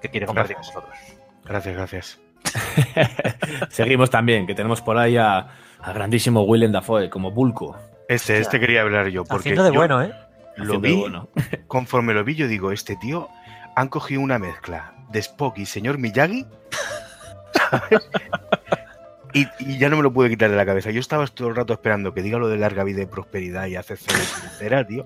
Que 0.00 0.08
quiere 0.10 0.26
compartir 0.26 0.56
con 0.56 0.64
vosotros. 0.66 0.96
Gracias, 1.44 1.74
gracias. 1.74 2.18
Seguimos 3.70 4.10
también, 4.10 4.46
que 4.46 4.54
tenemos 4.54 4.80
por 4.80 4.98
ahí 4.98 5.16
a- 5.16 5.48
al 5.80 5.94
grandísimo 5.94 6.42
Willem 6.42 6.72
Dafoe 6.72 7.10
como 7.10 7.30
Bulco. 7.30 7.76
Este, 8.08 8.38
este 8.38 8.60
quería 8.60 8.82
hablar 8.82 9.08
yo. 9.08 9.24
Porque 9.24 9.40
Haciendo 9.50 9.64
de 9.64 9.70
yo 9.72 9.78
bueno, 9.80 10.02
¿eh? 10.02 10.12
lo 10.56 10.80
vi, 10.80 10.94
bueno. 10.96 11.28
conforme 11.66 12.14
lo 12.14 12.24
vi, 12.24 12.34
yo 12.36 12.46
digo, 12.48 12.72
este 12.72 12.96
tío 12.96 13.28
han 13.74 13.88
cogido 13.88 14.20
una 14.20 14.38
mezcla 14.38 14.94
de 15.10 15.18
Spock 15.18 15.58
y 15.58 15.66
señor 15.66 15.98
Miyagi. 15.98 16.46
Y, 19.32 19.46
y 19.58 19.76
ya 19.76 19.90
no 19.90 19.98
me 19.98 20.02
lo 20.02 20.12
pude 20.14 20.30
quitar 20.30 20.48
de 20.48 20.56
la 20.56 20.64
cabeza. 20.64 20.90
Yo 20.90 21.00
estaba 21.00 21.26
todo 21.26 21.48
el 21.48 21.56
rato 21.56 21.74
esperando 21.74 22.14
que 22.14 22.22
diga 22.22 22.38
lo 22.38 22.48
de 22.48 22.56
larga 22.56 22.84
vida 22.84 23.02
y 23.02 23.06
prosperidad 23.06 23.66
y 23.66 23.76
hacer 23.76 23.98
cero 24.00 24.18
sincera, 24.18 24.86
tío. 24.86 25.04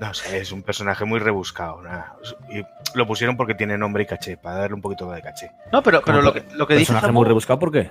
No 0.00 0.14
sé, 0.14 0.38
es 0.38 0.52
un 0.52 0.62
personaje 0.62 1.04
muy 1.04 1.18
rebuscado. 1.18 1.82
nada. 1.82 2.16
Y 2.50 2.62
lo 2.96 3.06
pusieron 3.06 3.36
porque 3.36 3.54
tiene 3.54 3.76
nombre 3.76 4.04
y 4.04 4.06
caché, 4.06 4.36
para 4.36 4.56
darle 4.56 4.74
un 4.74 4.80
poquito 4.80 5.10
de 5.10 5.22
caché. 5.22 5.50
No, 5.72 5.82
pero, 5.82 6.02
pero 6.04 6.22
lo 6.22 6.32
que, 6.32 6.44
lo 6.54 6.66
que 6.66 6.74
dice 6.74 6.92
Personaje 6.92 7.12
muy 7.12 7.26
rebuscado, 7.26 7.58
¿por 7.58 7.72
qué? 7.72 7.90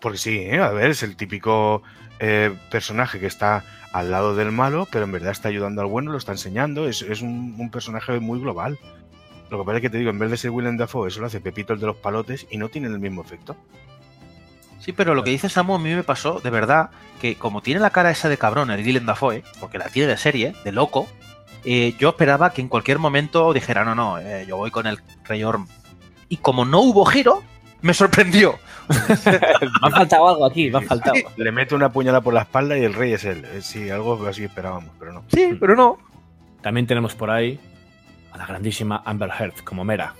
Porque 0.00 0.18
sí, 0.18 0.40
¿eh? 0.40 0.60
a 0.60 0.70
ver, 0.70 0.90
es 0.90 1.02
el 1.02 1.16
típico 1.16 1.82
eh, 2.20 2.54
personaje 2.70 3.18
que 3.18 3.26
está 3.26 3.64
al 3.92 4.10
lado 4.10 4.36
del 4.36 4.52
malo, 4.52 4.86
pero 4.92 5.04
en 5.04 5.12
verdad 5.12 5.32
está 5.32 5.48
ayudando 5.48 5.80
al 5.80 5.88
bueno, 5.88 6.12
lo 6.12 6.18
está 6.18 6.32
enseñando. 6.32 6.86
Es, 6.86 7.00
es 7.00 7.22
un, 7.22 7.56
un 7.58 7.70
personaje 7.70 8.20
muy 8.20 8.40
global. 8.40 8.78
Lo 9.50 9.58
que 9.58 9.64
pasa 9.64 9.76
es 9.76 9.82
que 9.82 9.90
te 9.90 9.98
digo, 9.98 10.10
en 10.10 10.18
vez 10.18 10.30
de 10.30 10.36
ser 10.36 10.50
Willem 10.50 10.76
Dafoe, 10.76 11.08
eso 11.08 11.20
lo 11.20 11.26
hace 11.26 11.40
Pepito 11.40 11.72
el 11.72 11.80
de 11.80 11.86
los 11.86 11.96
palotes 11.96 12.46
y 12.50 12.56
no 12.56 12.68
tiene 12.68 12.88
el 12.88 12.98
mismo 12.98 13.22
efecto. 13.22 13.56
Sí, 14.80 14.92
pero 14.92 15.14
lo 15.14 15.24
que 15.24 15.30
dice 15.30 15.48
Samu 15.48 15.74
a 15.74 15.78
mí 15.78 15.94
me 15.94 16.02
pasó, 16.02 16.40
de 16.40 16.50
verdad, 16.50 16.90
que 17.20 17.36
como 17.36 17.60
tiene 17.62 17.80
la 17.80 17.90
cara 17.90 18.10
esa 18.10 18.28
de 18.28 18.38
cabrón, 18.38 18.70
el 18.70 18.84
Willem 18.84 19.06
Dafoe, 19.06 19.42
porque 19.60 19.78
la 19.78 19.88
tiene 19.88 20.08
de 20.08 20.16
serie, 20.16 20.54
de 20.64 20.72
loco, 20.72 21.08
eh, 21.64 21.94
yo 21.98 22.10
esperaba 22.10 22.52
que 22.52 22.60
en 22.60 22.68
cualquier 22.68 22.98
momento 22.98 23.52
dijera, 23.52 23.84
no, 23.84 23.94
no, 23.94 24.18
eh, 24.18 24.44
yo 24.46 24.56
voy 24.56 24.70
con 24.70 24.86
el 24.86 25.00
Rey 25.24 25.42
Orm. 25.42 25.66
Y 26.28 26.36
como 26.38 26.64
no 26.64 26.80
hubo 26.80 27.04
giro, 27.04 27.42
me 27.82 27.94
sorprendió. 27.94 28.58
Me 28.88 29.88
ha 29.88 29.90
faltado 29.90 30.28
algo 30.28 30.46
aquí, 30.46 30.70
me 30.70 30.78
ha 30.78 30.82
faltado. 30.82 31.16
Le 31.36 31.50
mete 31.50 31.74
una 31.74 31.90
puñalada 31.90 32.20
por 32.20 32.32
la 32.32 32.42
espalda 32.42 32.78
y 32.78 32.84
el 32.84 32.94
rey 32.94 33.12
es 33.12 33.24
él. 33.24 33.44
Eh, 33.44 33.60
Sí, 33.60 33.90
algo 33.90 34.24
así 34.28 34.44
esperábamos, 34.44 34.90
pero 34.96 35.12
no. 35.12 35.24
Sí, 35.26 35.56
pero 35.58 35.74
no. 35.74 35.98
También 36.62 36.86
tenemos 36.86 37.16
por 37.16 37.30
ahí 37.30 37.58
a 38.36 38.38
la 38.38 38.46
grandísima 38.46 39.02
Amber 39.06 39.30
Heard 39.38 39.54
como 39.64 39.82
Mera. 39.84 40.14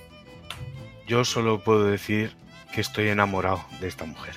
Yo 1.07 1.25
solo 1.25 1.61
puedo 1.63 1.85
decir 1.85 2.33
que 2.73 2.81
estoy 2.81 3.09
enamorado 3.09 3.63
de 3.81 3.89
esta 3.89 4.05
mujer. 4.07 4.35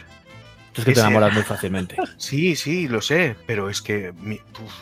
Tú 0.73 0.82
es 0.82 0.86
que 0.88 0.93
te 0.93 0.99
enamoras 0.99 1.34
muy 1.34 1.43
fácilmente. 1.43 1.95
Sí, 2.17 2.55
sí, 2.57 2.88
lo 2.89 3.01
sé, 3.01 3.36
pero 3.47 3.69
es 3.69 3.82
que 3.82 4.13
mi- 4.19 4.41
uf, 4.63 4.73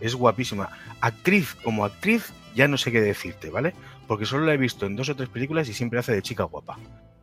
es 0.00 0.14
guapísima. 0.14 0.68
Actriz 1.00 1.54
como 1.64 1.84
actriz, 1.86 2.32
ya 2.54 2.68
no 2.68 2.76
sé 2.76 2.92
qué 2.92 3.00
decirte, 3.00 3.48
¿vale? 3.50 3.74
Porque 4.06 4.26
solo 4.26 4.44
la 4.44 4.52
he 4.52 4.58
visto 4.58 4.84
en 4.86 4.96
dos 4.96 5.08
o 5.08 5.16
tres 5.16 5.30
películas 5.30 5.68
y 5.68 5.74
siempre 5.74 5.98
hace 5.98 6.12
de 6.12 6.22
chica 6.22 6.44
guapa. 6.44 6.76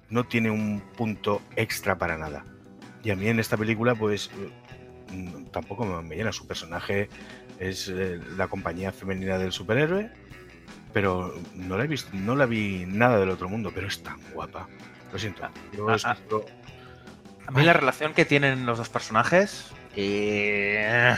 No 0.10 0.24
tiene 0.26 0.50
un 0.50 0.82
punto 0.98 1.42
extra 1.56 1.98
para 2.00 2.18
nada. 2.18 2.44
Y 3.04 3.12
a 3.12 3.16
mí 3.16 3.28
en 3.28 3.40
esta 3.40 3.56
película, 3.56 3.94
pues 3.96 4.32
eh, 4.34 5.14
mm, 5.16 5.46
tampoco 5.52 5.86
me, 5.86 6.02
me 6.02 6.16
llena. 6.16 6.32
Su 6.32 6.48
personaje 6.48 7.08
es 7.60 7.88
eh, 7.90 8.20
la 8.36 8.48
compañía 8.48 8.92
femenina 8.92 9.38
del 9.38 9.52
superhéroe, 9.52 10.10
pero 10.94 11.34
no 11.56 11.78
la 11.78 11.84
he 11.84 11.88
visto, 11.88 12.10
no 12.14 12.36
la 12.36 12.46
vi 12.46 12.86
nada 12.88 13.18
del 13.20 13.30
otro 13.30 13.48
mundo, 13.50 13.72
pero 13.74 13.88
es 13.88 14.02
tan 14.04 14.20
guapa. 14.34 14.68
Lo 15.12 15.20
siento. 15.20 15.42
Yo 15.76 15.90
Ah, 15.90 15.96
es- 15.96 16.06
ah. 16.06 16.18
yo- 16.30 16.46
A 17.48 17.52
mí 17.52 17.64
la 17.64 17.74
relación 17.74 18.14
que 18.14 18.26
tienen 18.26 18.66
los 18.68 18.78
dos 18.78 18.90
personajes 18.90 19.68
eh, 19.96 21.16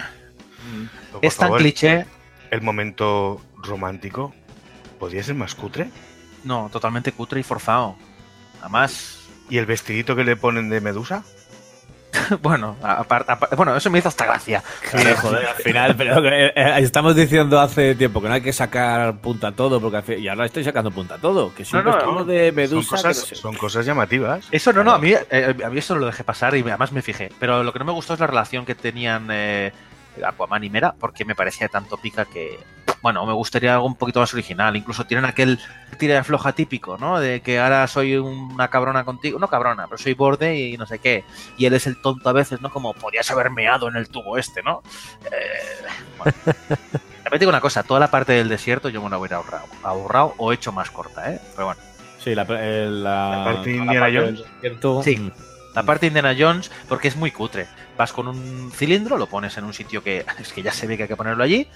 es 1.21 1.37
tan 1.37 1.53
cliché. 1.53 2.05
El 2.51 2.61
momento 2.61 3.41
romántico 3.57 4.33
podría 4.99 5.23
ser 5.23 5.35
más 5.35 5.55
cutre. 5.55 5.89
No, 6.43 6.69
totalmente 6.71 7.11
cutre 7.11 7.39
y 7.39 7.43
forzado. 7.43 7.95
Además, 8.61 9.17
¿Y 9.49 9.57
el 9.57 9.65
vestidito 9.65 10.15
que 10.15 10.23
le 10.23 10.37
ponen 10.37 10.69
de 10.69 10.79
Medusa? 10.79 11.25
bueno, 12.41 12.77
aparte, 12.81 13.33
bueno, 13.55 13.75
eso 13.75 13.89
me 13.89 13.99
hizo 13.99 14.07
hasta 14.09 14.25
gracia. 14.25 14.63
Claro, 14.89 15.15
joder, 15.17 15.45
al 15.47 15.55
final, 15.63 15.95
pero 15.95 16.25
eh, 16.27 16.51
eh, 16.55 16.73
estamos 16.79 17.15
diciendo 17.15 17.59
hace 17.59 17.95
tiempo 17.95 18.21
que 18.21 18.27
no 18.27 18.33
hay 18.35 18.41
que 18.41 18.53
sacar 18.53 19.17
punta 19.19 19.47
a 19.49 19.51
todo, 19.51 19.79
porque 19.81 20.17
y 20.19 20.27
ahora 20.27 20.45
estoy 20.45 20.63
sacando 20.63 20.91
punta 20.91 21.15
a 21.15 21.17
todo. 21.17 21.53
Que 21.53 21.65
si 21.65 21.73
No, 21.73 21.79
un 21.79 21.85
no, 21.85 22.11
no. 22.19 22.25
de 22.25 22.51
Medusa. 22.51 22.95
que 22.97 23.01
cosas, 23.03 23.17
no 23.17 23.25
sé. 23.25 23.35
son 23.35 23.55
cosas 23.55 23.85
llamativas. 23.85 24.47
Eso 24.51 24.73
no, 24.73 24.83
no, 24.83 24.91
a 24.91 24.99
mí, 24.99 25.13
eh, 25.13 25.55
a 25.63 25.69
mí 25.69 25.79
eso 25.79 25.95
lo 25.95 26.05
dejé 26.05 26.23
pasar 26.23 26.55
y 26.55 26.61
además 26.61 26.91
me 26.91 27.01
fijé. 27.01 27.29
Pero 27.39 27.63
lo 27.63 27.73
que 27.73 27.79
no 27.79 27.85
me 27.85 27.91
gustó 27.91 28.13
es 28.13 28.19
la 28.19 28.27
relación 28.27 28.65
que 28.65 28.75
tenían 28.75 29.27
eh, 29.31 29.71
Aquaman 30.25 30.63
y 30.63 30.69
Mera, 30.69 30.93
porque 30.99 31.25
me 31.25 31.35
parecía 31.35 31.67
tan 31.67 31.85
tópica 31.85 32.25
que, 32.25 32.59
bueno, 33.01 33.25
me 33.25 33.33
gustaría 33.33 33.73
algo 33.73 33.85
un 33.85 33.95
poquito 33.95 34.19
más 34.19 34.33
original. 34.33 34.75
Incluso 34.75 35.05
tienen 35.05 35.25
aquel 35.25 35.59
tira 35.97 36.15
de 36.15 36.23
floja 36.23 36.53
típico, 36.53 36.97
¿no? 36.97 37.19
De 37.19 37.41
que 37.41 37.59
ahora 37.59 37.87
soy 37.87 38.15
una 38.17 38.69
cabrona 38.69 39.03
contigo, 39.03 39.39
no 39.39 39.47
cabrona, 39.47 39.85
pero 39.87 39.97
soy 39.97 40.13
borde 40.13 40.57
y 40.57 40.77
no 40.77 40.85
sé 40.85 40.99
qué. 40.99 41.23
Y 41.57 41.65
él 41.65 41.73
es 41.73 41.87
el 41.87 42.01
tonto 42.01 42.29
a 42.29 42.33
veces, 42.33 42.61
¿no? 42.61 42.69
Como 42.71 42.93
podías 42.93 43.29
haber 43.31 43.49
meado 43.51 43.87
en 43.87 43.95
el 43.95 44.09
tubo 44.09 44.37
este, 44.37 44.61
¿no? 44.63 44.81
Eh, 45.25 45.85
bueno. 46.17 46.33
También 47.23 47.39
digo 47.39 47.49
una 47.49 47.61
cosa, 47.61 47.83
toda 47.83 47.99
la 47.99 48.09
parte 48.11 48.33
del 48.33 48.49
desierto 48.49 48.89
yo 48.89 49.01
me 49.01 49.09
la 49.09 49.17
hubiera 49.17 49.37
ahorrado, 49.37 49.65
ahorrado 49.83 50.33
o 50.37 50.51
hecho 50.51 50.71
más 50.71 50.89
corta, 50.91 51.31
¿eh? 51.31 51.39
Pero 51.55 51.67
bueno. 51.67 51.81
Sí, 52.19 52.35
la, 52.35 52.45
eh, 52.49 52.87
la, 52.89 53.37
La 53.37 53.43
parte 53.45 53.69
de 53.69 53.75
Indiana 53.77 54.05
del 54.07 54.17
Jones. 54.17 54.43
desierto, 54.55 55.03
Sí. 55.03 55.31
La 55.75 55.83
parte 55.83 56.01
de 56.01 56.07
Indiana 56.07 56.35
Jones, 56.37 56.69
porque 56.89 57.07
es 57.07 57.15
muy 57.15 57.31
cutre. 57.31 57.67
Vas 57.97 58.11
con 58.13 58.27
un 58.27 58.71
cilindro, 58.75 59.17
lo 59.17 59.27
pones 59.27 59.57
en 59.57 59.63
un 59.63 59.73
sitio 59.73 60.03
que 60.03 60.25
es 60.39 60.51
que 60.53 60.61
ya 60.63 60.71
se 60.71 60.87
ve 60.87 60.97
que 60.97 61.03
hay 61.03 61.09
que 61.09 61.15
ponerlo 61.15 61.43
allí 61.43 61.67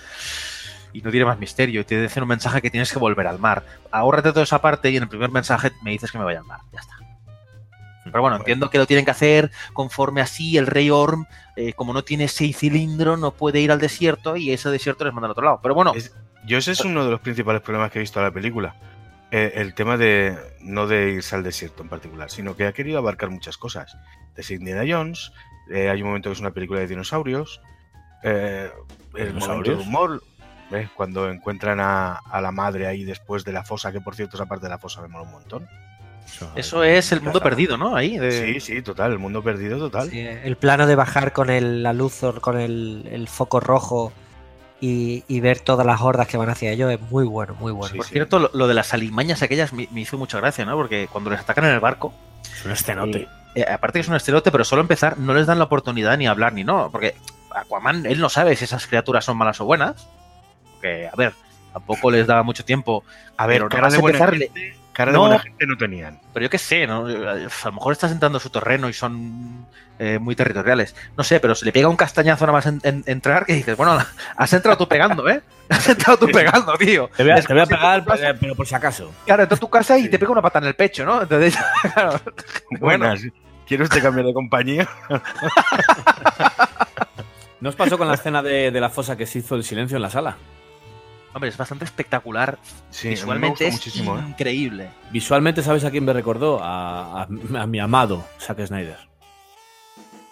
y 0.93 1.01
no 1.01 1.11
tiene 1.11 1.25
más 1.25 1.39
misterio. 1.39 1.81
Y 1.81 1.83
te 1.83 2.01
dicen 2.01 2.23
un 2.23 2.29
mensaje 2.29 2.61
que 2.61 2.69
tienes 2.69 2.91
que 2.91 2.99
volver 2.99 3.27
al 3.27 3.39
mar. 3.39 3.63
Ahórrate 3.91 4.29
toda 4.31 4.43
esa 4.43 4.61
parte 4.61 4.89
y 4.89 4.97
en 4.97 5.03
el 5.03 5.09
primer 5.09 5.29
mensaje 5.31 5.71
me 5.83 5.91
dices 5.91 6.11
que 6.11 6.17
me 6.17 6.23
vaya 6.25 6.39
al 6.39 6.45
mar. 6.45 6.59
Ya 6.73 6.79
está. 6.79 6.93
Pero 8.03 8.21
bueno, 8.21 8.35
entiendo 8.37 8.69
que 8.69 8.77
lo 8.77 8.85
tienen 8.85 9.03
que 9.03 9.11
hacer 9.11 9.49
conforme 9.73 10.21
así 10.21 10.57
el 10.59 10.67
rey 10.67 10.91
Orm, 10.91 11.25
eh, 11.55 11.73
como 11.73 11.91
no 11.91 12.03
tiene 12.03 12.27
seis 12.27 12.55
cilindros, 12.57 13.17
no 13.17 13.31
puede 13.31 13.61
ir 13.61 13.71
al 13.71 13.79
desierto 13.79 14.35
y 14.35 14.51
ese 14.51 14.69
desierto 14.69 15.05
les 15.05 15.13
manda 15.13 15.25
al 15.25 15.31
otro 15.31 15.43
lado. 15.45 15.59
Pero 15.63 15.73
bueno, 15.73 15.91
Es- 15.95 16.13
Yo 16.45 16.59
ese 16.59 16.73
es 16.73 16.81
uno 16.81 17.03
de 17.03 17.09
los 17.11 17.19
principales 17.19 17.61
problemas 17.63 17.89
que 17.91 17.97
he 17.97 18.01
visto 18.01 18.19
en 18.19 18.25
la 18.25 18.31
película. 18.31 18.75
Eh, 19.31 19.53
el 19.55 19.73
tema 19.73 19.97
de 19.97 20.37
no 20.61 20.87
de 20.87 21.11
irse 21.11 21.35
al 21.35 21.43
desierto 21.43 21.83
en 21.83 21.89
particular, 21.89 22.29
sino 22.29 22.55
que 22.55 22.67
ha 22.67 22.73
querido 22.73 22.99
abarcar 22.99 23.29
muchas 23.29 23.57
cosas. 23.57 23.97
Desde 24.35 24.55
Indiana 24.55 24.83
Jones, 24.87 25.31
eh, 25.71 25.89
hay 25.89 26.01
un 26.01 26.07
momento 26.09 26.29
que 26.29 26.33
es 26.33 26.39
una 26.39 26.51
película 26.51 26.79
de 26.79 26.87
dinosaurios, 26.87 27.59
eh, 28.23 28.69
el 29.15 29.33
momento 29.33 29.63
de 29.63 29.73
¿Dinosaurios? 29.73 29.81
humor, 29.81 30.23
cuando 30.95 31.29
encuentran 31.29 31.79
a, 31.79 32.13
a 32.15 32.41
la 32.41 32.51
madre 32.51 32.87
ahí 32.87 33.03
después 33.03 33.43
de 33.45 33.51
la 33.53 33.63
fosa, 33.63 33.91
que 33.91 34.01
por 34.01 34.15
cierto 34.15 34.35
esa 34.37 34.45
parte 34.45 34.65
de 34.65 34.69
la 34.71 34.77
fosa 34.79 35.01
me 35.01 35.07
mola 35.07 35.23
un 35.25 35.31
montón. 35.31 35.67
eso 36.55 36.83
es 36.83 37.11
el 37.11 37.21
mundo 37.21 37.39
perdido, 37.41 37.77
¿no? 37.77 37.95
Ahí. 37.95 38.17
de- 38.17 38.31
Sí, 38.53 38.59
sí, 38.59 38.81
total, 38.81 39.11
el 39.11 39.19
mundo 39.19 39.43
perdido 39.43 39.77
total. 39.77 40.09
Sí, 40.09 40.19
el 40.19 40.55
plano 40.57 40.85
de 40.87 40.95
bajar 40.95 41.33
con 41.33 41.49
el- 41.49 41.81
la 41.83 41.93
luz, 41.93 42.21
con 42.41 42.59
el, 42.59 43.07
el 43.11 43.27
foco 43.27 43.59
rojo 43.59 44.11
y, 44.81 45.23
y 45.27 45.39
ver 45.39 45.59
todas 45.59 45.85
las 45.85 46.01
hordas 46.01 46.27
que 46.27 46.37
van 46.37 46.49
hacia 46.49 46.71
ellos 46.71 46.91
es 46.91 46.99
muy 47.09 47.25
bueno, 47.25 47.55
muy 47.55 47.71
bueno. 47.71 47.91
Sí, 47.91 47.97
Por 47.97 48.05
sí. 48.05 48.13
cierto, 48.13 48.39
lo, 48.39 48.51
lo 48.53 48.67
de 48.67 48.73
las 48.73 48.93
alimañas 48.93 49.41
aquellas 49.41 49.73
me, 49.73 49.87
me 49.91 50.01
hizo 50.01 50.17
mucha 50.17 50.37
gracia, 50.39 50.65
¿no? 50.65 50.75
Porque 50.75 51.07
cuando 51.11 51.29
les 51.29 51.39
atacan 51.39 51.65
en 51.65 51.71
el 51.71 51.79
barco, 51.79 52.13
Es 52.53 52.65
un 52.65 52.71
estenote. 52.71 53.19
Eh, 53.19 53.27
eh, 53.55 53.65
aparte 53.71 53.99
que 53.99 54.01
es 54.01 54.07
un 54.09 54.15
esterote, 54.15 54.51
pero 54.51 54.63
solo 54.65 54.81
empezar 54.81 55.17
no 55.17 55.33
les 55.33 55.47
dan 55.47 55.57
la 55.59 55.65
oportunidad 55.65 56.17
ni 56.17 56.27
hablar 56.27 56.53
ni 56.53 56.63
no, 56.63 56.89
porque 56.91 57.15
Aquaman, 57.51 58.05
él 58.05 58.19
no 58.19 58.27
sabe 58.29 58.55
si 58.57 58.65
esas 58.65 58.85
criaturas 58.85 59.23
son 59.23 59.37
malas 59.37 59.61
o 59.61 59.65
buenas. 59.65 60.07
Porque, 60.73 61.07
a 61.07 61.15
ver, 61.15 61.33
tampoco 61.71 62.11
les 62.11 62.27
da 62.27 62.43
mucho 62.43 62.65
tiempo. 62.65 63.03
A 63.37 63.47
ver, 63.47 63.63
nada 63.73 63.87
de 63.89 63.97
buena 63.97 64.17
empezar, 64.17 64.49
cara 64.95 65.11
de 65.11 65.17
No. 65.17 65.25
buena 65.27 65.39
gente 65.39 65.65
no 65.67 65.77
tenían. 65.77 66.19
Pero 66.33 66.45
yo 66.45 66.49
qué 66.49 66.57
sé, 66.57 66.87
¿no? 66.87 67.05
A 67.05 67.35
lo 67.35 67.71
mejor 67.73 67.91
estás 67.93 68.11
entrando 68.11 68.37
a 68.37 68.41
su 68.41 68.49
terreno 68.49 68.89
y 68.89 68.93
son 68.93 69.65
eh, 69.99 70.17
muy 70.19 70.35
territoriales. 70.35 70.95
No 71.17 71.23
sé, 71.23 71.39
pero 71.39 71.53
se 71.55 71.65
le 71.65 71.71
pega 71.71 71.87
un 71.89 71.95
castañazo 71.95 72.45
nada 72.45 72.57
más 72.57 72.65
en, 72.65 72.79
en- 72.83 73.03
entrar 73.05 73.45
que 73.45 73.53
dices, 73.53 73.77
bueno, 73.77 73.97
has 74.37 74.53
entrado 74.53 74.77
tú 74.77 74.87
pegando, 74.87 75.27
¿eh? 75.29 75.41
Has 75.69 75.87
entrado 75.89 76.17
tú 76.19 76.27
pegando, 76.27 76.73
tío. 76.77 77.09
Te 77.15 77.23
voy 77.23 77.31
a, 77.31 77.41
te 77.41 77.53
voy 77.53 77.61
a 77.63 77.65
pegar, 77.65 78.03
pero, 78.05 78.37
pero 78.39 78.55
por 78.55 78.67
si 78.67 78.75
acaso. 78.75 79.11
Claro, 79.25 79.43
entra 79.43 79.55
a 79.55 79.59
tu 79.59 79.69
casa 79.69 79.97
y 79.97 80.03
Sí. 80.03 80.09
te 80.09 80.19
pega 80.19 80.31
una 80.31 80.41
pata 80.41 80.59
en 80.59 80.65
el 80.65 80.75
pecho, 80.75 81.05
¿no? 81.05 81.21
Entonces, 81.23 81.57
claro. 81.93 82.19
Bueno. 82.79 83.05
Buenas. 83.07 83.21
¿Quiere 83.67 83.83
usted 83.83 84.01
cambiar 84.03 84.27
de 84.27 84.33
compañía? 84.33 84.87
¿No 87.61 87.69
os 87.69 87.75
pasó 87.75 87.97
con 87.97 88.07
la 88.07 88.13
escena 88.13 88.43
de, 88.43 88.69
de 88.69 88.79
la 88.79 88.89
fosa 88.89 89.15
que 89.17 89.25
se 89.25 89.39
hizo 89.39 89.55
el 89.55 89.63
silencio 89.63 89.95
en 89.97 90.03
la 90.03 90.09
sala? 90.11 90.37
Hombre, 91.35 91.49
es 91.49 91.57
bastante 91.57 91.83
espectacular. 91.83 92.57
Sí, 92.89 93.09
Visualmente 93.09 93.67
es 93.67 93.73
muchísimo, 93.73 94.17
¿eh? 94.17 94.21
increíble. 94.29 94.87
Visualmente, 95.11 95.61
¿sabes 95.61 95.83
a 95.83 95.91
quién 95.91 96.05
me 96.05 96.13
recordó? 96.13 96.63
A, 96.63 97.23
a- 97.23 97.27
a 97.61 97.67
mi 97.67 97.77
amado 97.79 98.23
Zack 98.39 98.65
Snyder. 98.65 98.97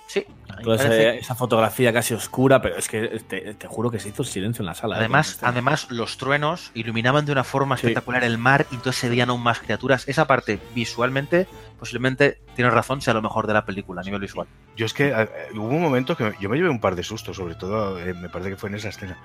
Sí. 0.08 0.26
Entonces, 0.60 0.88
parece- 0.88 1.18
esa 1.18 1.36
fotografía 1.36 1.91
casi 1.91 2.14
oscura, 2.14 2.62
pero 2.62 2.78
es 2.78 2.88
que 2.88 3.20
te, 3.28 3.54
te 3.56 3.68
juro 3.68 3.89
que 3.91 3.99
se 3.99 4.10
hizo 4.10 4.22
el 4.22 4.28
silencio 4.30 4.62
en 4.62 4.68
la 4.68 4.76
sala. 4.76 4.95
¿eh? 4.95 4.99
Además, 4.99 5.39
además, 5.41 5.88
los 5.89 6.18
truenos 6.18 6.72
iluminaban 6.74 7.26
de 7.26 7.32
una 7.34 7.43
forma 7.43 7.76
Sí. 7.76 7.88
espectacular 7.88 8.24
el 8.24 8.38
mar 8.38 8.66
y 8.72 8.76
entonces 8.76 9.01
se 9.01 9.10
veían 9.10 9.30
aún 9.30 9.41
más 9.43 9.60
criaturas. 9.60 10.08
Esa 10.08 10.26
parte, 10.26 10.60
visualmente, 10.74 11.47
posiblemente 11.80 12.39
tienes 12.56 12.74
razón, 12.74 13.01
sea 13.01 13.14
lo 13.14 13.22
mejor 13.24 13.45
de 13.47 13.54
la 13.56 13.66
película 13.66 13.99
a 14.01 14.04
nivel 14.06 14.22
visual. 14.22 14.47
Yo 14.78 14.86
es 14.86 14.93
que 14.93 15.10
eh, 15.10 15.28
hubo 15.56 15.68
un 15.68 15.82
momento 15.82 16.16
que 16.16 16.32
yo 16.39 16.47
me 16.47 16.56
llevé 16.56 16.70
un 16.70 16.80
par 16.80 16.95
de 16.95 17.04
sustos, 17.04 17.36
sobre 17.36 17.56
todo 17.56 17.99
eh, 17.99 18.14
me 18.14 18.30
parece 18.30 18.51
que 18.51 18.56
fue 18.56 18.70
en 18.70 18.76
esa 18.76 18.89
escena. 18.89 19.18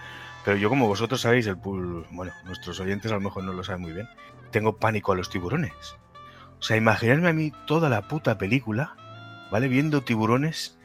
Pero 0.48 0.56
yo, 0.56 0.70
como 0.70 0.86
vosotros 0.88 1.20
sabéis, 1.20 1.46
el 1.46 1.58
pool, 1.58 2.06
bueno, 2.10 2.32
nuestros 2.46 2.80
oyentes 2.80 3.12
a 3.12 3.16
lo 3.16 3.20
mejor 3.20 3.44
no 3.44 3.52
lo 3.52 3.62
saben 3.62 3.82
muy 3.82 3.92
bien, 3.92 4.08
tengo 4.50 4.78
pánico 4.78 5.12
a 5.12 5.14
los 5.14 5.28
tiburones. 5.28 5.74
O 6.58 6.62
sea, 6.62 6.78
imaginarme 6.78 7.28
a 7.28 7.32
mí 7.34 7.52
toda 7.66 7.90
la 7.90 8.08
puta 8.08 8.38
película, 8.38 8.96
¿vale? 9.52 9.68
Viendo 9.68 10.00
tiburones 10.00 10.78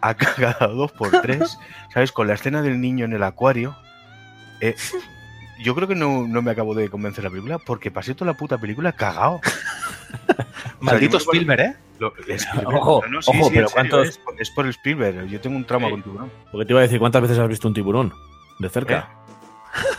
a 0.00 0.14
cada 0.16 0.66
dos 0.66 0.90
por 0.90 1.12
tres, 1.22 1.56
¿sabes? 1.94 2.10
Con 2.10 2.26
la 2.26 2.34
escena 2.34 2.62
del 2.62 2.80
niño 2.80 3.04
en 3.04 3.12
el 3.12 3.22
acuario. 3.22 3.76
Eh, 4.60 4.74
yo 5.62 5.76
creo 5.76 5.86
que 5.86 5.94
no, 5.94 6.26
no 6.26 6.42
me 6.42 6.50
acabo 6.50 6.74
de 6.74 6.88
convencer 6.90 7.22
la 7.22 7.30
película 7.30 7.58
porque 7.58 7.92
pasé 7.92 8.12
toda 8.16 8.32
la 8.32 8.36
puta 8.36 8.58
película 8.58 8.90
cagao. 8.90 9.40
Maldito 10.80 11.18
Spielberg, 11.18 11.60
¿eh? 11.60 11.76
Lo- 12.00 12.12
Spielberg. 12.26 12.74
Ojo, 12.74 13.02
No, 13.06 13.12
no, 13.12 13.22
sí, 13.22 13.30
ojo, 13.32 13.48
sí, 13.50 13.54
pero 13.54 13.68
serio, 13.68 13.72
¿cuántos- 13.72 14.08
Es, 14.08 14.18
por- 14.18 14.42
es 14.42 14.50
por 14.50 14.66
Spielberg. 14.66 15.26
Yo 15.28 15.40
tengo 15.40 15.56
un 15.56 15.64
trauma 15.64 15.86
Sí. 15.86 15.92
con 15.92 16.02
tiburón. 16.02 16.32
Porque 16.50 16.66
te 16.66 16.72
iba 16.72 16.80
a 16.80 16.82
decir, 16.82 16.98
¿cuántas 16.98 17.22
veces 17.22 17.38
has 17.38 17.48
visto 17.48 17.68
un 17.68 17.74
tiburón? 17.74 18.12
De 18.58 18.68
cerca. 18.68 19.10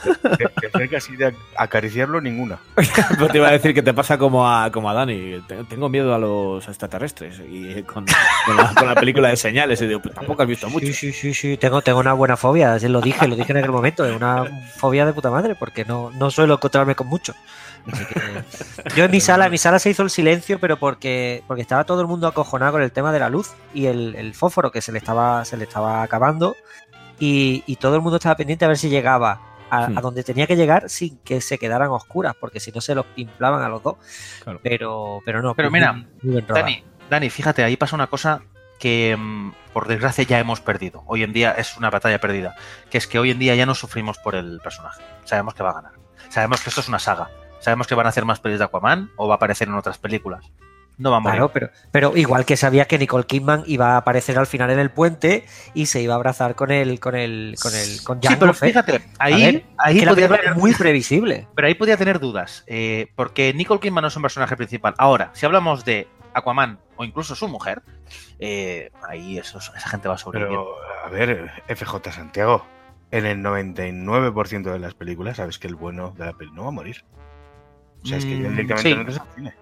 De, 0.03 0.49
de 0.61 0.69
cerca 0.71 0.97
así 0.97 1.15
de 1.15 1.27
ac- 1.27 1.35
acariciarlo, 1.55 2.19
ninguna. 2.19 2.57
Pero 3.09 3.27
te 3.27 3.37
iba 3.37 3.47
a 3.47 3.51
decir 3.51 3.75
que 3.75 3.83
te 3.83 3.93
pasa 3.93 4.17
como 4.17 4.49
a, 4.49 4.71
como 4.71 4.89
a 4.89 4.93
Dani. 4.95 5.39
Te- 5.47 5.63
Tengo 5.65 5.87
miedo 5.87 6.15
a 6.15 6.17
los 6.17 6.67
extraterrestres. 6.67 7.39
Y 7.47 7.83
con, 7.83 8.05
con 8.47 8.57
la, 8.57 8.73
con 8.73 8.87
la 8.87 8.95
película 8.95 9.29
de 9.29 9.37
señales. 9.37 9.79
Y 9.83 9.87
digo, 9.87 10.01
pues 10.01 10.15
tampoco 10.15 10.41
has 10.41 10.47
visto 10.47 10.67
mucho. 10.69 10.87
Sí, 10.87 10.93
sí, 10.93 11.13
sí, 11.13 11.33
sí, 11.33 11.57
tengo, 11.57 11.81
tengo 11.83 11.99
una 11.99 12.13
buena 12.13 12.35
fobia, 12.37 12.73
así 12.73 12.87
lo 12.87 13.01
dije, 13.01 13.27
lo 13.27 13.35
dije 13.35 13.51
en 13.51 13.59
aquel 13.59 13.71
momento, 13.71 14.03
es 14.03 14.15
una 14.15 14.45
fobia 14.77 15.05
de 15.05 15.13
puta 15.13 15.29
madre, 15.29 15.53
porque 15.53 15.85
no, 15.85 16.09
no 16.11 16.31
suelo 16.31 16.55
encontrarme 16.55 16.95
con 16.95 17.05
mucho. 17.07 17.35
Así 17.91 18.03
que- 18.05 18.95
yo 18.95 19.05
en 19.05 19.11
mi 19.11 19.21
sala, 19.21 19.45
en 19.45 19.51
mi 19.51 19.57
sala 19.59 19.77
se 19.77 19.91
hizo 19.91 20.01
el 20.01 20.09
silencio, 20.09 20.59
pero 20.59 20.77
porque, 20.77 21.43
porque 21.45 21.61
estaba 21.61 21.83
todo 21.83 22.01
el 22.01 22.07
mundo 22.07 22.25
acojonado 22.27 22.71
con 22.73 22.81
el 22.81 22.91
tema 22.91 23.13
de 23.13 23.19
la 23.19 23.29
luz 23.29 23.51
y 23.75 23.85
el, 23.85 24.15
el 24.15 24.33
fósforo 24.33 24.71
que 24.71 24.81
se 24.81 24.91
le 24.91 24.97
estaba, 24.97 25.45
se 25.45 25.55
le 25.55 25.65
estaba 25.65 26.01
acabando, 26.01 26.55
y, 27.20 27.63
y 27.65 27.76
todo 27.78 27.95
el 27.95 28.01
mundo 28.01 28.18
estaba 28.18 28.36
pendiente 28.36 28.65
a 28.65 28.68
ver 28.68 28.78
si 28.78 28.89
llegaba 28.89 29.41
a, 29.70 29.88
Hmm. 29.89 29.97
a 29.97 30.01
donde 30.01 30.24
tenía 30.24 30.47
que 30.47 30.55
llegar 30.55 30.89
sin 30.89 31.18
que 31.20 31.41
se 31.41 31.57
quedaran 31.57 31.89
oscuras, 31.89 32.36
porque 32.39 32.59
si 32.59 32.72
no 32.72 32.82
se 32.82 32.95
los 32.95 33.05
pimplaban 33.07 33.63
a 33.63 33.70
los 33.70 33.84
dos. 33.84 33.95
Claro. 34.43 34.59
Pero, 34.63 35.22
pero 35.26 35.41
no. 35.41 35.55
Pero 35.55 35.72
mira, 35.72 36.05
muy. 36.22 36.41
Dani, 36.41 36.84
Dani, 37.09 37.30
fíjate, 37.30 37.63
ahí 37.63 37.78
pasa 37.78 37.95
una 37.95 38.07
cosa 38.07 38.41
que 38.80 39.15
mm, 39.18 39.51
por 39.74 39.88
desgracia 39.88 40.24
ya 40.24 40.39
hemos 40.39 40.61
perdido. 40.61 41.03
Hoy 41.07 41.24
en 41.24 41.34
día 41.34 41.51
es 41.51 41.78
una 41.78 41.89
batalla 41.89 42.20
perdida. 42.20 42.55
Que 42.89 42.97
es 42.97 43.07
que 43.07 43.20
hoy 43.20 43.32
en 43.32 43.39
día 43.39 43.55
ya 43.55 43.65
no 43.65 43.76
sufrimos 43.76 44.18
por 44.20 44.36
el 44.36 44.59
personaje. 44.61 45.01
Sabemos 45.24 45.53
que 45.53 45.63
va 45.63 45.72
a 45.72 45.74
ganar. 45.74 45.93
Sabemos 46.30 46.61
que 46.61 46.70
esto 46.70 46.82
es 46.82 46.88
una 46.88 46.99
saga. 46.99 47.30
Sabemos 47.59 47.88
que 47.88 47.95
van 47.95 48.05
a 48.05 48.09
hacer 48.09 48.24
más 48.26 48.39
pelis 48.39 48.59
de 48.59 48.65
Aquaman 48.65 49.11
o 49.15 49.28
va 49.28 49.36
a 49.36 49.38
aparecer 49.38 49.68
en 49.68 49.74
otras 49.74 49.97
películas. 49.97 50.45
No 50.97 51.11
va 51.11 51.17
a 51.17 51.19
morir. 51.19 51.35
Claro, 51.37 51.51
pero, 51.53 51.69
pero 51.91 52.17
igual 52.17 52.45
que 52.45 52.57
sabía 52.57 52.85
que 52.85 52.97
Nicole 52.97 53.25
Kidman 53.25 53.63
iba 53.67 53.93
a 53.93 53.97
aparecer 53.97 54.37
al 54.37 54.47
final 54.47 54.71
en 54.71 54.79
el 54.79 54.89
puente 54.89 55.45
y 55.73 55.85
se 55.87 56.01
iba 56.01 56.13
a 56.13 56.17
abrazar 56.17 56.55
con 56.55 56.71
el 56.71 56.99
con 56.99 57.15
el 57.15 57.55
con 57.61 57.73
el 57.75 58.01
con 58.03 58.19
Sí, 58.21 58.27
Jango 58.27 58.39
pero 58.39 58.53
fíjate, 58.53 59.01
ahí, 59.19 59.53
ver, 59.53 59.65
ahí 59.77 60.01
haber- 60.03 60.45
es 60.45 60.55
muy 60.55 60.73
previsible. 60.73 61.47
Pero 61.55 61.67
ahí 61.67 61.75
podía 61.75 61.97
tener 61.97 62.19
dudas, 62.19 62.63
eh, 62.67 63.07
porque 63.15 63.53
Nicole 63.53 63.79
Kidman 63.79 64.01
no 64.01 64.07
es 64.07 64.15
un 64.15 64.21
personaje 64.23 64.55
principal. 64.57 64.95
Ahora, 64.97 65.29
si 65.33 65.45
hablamos 65.45 65.85
de 65.85 66.07
Aquaman 66.33 66.79
o 66.95 67.03
incluso 67.05 67.35
su 67.35 67.47
mujer, 67.47 67.81
eh, 68.39 68.91
ahí 69.07 69.37
eso- 69.37 69.57
esa 69.59 69.89
gente 69.89 70.07
va 70.07 70.15
a 70.15 70.17
sobrevivir. 70.17 70.57
Pero, 70.57 70.75
a 71.05 71.09
ver, 71.09 71.51
FJ 71.67 72.11
Santiago, 72.11 72.65
en 73.11 73.25
el 73.25 73.41
99% 73.41 74.71
de 74.71 74.79
las 74.79 74.93
películas 74.93 75.37
sabes 75.37 75.59
que 75.59 75.67
el 75.67 75.75
bueno 75.75 76.13
de 76.17 76.25
la 76.25 76.33
peli 76.33 76.51
no 76.51 76.63
va 76.63 76.67
a 76.69 76.71
morir. 76.71 77.03
O 78.03 78.07
sea, 78.07 78.17
es 78.17 78.25
que 78.25 78.35
Mm, 78.35 78.55
directamente 78.55 78.81
sí. 78.81 78.95
no 78.95 79.05
te 79.05 79.35
cine. 79.35 79.53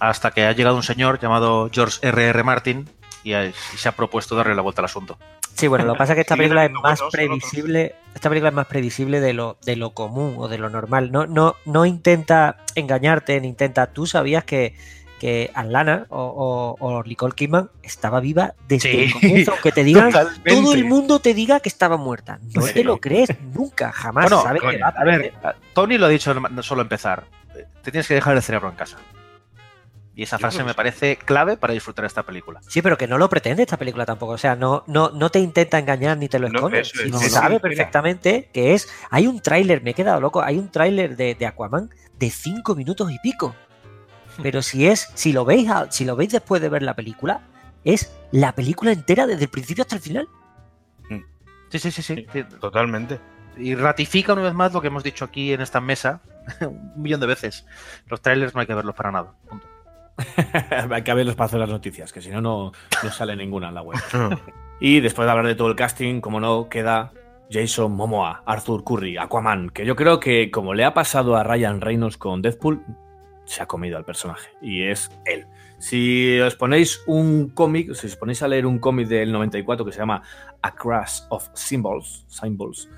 Hasta 0.00 0.30
que 0.30 0.44
ha 0.46 0.52
llegado 0.52 0.76
un 0.76 0.82
señor 0.82 1.18
llamado 1.20 1.70
George 1.72 1.98
R.R. 2.06 2.42
Martin 2.42 2.88
y, 3.22 3.32
se 3.76 3.88
ha 3.88 3.92
propuesto 3.92 4.36
darle 4.36 4.54
la 4.54 4.62
vuelta 4.62 4.80
al 4.82 4.86
asunto. 4.86 5.18
Sí, 5.54 5.68
bueno, 5.68 5.84
lo 5.84 5.92
que 5.94 5.98
pasa 5.98 6.12
es 6.12 6.16
que 6.16 6.20
esta 6.22 6.34
Sí, 6.34 6.38
película 6.38 6.64
es 6.64 6.72
más 6.72 6.98
bueno 7.00 7.10
previsible. 7.10 7.94
Esta 8.14 8.28
película 8.28 8.48
es 8.50 8.54
más 8.54 8.66
previsible 8.66 9.20
de 9.20 9.32
lo, 9.32 9.56
de 9.64 9.76
lo 9.76 9.90
común 9.94 10.34
o 10.38 10.48
de 10.48 10.58
lo 10.58 10.68
normal. 10.68 11.10
No, 11.12 11.26
no, 11.26 11.56
no 11.64 11.86
intenta 11.86 12.58
engañarte, 12.74 13.40
ni 13.40 13.48
intenta. 13.48 13.86
Tú 13.86 14.06
sabías 14.06 14.44
que, 14.44 14.74
que 15.20 15.50
Alana 15.54 16.06
o, 16.10 16.76
o, 16.80 16.86
o 16.86 17.02
Nicole 17.04 17.34
Kidman 17.34 17.70
estaba 17.82 18.20
viva 18.20 18.54
desde 18.68 18.90
Sí. 18.90 19.00
el 19.04 19.12
comienzo, 19.12 19.52
aunque 19.52 19.72
te 19.72 19.84
digan, 19.84 20.10
Totalmente. 20.12 20.50
todo 20.50 20.74
el 20.74 20.84
mundo 20.84 21.18
te 21.20 21.34
diga 21.34 21.60
que 21.60 21.68
estaba 21.68 21.96
muerta. 21.96 22.40
No 22.54 22.62
Sí. 22.62 22.74
te 22.74 22.84
lo 22.84 22.98
crees 22.98 23.28
nunca, 23.54 23.90
jamás. 23.92 24.24
Bueno, 24.24 24.42
sabes 24.42 24.60
que 24.60 24.78
va 24.78 24.88
A 24.88 25.04
ver, 25.04 25.32
Tony 25.72 25.98
lo 25.98 26.06
ha 26.06 26.10
dicho 26.10 26.34
no 26.34 26.62
solo 26.62 26.82
empezar. 26.82 27.24
Te 27.82 27.90
tienes 27.90 28.08
que 28.08 28.14
dejar 28.14 28.36
el 28.36 28.42
cerebro 28.42 28.68
en 28.68 28.74
casa. 28.76 28.96
Y 30.16 30.22
esa 30.22 30.38
frase 30.38 30.62
me 30.62 30.74
parece 30.74 31.16
clave 31.16 31.56
para 31.56 31.72
disfrutar 31.74 32.04
esta 32.04 32.22
película. 32.22 32.60
Sí, 32.68 32.82
pero 32.82 32.96
que 32.96 33.08
no 33.08 33.18
lo 33.18 33.28
pretende 33.28 33.62
esta 33.64 33.76
película 33.76 34.06
tampoco. 34.06 34.32
O 34.34 34.38
sea, 34.38 34.54
no, 34.54 34.84
no, 34.86 35.10
no 35.10 35.28
te 35.30 35.40
intenta 35.40 35.76
engañar 35.78 36.16
ni 36.18 36.28
te 36.28 36.38
lo 36.38 36.46
esconde. 36.46 36.84
no, 37.10 37.18
sabe 37.18 37.28
Sí, 37.28 37.38
mira. 37.48 37.58
perfectamente 37.60 38.48
que 38.52 38.74
es. 38.74 38.88
Hay 39.10 39.26
un 39.26 39.40
tráiler, 39.40 39.82
me 39.82 39.90
he 39.90 39.94
quedado 39.94 40.20
loco. 40.20 40.40
Hay 40.42 40.56
un 40.58 40.70
tráiler 40.70 41.16
de, 41.16 41.34
de 41.34 41.46
Aquaman 41.46 41.90
de 42.18 42.30
cinco 42.30 42.76
minutos 42.76 43.10
y 43.10 43.18
pico. 43.18 43.56
Pero 44.40 44.62
si 44.62 44.86
es, 44.86 45.10
si 45.14 45.32
lo 45.32 45.44
veis, 45.44 45.68
a- 45.68 45.90
si 45.90 46.04
lo 46.04 46.14
veis 46.14 46.30
después 46.32 46.62
de 46.62 46.68
ver 46.68 46.82
la 46.82 46.94
película, 46.94 47.40
es 47.84 48.12
la 48.30 48.52
película 48.54 48.92
entera 48.92 49.26
desde 49.26 49.44
el 49.44 49.50
principio 49.50 49.82
hasta 49.82 49.96
el 49.96 50.02
final. 50.02 50.28
Sí, 51.70 51.78
sí, 51.80 51.90
sí, 51.90 52.02
sí. 52.02 52.26
sí. 52.32 52.44
Totalmente. 52.60 53.18
Y 53.56 53.74
ratifica 53.74 54.32
una 54.32 54.42
vez 54.42 54.54
más 54.54 54.72
lo 54.72 54.80
que 54.80 54.86
hemos 54.88 55.02
dicho 55.02 55.24
aquí 55.24 55.52
en 55.52 55.60
esta 55.60 55.80
mesa 55.80 56.20
un 56.60 56.92
millón 57.02 57.18
de 57.20 57.26
veces. 57.26 57.66
Los 58.06 58.20
trailers 58.20 58.54
no 58.54 58.60
hay 58.60 58.66
que 58.68 58.74
verlos 58.74 58.94
para 58.94 59.10
nada. 59.10 59.32
Punto. 59.48 59.66
Hay 60.90 61.02
que 61.02 61.14
verlos 61.14 61.34
para 61.34 61.46
hacer 61.46 61.60
las 61.60 61.68
noticias, 61.68 62.12
que 62.12 62.20
si 62.20 62.30
no, 62.30 62.40
no 62.40 62.72
no 63.02 63.10
sale 63.10 63.36
ninguna 63.36 63.68
en 63.68 63.74
la 63.74 63.82
web. 63.82 63.98
Y 64.80 65.00
después 65.00 65.26
de 65.26 65.30
hablar 65.30 65.46
de 65.46 65.54
todo 65.54 65.68
el 65.68 65.76
casting, 65.76 66.20
como 66.20 66.40
no, 66.40 66.68
queda 66.68 67.12
Jason 67.50 67.92
Momoa, 67.92 68.42
Arthur 68.46 68.84
Curry, 68.84 69.16
Aquaman, 69.16 69.70
que 69.70 69.86
yo 69.86 69.96
creo 69.96 70.20
que 70.20 70.50
como 70.50 70.74
le 70.74 70.84
ha 70.84 70.94
pasado 70.94 71.36
a 71.36 71.44
Ryan 71.44 71.80
Reynolds 71.80 72.16
con 72.16 72.42
Deadpool, 72.42 72.84
se 73.44 73.62
ha 73.62 73.66
comido 73.66 73.96
al 73.96 74.04
personaje. 74.04 74.50
Y 74.60 74.82
es 74.82 75.10
él. 75.24 75.46
Si 75.78 76.38
os 76.40 76.56
ponéis 76.56 77.02
un 77.06 77.50
cómic, 77.50 77.94
si 77.94 78.06
os 78.06 78.16
ponéis 78.16 78.42
a 78.42 78.48
leer 78.48 78.66
un 78.66 78.78
cómic 78.78 79.08
del 79.08 79.32
94 79.32 79.84
que 79.84 79.92
se 79.92 79.98
llama 79.98 80.22
A 80.62 80.74
Crash 80.74 81.22
of 81.30 81.48
Symbols, 81.54 82.24
Symbols 82.28 82.88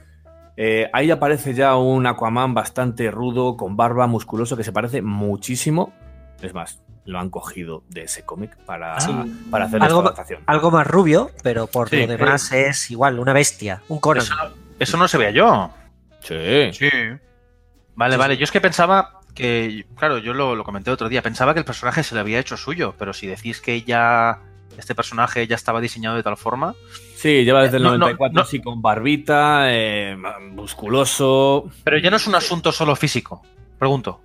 eh, 0.56 0.88
ahí 0.92 1.10
aparece 1.10 1.52
ya 1.52 1.76
un 1.76 2.06
Aquaman 2.06 2.54
bastante 2.54 3.10
rudo, 3.10 3.56
con 3.56 3.76
barba, 3.76 4.06
musculoso, 4.06 4.56
que 4.56 4.64
se 4.64 4.72
parece 4.72 5.02
muchísimo. 5.02 5.92
Es 6.42 6.52
más, 6.54 6.82
lo 7.04 7.18
han 7.18 7.30
cogido 7.30 7.82
de 7.88 8.02
ese 8.02 8.24
cómic 8.24 8.56
para, 8.66 9.00
Sí. 9.00 9.12
para 9.50 9.66
hacer 9.66 9.82
Algo 9.82 10.08
esta 10.08 10.70
más 10.70 10.86
rubio, 10.86 11.30
pero 11.42 11.66
por 11.66 11.88
Sí, 11.88 12.00
lo 12.06 12.06
demás 12.16 12.50
es 12.52 12.90
igual, 12.90 13.18
una 13.18 13.32
bestia, 13.32 13.82
un 13.88 13.98
Conan. 14.00 14.22
Eso, 14.22 14.34
no- 14.36 14.50
eso 14.78 14.96
no 14.96 15.08
se 15.08 15.18
veía 15.18 15.30
yo. 15.30 15.70
Sí. 16.20 16.72
Sí. 16.72 16.88
Vale, 17.94 18.14
Sí, 18.14 18.18
vale. 18.18 18.34
sí. 18.34 18.40
Yo 18.40 18.44
es 18.44 18.50
que 18.50 18.60
pensaba 18.60 19.20
que, 19.34 19.86
claro, 19.96 20.18
yo 20.18 20.34
lo, 20.34 20.54
lo 20.56 20.64
comenté 20.64 20.90
otro 20.90 21.08
día, 21.08 21.22
pensaba 21.22 21.52
que 21.54 21.60
el 21.60 21.64
personaje 21.64 22.02
se 22.02 22.14
le 22.14 22.20
había 22.20 22.38
hecho 22.38 22.56
suyo, 22.56 22.94
pero 22.98 23.12
si 23.12 23.26
decís 23.26 23.60
que 23.60 23.82
ya 23.82 24.40
este 24.76 24.94
personaje 24.94 25.46
ya 25.46 25.54
estaba 25.54 25.80
diseñado 25.80 26.16
de 26.16 26.22
tal 26.22 26.36
forma, 26.36 26.74
Sí, 27.14 27.44
lleva 27.44 27.62
desde 27.62 27.78
el 27.78 27.82
No, 27.82 27.92
no, 27.92 27.98
94 27.98 28.34
no. 28.34 28.40
así 28.42 28.60
con 28.60 28.82
barbita, 28.82 29.72
eh, 29.72 30.16
musculoso. 30.52 31.70
pero 31.84 31.98
ya 31.98 32.10
no 32.10 32.16
es 32.16 32.26
un 32.26 32.34
asunto 32.34 32.72
solo 32.72 32.94
físico. 32.96 33.42
Pregunto. 33.78 34.20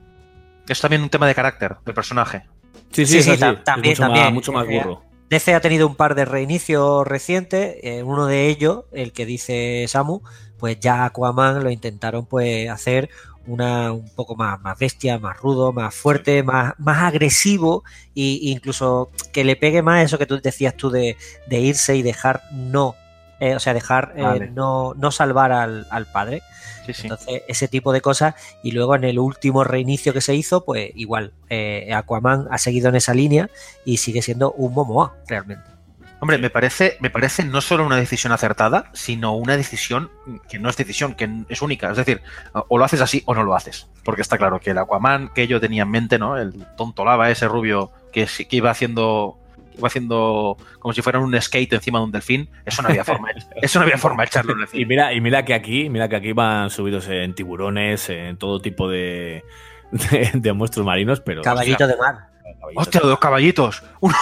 Es 0.68 0.80
también 0.82 1.02
un 1.04 1.10
tema 1.10 1.28
de 1.28 1.36
carácter 1.36 1.78
del 1.86 1.94
personaje. 1.96 2.44
Sí, 2.92 3.06
Sí, 3.06 3.22
sí, 3.22 3.38
también, 3.64 3.98
mucho 3.98 4.04
también. 4.04 4.26
Más, 4.26 4.34
mucho 4.34 4.52
más 4.52 4.68
Eh, 4.68 4.80
burro. 4.80 5.04
DC 5.30 5.54
ha 5.56 5.62
tenido 5.62 5.88
un 5.88 5.96
par 5.96 6.16
de 6.16 6.26
reinicios 6.26 7.08
recientes. 7.08 7.78
eh, 7.84 8.04
uno 8.04 8.26
de 8.28 8.48
ellos, 8.48 8.86
el 8.92 9.14
que 9.14 9.26
dice 9.26 9.86
Samu, 9.88 10.22
pues 10.58 10.80
ya 10.80 11.06
Aquaman 11.06 11.64
lo 11.64 11.70
intentaron 11.72 12.26
pues 12.26 12.70
hacer 12.70 13.10
una 13.48 13.92
un 13.92 14.08
poco 14.14 14.36
más, 14.36 14.62
más 14.62 14.78
bestia, 14.78 15.18
más 15.18 15.38
rudo, 15.38 15.72
más 15.74 15.96
fuerte, 15.96 16.44
más, 16.44 16.74
más 16.78 17.02
agresivo 17.04 17.84
e 18.16 18.38
incluso 18.42 19.10
que 19.34 19.44
le 19.44 19.56
pegue 19.56 19.82
más 19.82 20.04
eso 20.06 20.18
que 20.20 20.28
tú 20.28 20.40
decías 20.40 20.76
tú 20.76 20.90
de, 20.92 21.18
de 21.48 21.60
irse 21.60 21.96
y 21.96 22.04
dejar 22.04 22.42
no, 22.52 22.96
eh, 23.42 23.56
o 23.56 23.60
sea, 23.60 23.74
dejar 23.74 24.14
eh, 24.16 24.52
no, 24.54 24.94
no 24.94 25.10
salvar 25.10 25.52
al, 25.52 25.88
al 25.90 26.06
padre. 26.06 26.44
Sí, 26.86 26.94
sí. 26.94 27.02
Entonces, 27.04 27.42
ese 27.48 27.68
tipo 27.68 27.92
de 27.92 28.00
cosas. 28.00 28.36
Y 28.64 28.72
luego 28.72 28.96
en 28.96 29.04
el 29.04 29.18
último 29.18 29.64
reinicio 29.64 30.14
que 30.14 30.22
se 30.22 30.36
hizo, 30.36 30.64
pues 30.64 30.92
igual, 30.94 31.34
eh, 31.50 31.92
Aquaman 31.92 32.48
ha 32.52 32.60
seguido 32.60 32.90
en 32.90 32.96
esa 32.96 33.16
línea 33.16 33.50
y 33.84 33.98
sigue 33.98 34.22
siendo 34.22 34.52
un 34.52 34.76
Momoa, 34.76 35.16
realmente. 35.28 35.72
Hombre, 36.20 36.38
me 36.38 36.52
parece, 36.52 36.98
me 37.00 37.10
parece 37.10 37.44
no 37.44 37.62
solo 37.62 37.84
una 37.84 37.96
decisión 37.96 38.32
acertada, 38.32 38.92
sino 38.94 39.36
una 39.36 39.58
decisión 39.58 40.12
que 40.48 40.60
no 40.60 40.70
es 40.70 40.78
decisión, 40.78 41.16
que 41.16 41.28
es 41.50 41.64
única. 41.64 41.90
Es 41.90 41.98
decir, 41.98 42.22
o 42.54 42.78
lo 42.78 42.86
haces 42.86 43.02
así 43.02 43.24
o 43.26 43.34
no 43.34 43.44
lo 43.44 43.56
haces. 43.56 43.88
Porque 44.04 44.22
está 44.22 44.38
claro 44.38 44.60
que 44.60 44.70
el 44.70 44.78
Aquaman 44.78 45.30
que 45.34 45.48
yo 45.48 45.60
tenía 45.60 45.82
en 45.82 45.90
mente, 45.90 46.20
¿no? 46.20 46.38
El 46.38 46.64
tonto 46.78 47.06
lava, 47.06 47.32
ese 47.32 47.48
rubio 47.48 47.90
que, 48.14 48.28
que 48.28 48.56
iba 48.56 48.70
haciendo 48.70 49.41
iba 49.78 49.88
haciendo 49.88 50.58
como 50.80 50.94
si 50.94 51.02
fuera 51.02 51.20
un 51.20 51.40
skate 51.42 51.74
encima 51.74 52.00
de 52.00 52.06
un 52.06 52.12
delfín, 52.12 52.50
eso 52.66 52.82
no 52.82 52.90
había 52.90 53.04
forma, 53.04 53.30
eso 53.62 53.80
no 53.80 53.84
había 53.84 53.98
forma 53.98 54.24
de 54.24 54.28
echarlo 54.28 54.54
en 54.54 54.60
el 54.60 54.66
Y 54.66 54.68
cine. 54.70 54.86
mira, 54.86 55.14
y 55.14 55.22
mira 55.22 55.44
que 55.46 55.54
aquí, 55.54 55.90
mira 55.90 56.08
que 56.10 56.16
aquí 56.18 56.34
van 56.34 56.70
subidos 56.70 57.08
en 57.08 57.34
tiburones, 57.36 58.10
en 58.10 58.38
todo 58.38 58.62
tipo 58.62 58.90
de, 58.90 59.44
de, 59.92 60.32
de 60.34 60.54
monstruos 60.54 60.86
marinos, 60.86 61.20
pero. 61.22 61.42
Caballito 61.42 61.88
de 61.88 61.96
mar. 61.98 62.16
caballitos. 62.60 62.76
¡Hostia, 62.76 63.02
dos 63.02 63.20
caballitos! 63.20 63.84
¡Uno! 64.02 64.16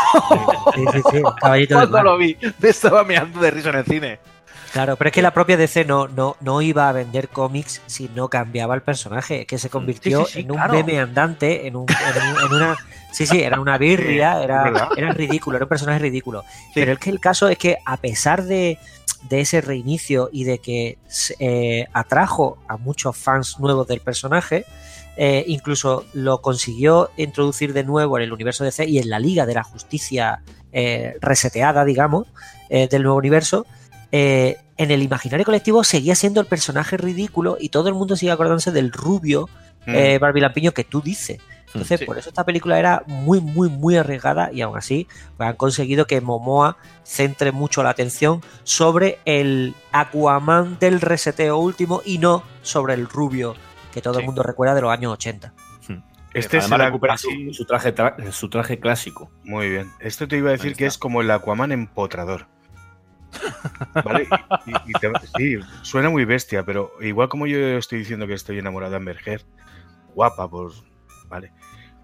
Sí, 0.76 0.86
sí, 0.94 1.02
sí, 1.12 1.22
caballito 1.42 1.80
de 1.82 1.88
mar. 1.88 2.04
lo 2.04 2.18
vi, 2.18 2.38
me 2.60 2.70
estaba 2.70 3.04
meando 3.04 3.40
de 3.40 3.52
risa 3.52 3.70
en 3.70 3.76
el 3.78 3.86
cine. 3.86 4.20
Claro, 4.72 4.96
pero 4.98 5.10
es 5.10 5.14
que 5.14 5.22
la 5.22 5.34
propia 5.34 5.58
DC 5.58 5.84
no, 5.86 6.08
no, 6.08 6.36
no 6.42 6.62
iba 6.62 6.88
a 6.90 6.92
vender 6.92 7.30
cómics 7.30 7.82
si 7.88 8.10
no 8.16 8.30
cambiaba 8.30 8.76
el 8.76 8.82
personaje, 8.82 9.46
que 9.46 9.58
se 9.58 9.70
convirtió 9.70 10.26
Sí, 10.26 10.26
sí, 10.28 10.34
sí, 10.34 10.40
en 10.42 10.52
un 10.52 10.58
claro. 10.58 10.74
meme 10.74 11.00
andante, 11.00 11.66
en, 11.68 11.76
un, 11.76 11.86
en, 11.90 12.24
un- 12.36 12.46
en 12.46 12.54
una... 12.56 12.78
Sí, 13.12 13.26
sí, 13.26 13.42
era 13.42 13.60
una 13.60 13.80
birria, 13.80 14.44
era, 14.44 14.90
era 14.96 15.12
ridículo, 15.14 15.58
era 15.58 15.66
un 15.66 15.70
personaje 15.70 15.98
ridículo. 16.00 16.44
Pero 16.76 16.92
es 16.92 17.00
que 17.00 17.10
el 17.10 17.20
caso 17.20 17.48
es 17.50 17.58
que 17.58 17.78
a 17.84 17.98
pesar 17.98 18.44
de, 18.44 18.78
de 19.28 19.42
ese 19.42 19.62
reinicio 19.62 20.30
y 20.32 20.44
de 20.44 20.60
que 20.60 21.00
eh, 21.40 21.88
atrajo 21.92 22.60
a 22.68 22.78
muchos 22.78 23.18
fans 23.18 23.60
nuevos 23.60 23.88
del 23.88 24.02
personaje, 24.02 24.64
eh, 25.18 25.44
incluso 25.48 26.06
lo 26.14 26.42
consiguió 26.42 27.10
introducir 27.18 27.74
de 27.74 27.84
nuevo 27.84 28.18
en 28.18 28.24
el 28.26 28.32
universo 28.32 28.64
DC 28.64 28.86
y 28.86 29.00
en 29.00 29.10
la 29.10 29.18
Liga 29.18 29.48
de 29.48 29.56
la 29.56 29.64
Justicia 29.64 30.44
eh, 30.72 31.16
reseteada, 31.20 31.84
digamos, 31.86 32.28
eh, 32.70 32.88
del 32.88 33.02
nuevo 33.02 33.18
universo, 33.18 33.66
eh, 34.12 34.58
en 34.78 34.92
el 34.92 35.04
imaginario 35.04 35.46
colectivo 35.46 35.84
seguía 35.84 36.16
siendo 36.16 36.42
el 36.42 36.48
personaje 36.48 36.98
ridículo 36.98 37.58
y 37.60 37.70
todo 37.70 37.90
el 37.90 37.96
mundo 37.96 38.16
sigue 38.16 38.32
acordándose 38.32 38.72
del 38.72 38.92
rubio 38.92 39.48
Mm. 39.86 39.96
eh, 39.96 40.20
Barbie 40.20 40.42
Lampiño 40.42 40.72
que 40.74 40.84
tú 40.84 41.02
dices. 41.02 41.40
Entonces, 41.68 42.00
Sí. 42.00 42.06
por 42.06 42.18
eso 42.18 42.30
esta 42.30 42.44
película 42.46 42.78
era 42.80 43.04
muy, 43.08 43.40
muy, 43.40 43.70
muy 43.70 43.96
arriesgada 43.96 44.52
y 44.52 44.62
aún 44.62 44.78
así 44.78 45.08
pues, 45.38 45.50
han 45.50 45.56
conseguido 45.56 46.06
que 46.06 46.20
Momoa 46.20 46.78
centre 47.04 47.52
mucho 47.52 47.82
la 47.84 47.92
atención 47.92 48.42
sobre 48.64 49.20
el 49.26 49.74
Aquaman 49.92 50.78
del 50.80 51.00
reseteo 51.00 51.58
último 51.60 52.02
y 52.04 52.18
no 52.18 52.44
sobre 52.62 52.94
el 52.96 53.08
rubio 53.08 53.56
que 53.94 54.02
todo 54.02 54.16
Sí. 54.16 54.20
el 54.22 54.26
mundo 54.26 54.44
recuerda 54.44 54.76
de 54.76 54.82
los 54.82 54.92
años 54.92 55.14
80. 55.14 55.54
Este 56.34 56.58
es 56.58 56.70
el 56.72 56.78
recupera 56.80 57.16
así- 57.16 57.48
su, 57.48 57.54
su 57.54 57.66
traje, 57.66 57.96
tra- 57.96 58.32
su 58.32 58.50
traje 58.50 58.80
clásico. 58.80 59.32
Muy 59.44 59.68
bien. 59.70 59.90
Esto 60.00 60.28
te 60.28 60.38
iba 60.38 60.50
a 60.50 60.52
decir 60.54 60.76
que 60.76 60.86
es 60.86 60.98
como 61.00 61.22
el 61.22 61.32
Aquaman 61.32 61.72
empotrador. 61.72 62.48
¿Vale? 64.04 64.28
Y- 64.66 64.72
y- 64.72 64.76
y 64.88 64.94
te- 64.94 65.12
sí, 65.38 65.60
suena 65.82 66.10
muy 66.10 66.26
bestia, 66.26 66.64
pero 66.64 66.92
igual 67.02 67.30
como 67.30 67.48
yo 67.48 67.58
estoy 67.78 68.00
diciendo 68.00 68.28
que 68.28 68.34
estoy 68.34 68.60
enamorada 68.60 68.92
de 68.92 68.98
Amber 68.98 69.20
guapa, 70.16 70.50
pues. 70.50 70.84
Vale. 71.28 71.52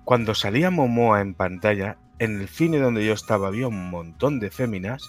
Cuando 0.03 0.35
salía 0.35 0.69
Momoa 0.69 1.21
en 1.21 1.33
pantalla, 1.33 1.97
en 2.19 2.39
el 2.41 2.47
cine 2.47 2.77
donde 2.79 3.05
yo 3.05 3.13
estaba 3.13 3.47
había 3.47 3.67
un 3.67 3.89
montón 3.89 4.39
de 4.39 4.51
féminas 4.51 5.03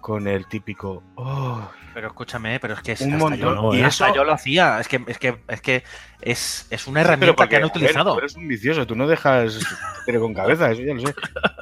con 0.00 0.28
el 0.28 0.46
típico. 0.46 1.02
Oh, 1.16 1.60
Pero 1.94 2.06
escúchame, 2.08 2.60
pero 2.60 2.74
es 2.74 2.80
que 2.82 2.92
es 2.92 3.00
Un 3.00 3.14
hasta 3.14 3.24
montón. 3.30 3.54
yo, 3.56 3.74
Y 3.74 3.82
hasta 3.82 4.06
eso- 4.06 4.14
yo 4.14 4.24
lo 4.24 4.32
hacía. 4.32 4.78
Es 4.80 4.88
que 4.88 5.02
es 5.06 5.18
que 5.18 5.40
es 5.48 5.60
que 5.60 5.82
es, 6.20 6.66
es 6.70 6.86
una 6.86 7.00
herramienta 7.00 7.26
pero 7.26 7.36
porque, 7.36 7.48
que 7.50 7.56
han 7.56 7.62
a 7.62 7.66
ver, 7.66 7.76
utilizado. 7.76 8.12
tú 8.12 8.18
eres 8.18 8.36
un 8.36 8.46
vicioso, 8.48 8.86
tú 8.86 8.94
no 8.94 9.06
dejas 9.08 9.58
tiro 10.06 10.20
con 10.20 10.32
cabeza, 10.34 10.70
eso 10.70 10.82
ya 10.82 10.94
lo 10.94 11.00
sé. 11.00 11.14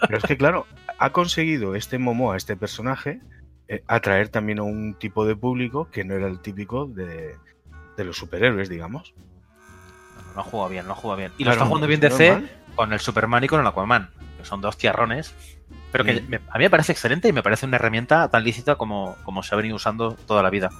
Pero 0.06 0.18
es 0.18 0.24
que, 0.24 0.36
claro, 0.36 0.66
ha 0.98 1.10
conseguido 1.10 1.74
este 1.76 1.98
Momoa, 1.98 2.36
este 2.36 2.56
personaje, 2.56 3.20
eh, 3.68 3.82
atraer 3.86 4.28
también 4.30 4.58
a 4.58 4.62
un 4.62 4.94
tipo 4.94 5.24
de 5.26 5.36
público 5.36 5.88
que 5.90 6.04
no 6.04 6.14
era 6.14 6.26
el 6.26 6.40
típico 6.40 6.86
de, 6.86 7.36
de 7.96 8.04
los 8.04 8.16
superhéroes, 8.16 8.68
digamos. 8.68 9.14
No 10.34 10.42
juega 10.42 10.68
bien, 10.68 10.86
no 10.86 10.94
juega 10.94 11.16
bien. 11.16 11.32
Y 11.38 11.44
lo 11.44 11.52
está 11.52 11.64
jugando 11.66 11.86
bien 11.86 12.00
DC 12.00 12.30
normal. 12.30 12.50
con 12.76 12.92
el 12.92 13.00
Superman 13.00 13.44
y 13.44 13.48
con 13.48 13.60
el 13.60 13.66
Aquaman, 13.66 14.10
que 14.38 14.44
son 14.44 14.60
dos 14.60 14.76
tierrones. 14.76 15.34
Pero 15.92 16.04
que 16.04 16.20
Mm. 16.20 16.28
me- 16.28 16.36
a 16.50 16.58
mí 16.58 16.64
me 16.64 16.70
parece 16.70 16.92
excelente 16.92 17.28
y 17.28 17.32
me 17.32 17.42
parece 17.42 17.66
una 17.66 17.76
herramienta 17.76 18.28
tan 18.28 18.44
lícita 18.44 18.76
como, 18.76 19.16
como 19.24 19.42
se 19.42 19.54
ha 19.54 19.56
venido 19.56 19.76
usando 19.76 20.14
toda 20.14 20.42
la 20.42 20.50
vida. 20.50 20.70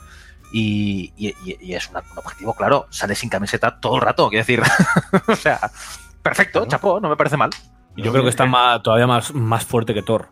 Y, 0.53 1.13
y- 1.17 1.75
es 1.75 1.91
una- 1.91 2.01
un 2.13 2.19
objetivo, 2.19 2.55
claro, 2.55 2.87
sale 2.91 3.15
sin 3.15 3.29
camiseta 3.29 3.81
todo 3.81 3.97
el 3.97 4.03
rato, 4.03 4.29
quiero 4.31 4.43
decir. 4.47 4.63
o 5.29 5.37
sea, 5.37 5.59
perfecto, 6.23 6.61
Claro. 6.61 6.71
chapó, 6.71 7.01
no 7.01 7.09
me 7.11 7.17
parece 7.17 7.37
mal. 7.37 7.51
Y 7.97 8.03
yo 8.03 8.13
creo 8.13 8.23
que 8.23 8.31
está 8.31 8.47
más- 8.47 8.83
todavía 8.83 9.07
más, 9.07 9.35
más 9.35 9.65
fuerte 9.67 9.93
que 9.93 10.03
Thor. 10.03 10.29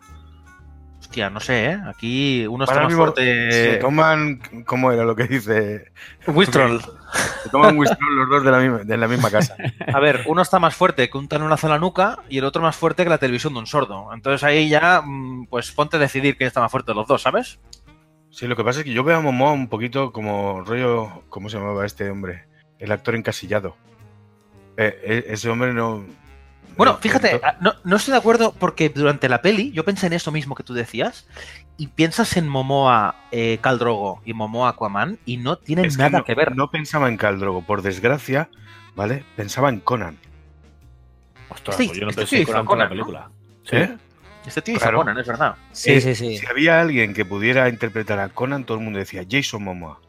Hostia, 0.99 1.29
no 1.29 1.39
sé, 1.39 1.65
¿eh? 1.65 1.79
Aquí 1.87 2.47
uno 2.47 2.63
está 2.63 2.81
más 2.81 2.93
fuerte. 2.93 3.51
Se 3.51 3.77
toman, 3.77 4.41
¿cómo 4.65 4.91
era 4.91 5.05
lo 5.05 5.15
que 5.15 5.25
dice? 5.25 5.91
Wistrol. 6.27 6.81
Se 7.43 7.49
toman 7.49 7.77
Wistrol 7.77 8.15
los 8.15 8.29
dos 8.29 8.43
de 8.43 8.51
la 8.51 8.59
misma, 8.59 8.77
de 8.79 8.97
la 8.97 9.07
misma 9.07 9.31
casa. 9.31 9.55
A 9.93 9.99
ver, 9.99 10.23
uno 10.25 10.41
está 10.41 10.59
más 10.59 10.75
fuerte 10.75 11.09
que 11.09 11.17
un 11.17 11.27
talonazo 11.27 11.67
en 11.67 11.71
la 11.71 11.79
nuca 11.79 12.19
y 12.29 12.39
el 12.39 12.43
otro 12.43 12.61
más 12.61 12.75
fuerte 12.75 13.03
que 13.03 13.09
la 13.09 13.19
televisión 13.19 13.53
de 13.53 13.59
un 13.59 13.67
sordo. 13.67 14.09
Entonces 14.13 14.43
ahí 14.43 14.67
ya, 14.67 15.01
mm, 15.05 15.47
pues 15.47 15.71
ponte 15.71 15.95
a 15.95 15.99
decidir 15.99 16.35
quién 16.35 16.47
está 16.47 16.59
más 16.59 16.71
fuerte 16.71 16.91
de 16.91 16.95
los 16.95 17.07
dos, 17.07 17.21
¿sabes? 17.21 17.59
Sí, 18.29 18.47
lo 18.47 18.55
que 18.55 18.63
pasa 18.63 18.79
es 18.79 18.85
que 18.85 18.93
yo 18.93 19.03
veo 19.03 19.17
a 19.17 19.21
Momoa 19.21 19.53
un 19.53 19.67
poquito 19.69 20.11
como 20.11 20.61
rollo. 20.61 21.23
¿Cómo 21.29 21.49
se 21.49 21.57
llamaba 21.57 21.85
este 21.85 22.09
hombre? 22.09 22.47
El 22.79 22.91
actor 22.91 23.15
encasillado. 23.15 23.75
Eh, 24.75 24.99
eh, 25.03 25.25
ese 25.29 25.49
hombre 25.49 25.73
no. 25.73 26.05
Bueno, 26.77 26.93
no- 26.93 26.97
fíjate, 26.99 27.41
ah, 27.43 27.57
no, 27.59 27.73
no 27.83 27.95
estoy 27.95 28.11
de 28.13 28.17
acuerdo 28.19 28.53
porque 28.57 28.89
durante 28.89 29.27
la 29.29 29.41
peli 29.41 29.71
yo 29.71 29.83
pensé 29.83 30.07
en 30.07 30.13
eso 30.13 30.31
mismo 30.31 30.55
que 30.55 30.63
tú 30.63 30.73
decías 30.73 31.27
y 31.77 31.87
piensas 31.87 32.37
en 32.37 32.47
Momoa 32.47 33.15
eh, 33.31 33.57
Caldrogo 33.61 34.21
y 34.25 34.33
Momoa 34.33 34.69
Aquaman 34.69 35.19
y 35.25 35.37
no 35.37 35.57
tienen 35.57 35.85
es 35.85 35.97
nada 35.97 36.19
no, 36.19 36.23
que 36.23 36.35
ver. 36.35 36.55
No 36.55 36.69
pensaba 36.71 37.09
en 37.09 37.17
Caldrogo, 37.17 37.61
por 37.63 37.81
desgracia, 37.81 38.49
¿vale? 38.95 39.23
Pensaba 39.35 39.69
en 39.69 39.79
Conan. 39.79 40.17
Ostras, 41.49 41.79
Este- 41.79 41.87
pues 41.87 41.97
yo 41.99 42.03
no 42.05 42.09
este 42.11 42.21
pensé 42.21 42.35
tío 42.37 42.45
con 42.45 42.51
hizo 42.53 42.59
la 42.61 42.65
Conan, 42.65 42.89
película. 42.89 43.29
¿Eh? 43.71 43.97
Este 44.45 44.61
tío 44.61 44.75
hizo. 44.75 44.91
Conan, 44.93 45.17
es 45.17 45.27
verdad. 45.27 45.55
Sí, 45.71 45.91
Eh, 45.91 46.01
sí, 46.01 46.15
sí. 46.15 46.37
Si 46.37 46.45
había 46.45 46.79
alguien 46.81 47.13
que 47.13 47.25
pudiera 47.25 47.67
interpretar 47.69 48.19
a 48.19 48.29
Conan, 48.29 48.63
todo 48.65 48.77
el 48.77 48.83
mundo 48.83 48.99
decía 48.99 49.23
Jason 49.29 49.63
Momoa. 49.63 49.99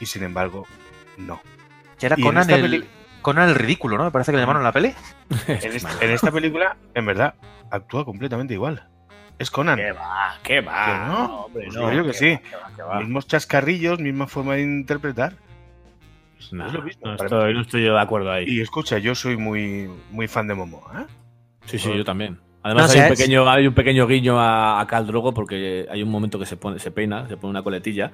Y 0.00 0.06
sin 0.06 0.22
embargo, 0.22 0.66
no. 1.16 1.40
Que 1.98 2.06
era 2.06 2.16
Y 2.18 2.20
en 2.22 2.26
Conan 2.26 2.42
esta 2.42 2.54
el, 2.56 2.62
peli- 2.62 2.84
Conan 3.28 3.50
el 3.50 3.56
ridículo, 3.56 3.98
¿no? 3.98 4.04
Me 4.04 4.10
parece 4.10 4.32
que 4.32 4.36
le 4.38 4.42
llamaron 4.42 4.62
la 4.62 4.72
peli. 4.72 4.94
En 5.48 5.72
esta, 5.72 5.90
en 6.02 6.10
esta 6.12 6.32
película, 6.32 6.78
en 6.94 7.04
verdad, 7.04 7.34
actúa 7.70 8.06
completamente 8.06 8.54
igual. 8.54 8.88
Es 9.38 9.50
Conan. 9.50 9.76
¿Qué 9.76 9.92
va? 9.92 10.34
¿Qué 10.42 10.60
va? 10.62 10.86
¿Que 10.86 11.12
no? 11.12 11.40
hombre, 11.42 11.64
Pues 11.66 11.76
no, 11.76 11.82
yo 11.82 11.88
creo 11.90 12.04
que 12.06 12.12
sí. 12.14 12.32
va, 12.32 12.38
qué 12.40 12.56
va, 12.56 12.70
qué 12.74 12.82
va. 12.82 13.00
Mismos 13.00 13.26
chascarrillos, 13.26 14.00
misma 14.00 14.28
forma 14.28 14.54
de 14.54 14.62
interpretar. 14.62 15.34
Nah, 16.52 16.68
es 16.68 16.72
lo 16.72 16.80
mismo, 16.80 17.06
no, 17.06 17.14
estoy, 17.16 17.52
no 17.52 17.60
estoy 17.60 17.84
yo 17.84 17.92
de 17.92 18.00
acuerdo 18.00 18.32
ahí. 18.32 18.46
Y 18.48 18.62
escucha, 18.62 18.96
yo 18.96 19.14
soy 19.14 19.36
muy, 19.36 19.90
muy 20.10 20.26
fan 20.26 20.46
de 20.48 20.54
Momoa. 20.54 21.02
¿eh? 21.02 21.12
Sí, 21.66 21.78
sí, 21.78 21.94
yo 21.94 22.04
también. 22.06 22.40
Además 22.62 22.96
No 22.96 23.02
hay, 23.02 23.10
un 23.10 23.14
pequeño, 23.14 23.50
hay 23.50 23.66
un 23.66 23.74
pequeño 23.74 24.06
guiño 24.06 24.40
a, 24.40 24.80
a 24.80 24.86
Khal 24.86 25.06
Drogo 25.06 25.34
porque 25.34 25.86
hay 25.90 26.02
un 26.02 26.10
momento 26.10 26.38
que 26.38 26.46
se 26.46 26.56
pone, 26.56 26.78
se 26.78 26.90
peina, 26.90 27.28
se 27.28 27.36
pone 27.36 27.50
una 27.50 27.62
coletilla 27.62 28.10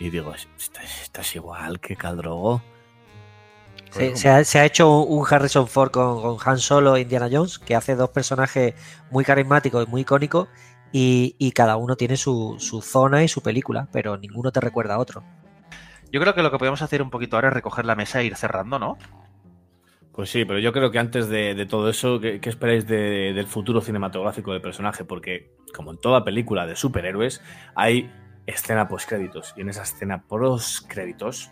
y 0.00 0.10
digo, 0.10 0.34
estás, 0.34 1.02
estás 1.02 1.36
igual 1.36 1.78
que 1.78 1.94
Khal 1.94 2.16
Se, 3.90 4.28
ha, 4.28 4.44
se 4.44 4.58
ha 4.58 4.64
hecho 4.66 5.00
un 5.00 5.24
Harrison 5.28 5.66
Ford 5.66 5.90
con, 5.90 6.20
con 6.20 6.36
Han 6.44 6.58
Solo 6.58 6.96
e 6.96 7.00
Indiana 7.02 7.28
Jones, 7.30 7.58
que 7.58 7.74
hace 7.74 7.94
dos 7.94 8.10
personajes 8.10 8.74
muy 9.10 9.24
carismáticos 9.24 9.86
y 9.86 9.90
muy 9.90 10.02
icónicos, 10.02 10.48
y, 10.92 11.34
y 11.38 11.52
cada 11.52 11.76
uno 11.76 11.96
tiene 11.96 12.16
su, 12.16 12.56
su 12.58 12.82
zona 12.82 13.24
y 13.24 13.28
su 13.28 13.42
película, 13.42 13.88
pero 13.92 14.16
ninguno 14.18 14.52
te 14.52 14.60
recuerda 14.60 14.94
a 14.94 14.98
otro. 14.98 15.24
Yo 16.12 16.20
creo 16.20 16.34
que 16.34 16.42
lo 16.42 16.50
que 16.50 16.58
podemos 16.58 16.82
hacer 16.82 17.02
un 17.02 17.10
poquito 17.10 17.36
ahora 17.36 17.48
es 17.48 17.54
recoger 17.54 17.84
la 17.84 17.94
mesa 17.96 18.20
e 18.20 18.26
ir 18.26 18.36
cerrando, 18.36 18.78
¿no? 18.78 18.98
Pues 20.12 20.30
sí, 20.30 20.44
pero 20.44 20.58
yo 20.58 20.72
creo 20.72 20.90
que 20.90 20.98
antes 20.98 21.28
de, 21.28 21.54
de 21.54 21.66
todo 21.66 21.90
eso, 21.90 22.20
¿qué, 22.20 22.40
qué 22.40 22.48
esperáis 22.48 22.86
de- 22.86 23.32
del 23.34 23.46
futuro 23.46 23.80
cinematográfico 23.80 24.52
del 24.52 24.62
personaje? 24.62 25.04
Porque, 25.04 25.50
como 25.74 25.90
en 25.90 25.98
toda 25.98 26.24
película 26.24 26.66
de 26.66 26.74
superhéroes, 26.76 27.42
hay 27.74 28.10
escena 28.46 28.88
postcréditos. 28.88 29.52
Y 29.56 29.60
en 29.62 29.68
esa 29.68 29.82
escena 29.82 30.22
postcréditos 30.22 31.50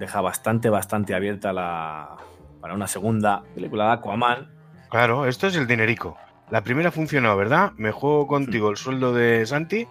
deja 0.00 0.20
bastante, 0.20 0.70
bastante 0.70 1.14
abierta 1.14 1.52
la 1.52 2.16
para 2.60 2.74
una 2.74 2.88
segunda 2.88 3.42
película 3.54 3.86
de 3.86 3.92
Aquaman. 3.92 4.50
Claro, 4.90 5.26
esto 5.26 5.46
es 5.46 5.56
el 5.56 5.66
dinerico. 5.66 6.16
La 6.50 6.62
primera 6.62 6.90
funcionó, 6.90 7.36
¿verdad? 7.36 7.72
Me 7.76 7.92
juego 7.92 8.26
contigo 8.26 8.70
el 8.70 8.76
sueldo 8.76 9.12
de 9.12 9.46
Santi 9.46 9.86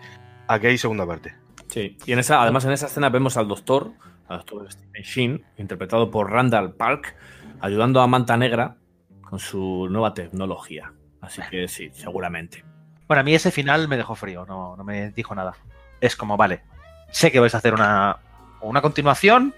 a 0.47 0.59
que 0.59 0.67
hay 0.67 0.77
segunda 0.77 1.05
parte. 1.05 1.35
Sí. 1.69 1.97
Y 2.05 2.11
en 2.11 2.19
esa, 2.19 2.41
además 2.41 2.65
en 2.65 2.71
esa 2.71 2.87
escena 2.87 3.09
vemos 3.09 3.37
al 3.37 3.47
doctor, 3.47 3.91
al 4.27 4.39
doctor 4.39 4.71
Stephen 4.71 5.03
Sheen, 5.03 5.45
interpretado 5.57 6.11
por 6.11 6.31
Randall 6.31 6.73
Park, 6.73 7.15
ayudando 7.61 8.01
a 8.01 8.07
Manta 8.07 8.35
Negra 8.35 8.75
con 9.21 9.39
su 9.39 9.87
nueva 9.89 10.13
tecnología. 10.13 10.91
Así 11.21 11.41
que 11.49 11.67
sí, 11.67 11.89
seguramente. 11.93 12.65
Bueno, 13.07 13.21
a 13.21 13.23
mí 13.23 13.33
ese 13.33 13.51
final 13.51 13.87
me 13.87 13.97
dejó 13.97 14.15
frío, 14.15 14.45
no, 14.45 14.75
no 14.75 14.83
me 14.83 15.11
dijo 15.11 15.33
nada. 15.33 15.53
Es 16.01 16.15
como, 16.15 16.35
vale, 16.35 16.63
sé 17.11 17.31
que 17.31 17.39
vais 17.39 17.55
a 17.55 17.59
hacer 17.59 17.73
una, 17.73 18.17
una 18.61 18.81
continuación, 18.81 19.53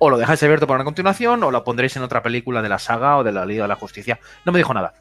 o 0.00 0.10
lo 0.10 0.18
dejáis 0.18 0.42
abierto 0.42 0.66
para 0.66 0.78
una 0.78 0.84
continuación, 0.84 1.44
o 1.44 1.50
lo 1.52 1.62
pondréis 1.62 1.94
en 1.96 2.02
otra 2.02 2.22
película 2.22 2.60
de 2.62 2.68
la 2.68 2.78
saga 2.80 3.18
o 3.18 3.22
de 3.22 3.30
la 3.30 3.46
Liga 3.46 3.62
de 3.64 3.68
la 3.68 3.76
Justicia. 3.76 4.18
No 4.44 4.50
me 4.50 4.58
dijo 4.58 4.74
nada. 4.74 4.94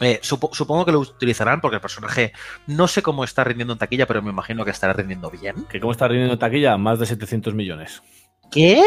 Eh, 0.00 0.18
supo- 0.22 0.50
supongo 0.52 0.84
que 0.84 0.90
lo 0.92 0.98
utilizarán 0.98 1.60
porque 1.60 1.76
el 1.76 1.80
personaje 1.80 2.32
no 2.66 2.88
sé 2.88 3.00
cómo 3.00 3.22
está 3.24 3.44
rindiendo 3.44 3.72
en 3.74 3.78
taquilla, 3.78 4.06
pero 4.06 4.20
me 4.22 4.30
imagino 4.30 4.64
que 4.64 4.72
estará 4.72 4.92
rindiendo 4.92 5.30
bien. 5.30 5.64
¿Que 5.70 5.78
¿Cómo 5.80 5.92
está 5.92 6.08
rindiendo 6.08 6.36
taquilla? 6.36 6.76
Más 6.76 6.98
de 6.98 7.06
700 7.06 7.54
millones. 7.54 8.02
¿Qué? 8.50 8.82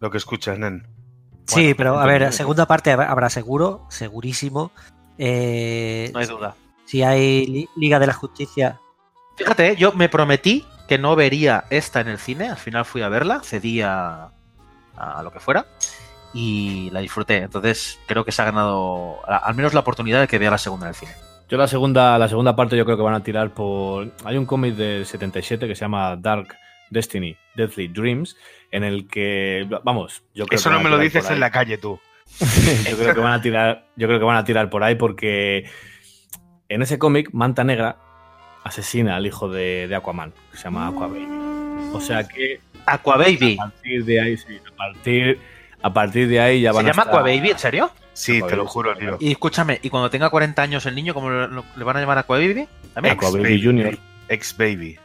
Lo 0.00 0.10
que 0.10 0.18
escuchas, 0.18 0.58
Nen. 0.58 0.86
Sí, 1.46 1.62
Bueno, 1.62 1.76
pero 1.78 1.98
a 1.98 2.04
ver, 2.04 2.30
segunda 2.34 2.66
parte 2.66 2.92
habrá 2.92 3.10
habrá 3.10 3.30
seguro, 3.30 3.86
segurísimo. 3.88 4.70
Eh, 5.16 6.10
No 6.12 6.20
hay 6.20 6.26
duda. 6.26 6.54
Si 6.84 7.02
hay 7.02 7.46
Li- 7.46 7.68
Liga 7.76 7.98
de 7.98 8.06
la 8.06 8.12
Justicia, 8.14 8.78
Fíjate, 9.36 9.76
yo 9.76 9.92
me 9.92 10.08
prometí 10.08 10.66
que 10.88 10.98
no 10.98 11.14
vería 11.14 11.64
esta 11.70 12.00
en 12.00 12.08
el 12.08 12.18
cine. 12.18 12.48
Al 12.48 12.56
final 12.56 12.84
fui 12.84 13.02
a 13.02 13.08
verla, 13.08 13.40
cedí 13.44 13.80
a, 13.82 14.32
a 14.98 15.22
lo 15.22 15.30
que 15.32 15.40
fuera 15.40 15.66
y 16.34 16.90
la 16.90 17.00
disfruté. 17.00 17.38
Entonces 17.38 17.98
creo 18.06 18.24
que 18.24 18.32
se 18.32 18.42
ha 18.42 18.44
ganado 18.44 19.18
a- 19.26 19.38
al 19.38 19.54
menos 19.54 19.74
la 19.74 19.80
oportunidad 19.80 20.20
de 20.20 20.28
que 20.28 20.38
vea 20.38 20.50
la 20.50 20.58
segunda 20.58 20.86
en 20.86 20.90
el 20.90 20.94
cine. 20.94 21.12
Yo 21.48 21.56
la 21.56 21.66
segunda, 21.68 22.18
la 22.18 22.28
segunda 22.28 22.54
parte 22.54 22.76
yo 22.76 22.84
creo 22.84 22.96
que 22.98 23.02
van 23.02 23.14
a 23.14 23.22
tirar 23.22 23.54
por... 23.54 24.12
Hay 24.24 24.36
un 24.36 24.44
cómic 24.44 24.74
del 24.74 25.06
77 25.06 25.66
que 25.66 25.74
se 25.74 25.80
llama 25.80 26.14
Dark 26.16 26.54
Destiny, 26.90 27.36
Deathly 27.54 27.88
Dreams, 27.88 28.36
en 28.70 28.84
el 28.84 29.08
que, 29.08 29.66
vamos, 29.82 30.22
yo 30.34 30.46
creo 30.46 30.58
Eso 30.58 30.68
que 30.68 30.76
no 30.76 30.82
me 30.82 30.90
lo 30.90 30.98
dices 30.98 31.30
en 31.30 31.40
la 31.40 31.50
calle 31.50 31.78
tú. 31.78 31.98
yo 32.90 32.96
creo 32.98 33.14
que 33.14 33.20
van 33.20 33.32
a 33.32 33.40
tirar, 33.40 33.86
yo 33.96 34.06
creo 34.06 34.18
que 34.18 34.24
van 34.26 34.36
a 34.36 34.44
tirar 34.44 34.68
por 34.68 34.84
ahí 34.84 34.94
porque 34.96 35.64
en 36.68 36.82
ese 36.82 36.98
cómic 36.98 37.30
Manta 37.32 37.64
Negra 37.64 37.96
asesina 38.64 39.16
al 39.16 39.26
hijo 39.26 39.48
de, 39.48 39.86
de 39.88 39.96
Aquaman, 39.96 40.32
que 40.50 40.58
se 40.58 40.64
llama 40.64 40.88
Aquababy. 40.88 41.26
O 41.94 42.00
sea 42.02 42.28
que 42.28 42.60
Aquababy. 42.94 43.56
a 43.58 43.64
partir 43.64 44.04
de 44.04 44.20
ahí, 44.20 44.36
sí, 44.36 44.58
a 44.72 44.76
partir, 44.76 45.38
a 45.82 45.92
partir 45.92 46.28
de 46.28 46.40
ahí 46.40 46.60
ya 46.62 46.70
¿Se 46.72 46.76
van 46.76 46.86
a 46.86 46.88
llama 46.90 47.02
estar- 47.02 47.14
Aquababy? 47.20 47.50
¿En 47.50 47.58
serio? 47.58 47.90
Sí, 48.12 48.40
te 48.42 48.56
lo 48.56 48.66
juro, 48.66 48.96
tío. 48.96 49.16
Y 49.20 49.30
escúchame, 49.30 49.78
¿y 49.82 49.90
cuando 49.90 50.10
tenga 50.10 50.28
40 50.28 50.60
años 50.62 50.84
el 50.86 50.94
niño, 50.96 51.14
cómo 51.14 51.30
lo- 51.30 51.46
lo- 51.46 51.64
le 51.76 51.84
van 51.84 51.96
a 51.96 52.00
llamar 52.00 52.18
Aquababy? 52.18 52.66
¿También? 52.94 53.14
Aquababy 53.16 53.42
Baby. 53.42 53.62
Junior. 53.64 53.98
Ex 54.28 54.56
Baby. 54.56 54.98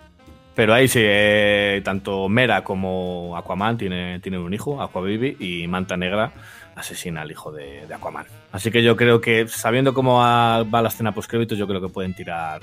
Pero 0.56 0.74
ahí 0.74 0.88
sí, 0.88 1.00
eh, 1.02 1.82
tanto 1.84 2.28
Mera 2.30 2.64
como 2.64 3.36
Aquaman 3.38 3.78
tiene- 3.78 4.20
tienen 4.20 4.42
un 4.42 4.54
hijo, 4.54 4.82
Aquababy, 4.82 5.38
y 5.40 5.68
Manta 5.68 5.96
Negra 5.98 6.32
asesina 6.76 7.22
al 7.22 7.32
hijo 7.32 7.52
de, 7.52 7.86
de 7.88 7.94
Aquaman. 7.94 8.26
Así 8.52 8.70
que 8.72 8.82
yo 8.84 8.96
creo 8.96 9.22
que, 9.22 9.48
sabiendo 9.48 9.94
cómo 9.94 10.18
va, 10.20 10.64
va 10.64 10.82
la 10.82 10.90
escena 10.90 11.12
post 11.12 11.32
yo 11.34 11.68
creo 11.68 11.82
que 11.82 11.90
pueden 11.90 12.14
tirar. 12.16 12.62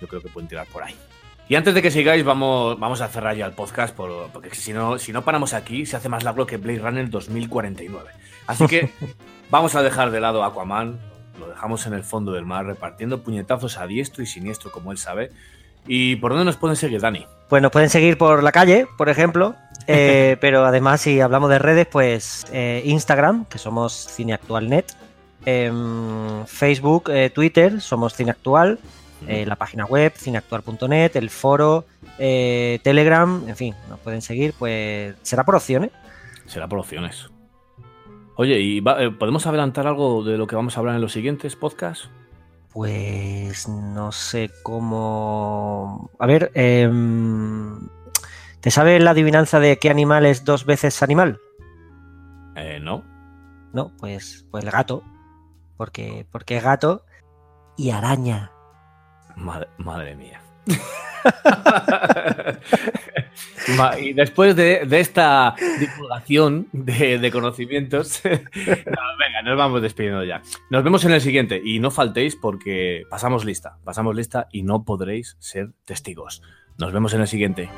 Yo 0.00 0.08
creo 0.08 0.20
que 0.22 0.28
pueden 0.28 0.48
tirar 0.48 0.66
por 0.66 0.82
ahí. 0.82 0.94
Y 1.48 1.54
antes 1.54 1.74
de 1.74 1.82
que 1.82 1.90
sigáis, 1.92 2.24
vamos, 2.24 2.78
vamos 2.78 3.00
a 3.00 3.08
cerrar 3.08 3.36
ya 3.36 3.46
el 3.46 3.52
podcast, 3.52 3.94
por- 3.94 4.28
porque 4.32 4.52
si 4.54 4.72
no, 4.72 4.98
si 4.98 5.12
no 5.12 5.22
paramos 5.22 5.54
aquí, 5.54 5.86
se 5.86 5.96
hace 5.96 6.08
más 6.08 6.24
largo 6.24 6.44
que 6.46 6.56
Blade 6.56 6.80
Runner 6.80 7.08
2049. 7.08 8.10
Así 8.48 8.66
que 8.66 8.90
vamos 9.50 9.74
a 9.76 9.82
dejar 9.82 10.10
de 10.10 10.20
lado 10.20 10.42
Aquaman, 10.44 10.98
lo 11.38 11.48
dejamos 11.48 11.86
en 11.86 11.92
el 11.94 12.02
fondo 12.02 12.32
del 12.32 12.44
mar, 12.46 12.66
repartiendo 12.66 13.22
puñetazos 13.22 13.78
a 13.78 13.86
diestro 13.86 14.22
y 14.22 14.26
siniestro, 14.26 14.72
como 14.72 14.90
él 14.90 14.98
sabe. 14.98 15.30
¿Y 15.86 16.16
por 16.16 16.32
dónde 16.32 16.44
nos 16.46 16.56
pueden 16.56 16.76
seguir, 16.76 17.00
Dani? 17.00 17.26
pues 17.48 17.62
nos 17.62 17.70
pueden 17.70 17.90
seguir 17.90 18.18
por 18.18 18.42
la 18.42 18.50
calle, 18.50 18.88
por 18.98 19.08
ejemplo. 19.08 19.54
eh, 19.86 20.36
pero 20.40 20.64
además, 20.66 21.00
si 21.00 21.20
hablamos 21.20 21.48
de 21.48 21.60
redes, 21.60 21.86
pues 21.86 22.44
eh, 22.52 22.82
Instagram, 22.86 23.44
que 23.44 23.58
somos 23.58 24.08
Cineactualnet. 24.10 24.96
em, 25.44 26.44
Facebook, 26.46 27.08
eh, 27.10 27.30
Twitter, 27.30 27.80
somos 27.80 28.14
Cineactual. 28.14 28.80
Eh, 29.26 29.46
la 29.46 29.56
página 29.56 29.84
web, 29.86 30.12
cineactual.net, 30.14 31.16
el 31.16 31.30
foro, 31.30 31.84
eh, 32.18 32.78
Telegram, 32.82 33.42
en 33.48 33.56
fin, 33.56 33.74
nos 33.88 33.98
pueden 34.00 34.20
seguir, 34.22 34.52
pues 34.58 35.14
será 35.22 35.44
por 35.44 35.56
opciones. 35.56 35.90
Será 36.46 36.68
por 36.68 36.78
opciones. 36.78 37.28
Oye, 38.36 38.60
¿y 38.60 38.80
va- 38.80 39.02
eh, 39.02 39.10
podemos 39.10 39.46
adelantar 39.46 39.86
algo 39.86 40.22
de 40.22 40.36
lo 40.36 40.46
que 40.46 40.54
vamos 40.56 40.76
a 40.76 40.80
hablar 40.80 40.94
en 40.96 41.00
los 41.00 41.12
siguientes 41.12 41.56
podcasts? 41.56 42.10
Pues 42.72 43.66
no 43.68 44.12
sé 44.12 44.50
cómo. 44.62 46.10
A 46.18 46.26
ver, 46.26 46.50
em, 46.54 47.88
¿te 48.60 48.70
sabes 48.70 49.02
la 49.02 49.12
adivinanza 49.12 49.60
de 49.60 49.78
qué 49.78 49.88
animal 49.88 50.26
es 50.26 50.44
dos 50.44 50.66
veces 50.66 51.02
animal? 51.02 51.38
Eh, 52.54 52.78
no. 52.82 53.02
No, 53.72 53.92
pues, 53.98 54.46
pues 54.50 54.62
el 54.64 54.70
gato. 54.70 55.02
Porque, 55.78 56.26
porque 56.30 56.58
es 56.58 56.62
gato 56.62 57.04
y 57.78 57.90
araña. 57.90 58.50
Madre, 59.36 60.16
mía. 60.16 60.40
Y 64.00 64.12
después 64.12 64.56
de, 64.56 64.86
de 64.86 65.00
esta 65.00 65.54
divulgación 65.78 66.68
de, 66.72 67.18
de 67.18 67.30
conocimientos, 67.30 68.22
no, 68.24 69.16
venga, 69.18 69.42
nos 69.44 69.58
vamos 69.58 69.82
despidiendo 69.82 70.24
ya. 70.24 70.40
Nos 70.70 70.84
vemos 70.84 71.04
en 71.04 71.12
el 71.12 71.20
siguiente 71.20 71.60
y 71.62 71.80
no 71.80 71.90
faltéis 71.90 72.36
porque 72.36 73.02
pasamos 73.10 73.44
lista, 73.44 73.78
pasamos 73.84 74.14
lista 74.14 74.48
y 74.52 74.62
no 74.62 74.84
podréis 74.84 75.36
ser 75.40 75.70
testigos. 75.84 76.42
Nos 76.78 76.92
vemos 76.92 77.12
en 77.14 77.22
el 77.22 77.26
siguiente. 77.26 77.68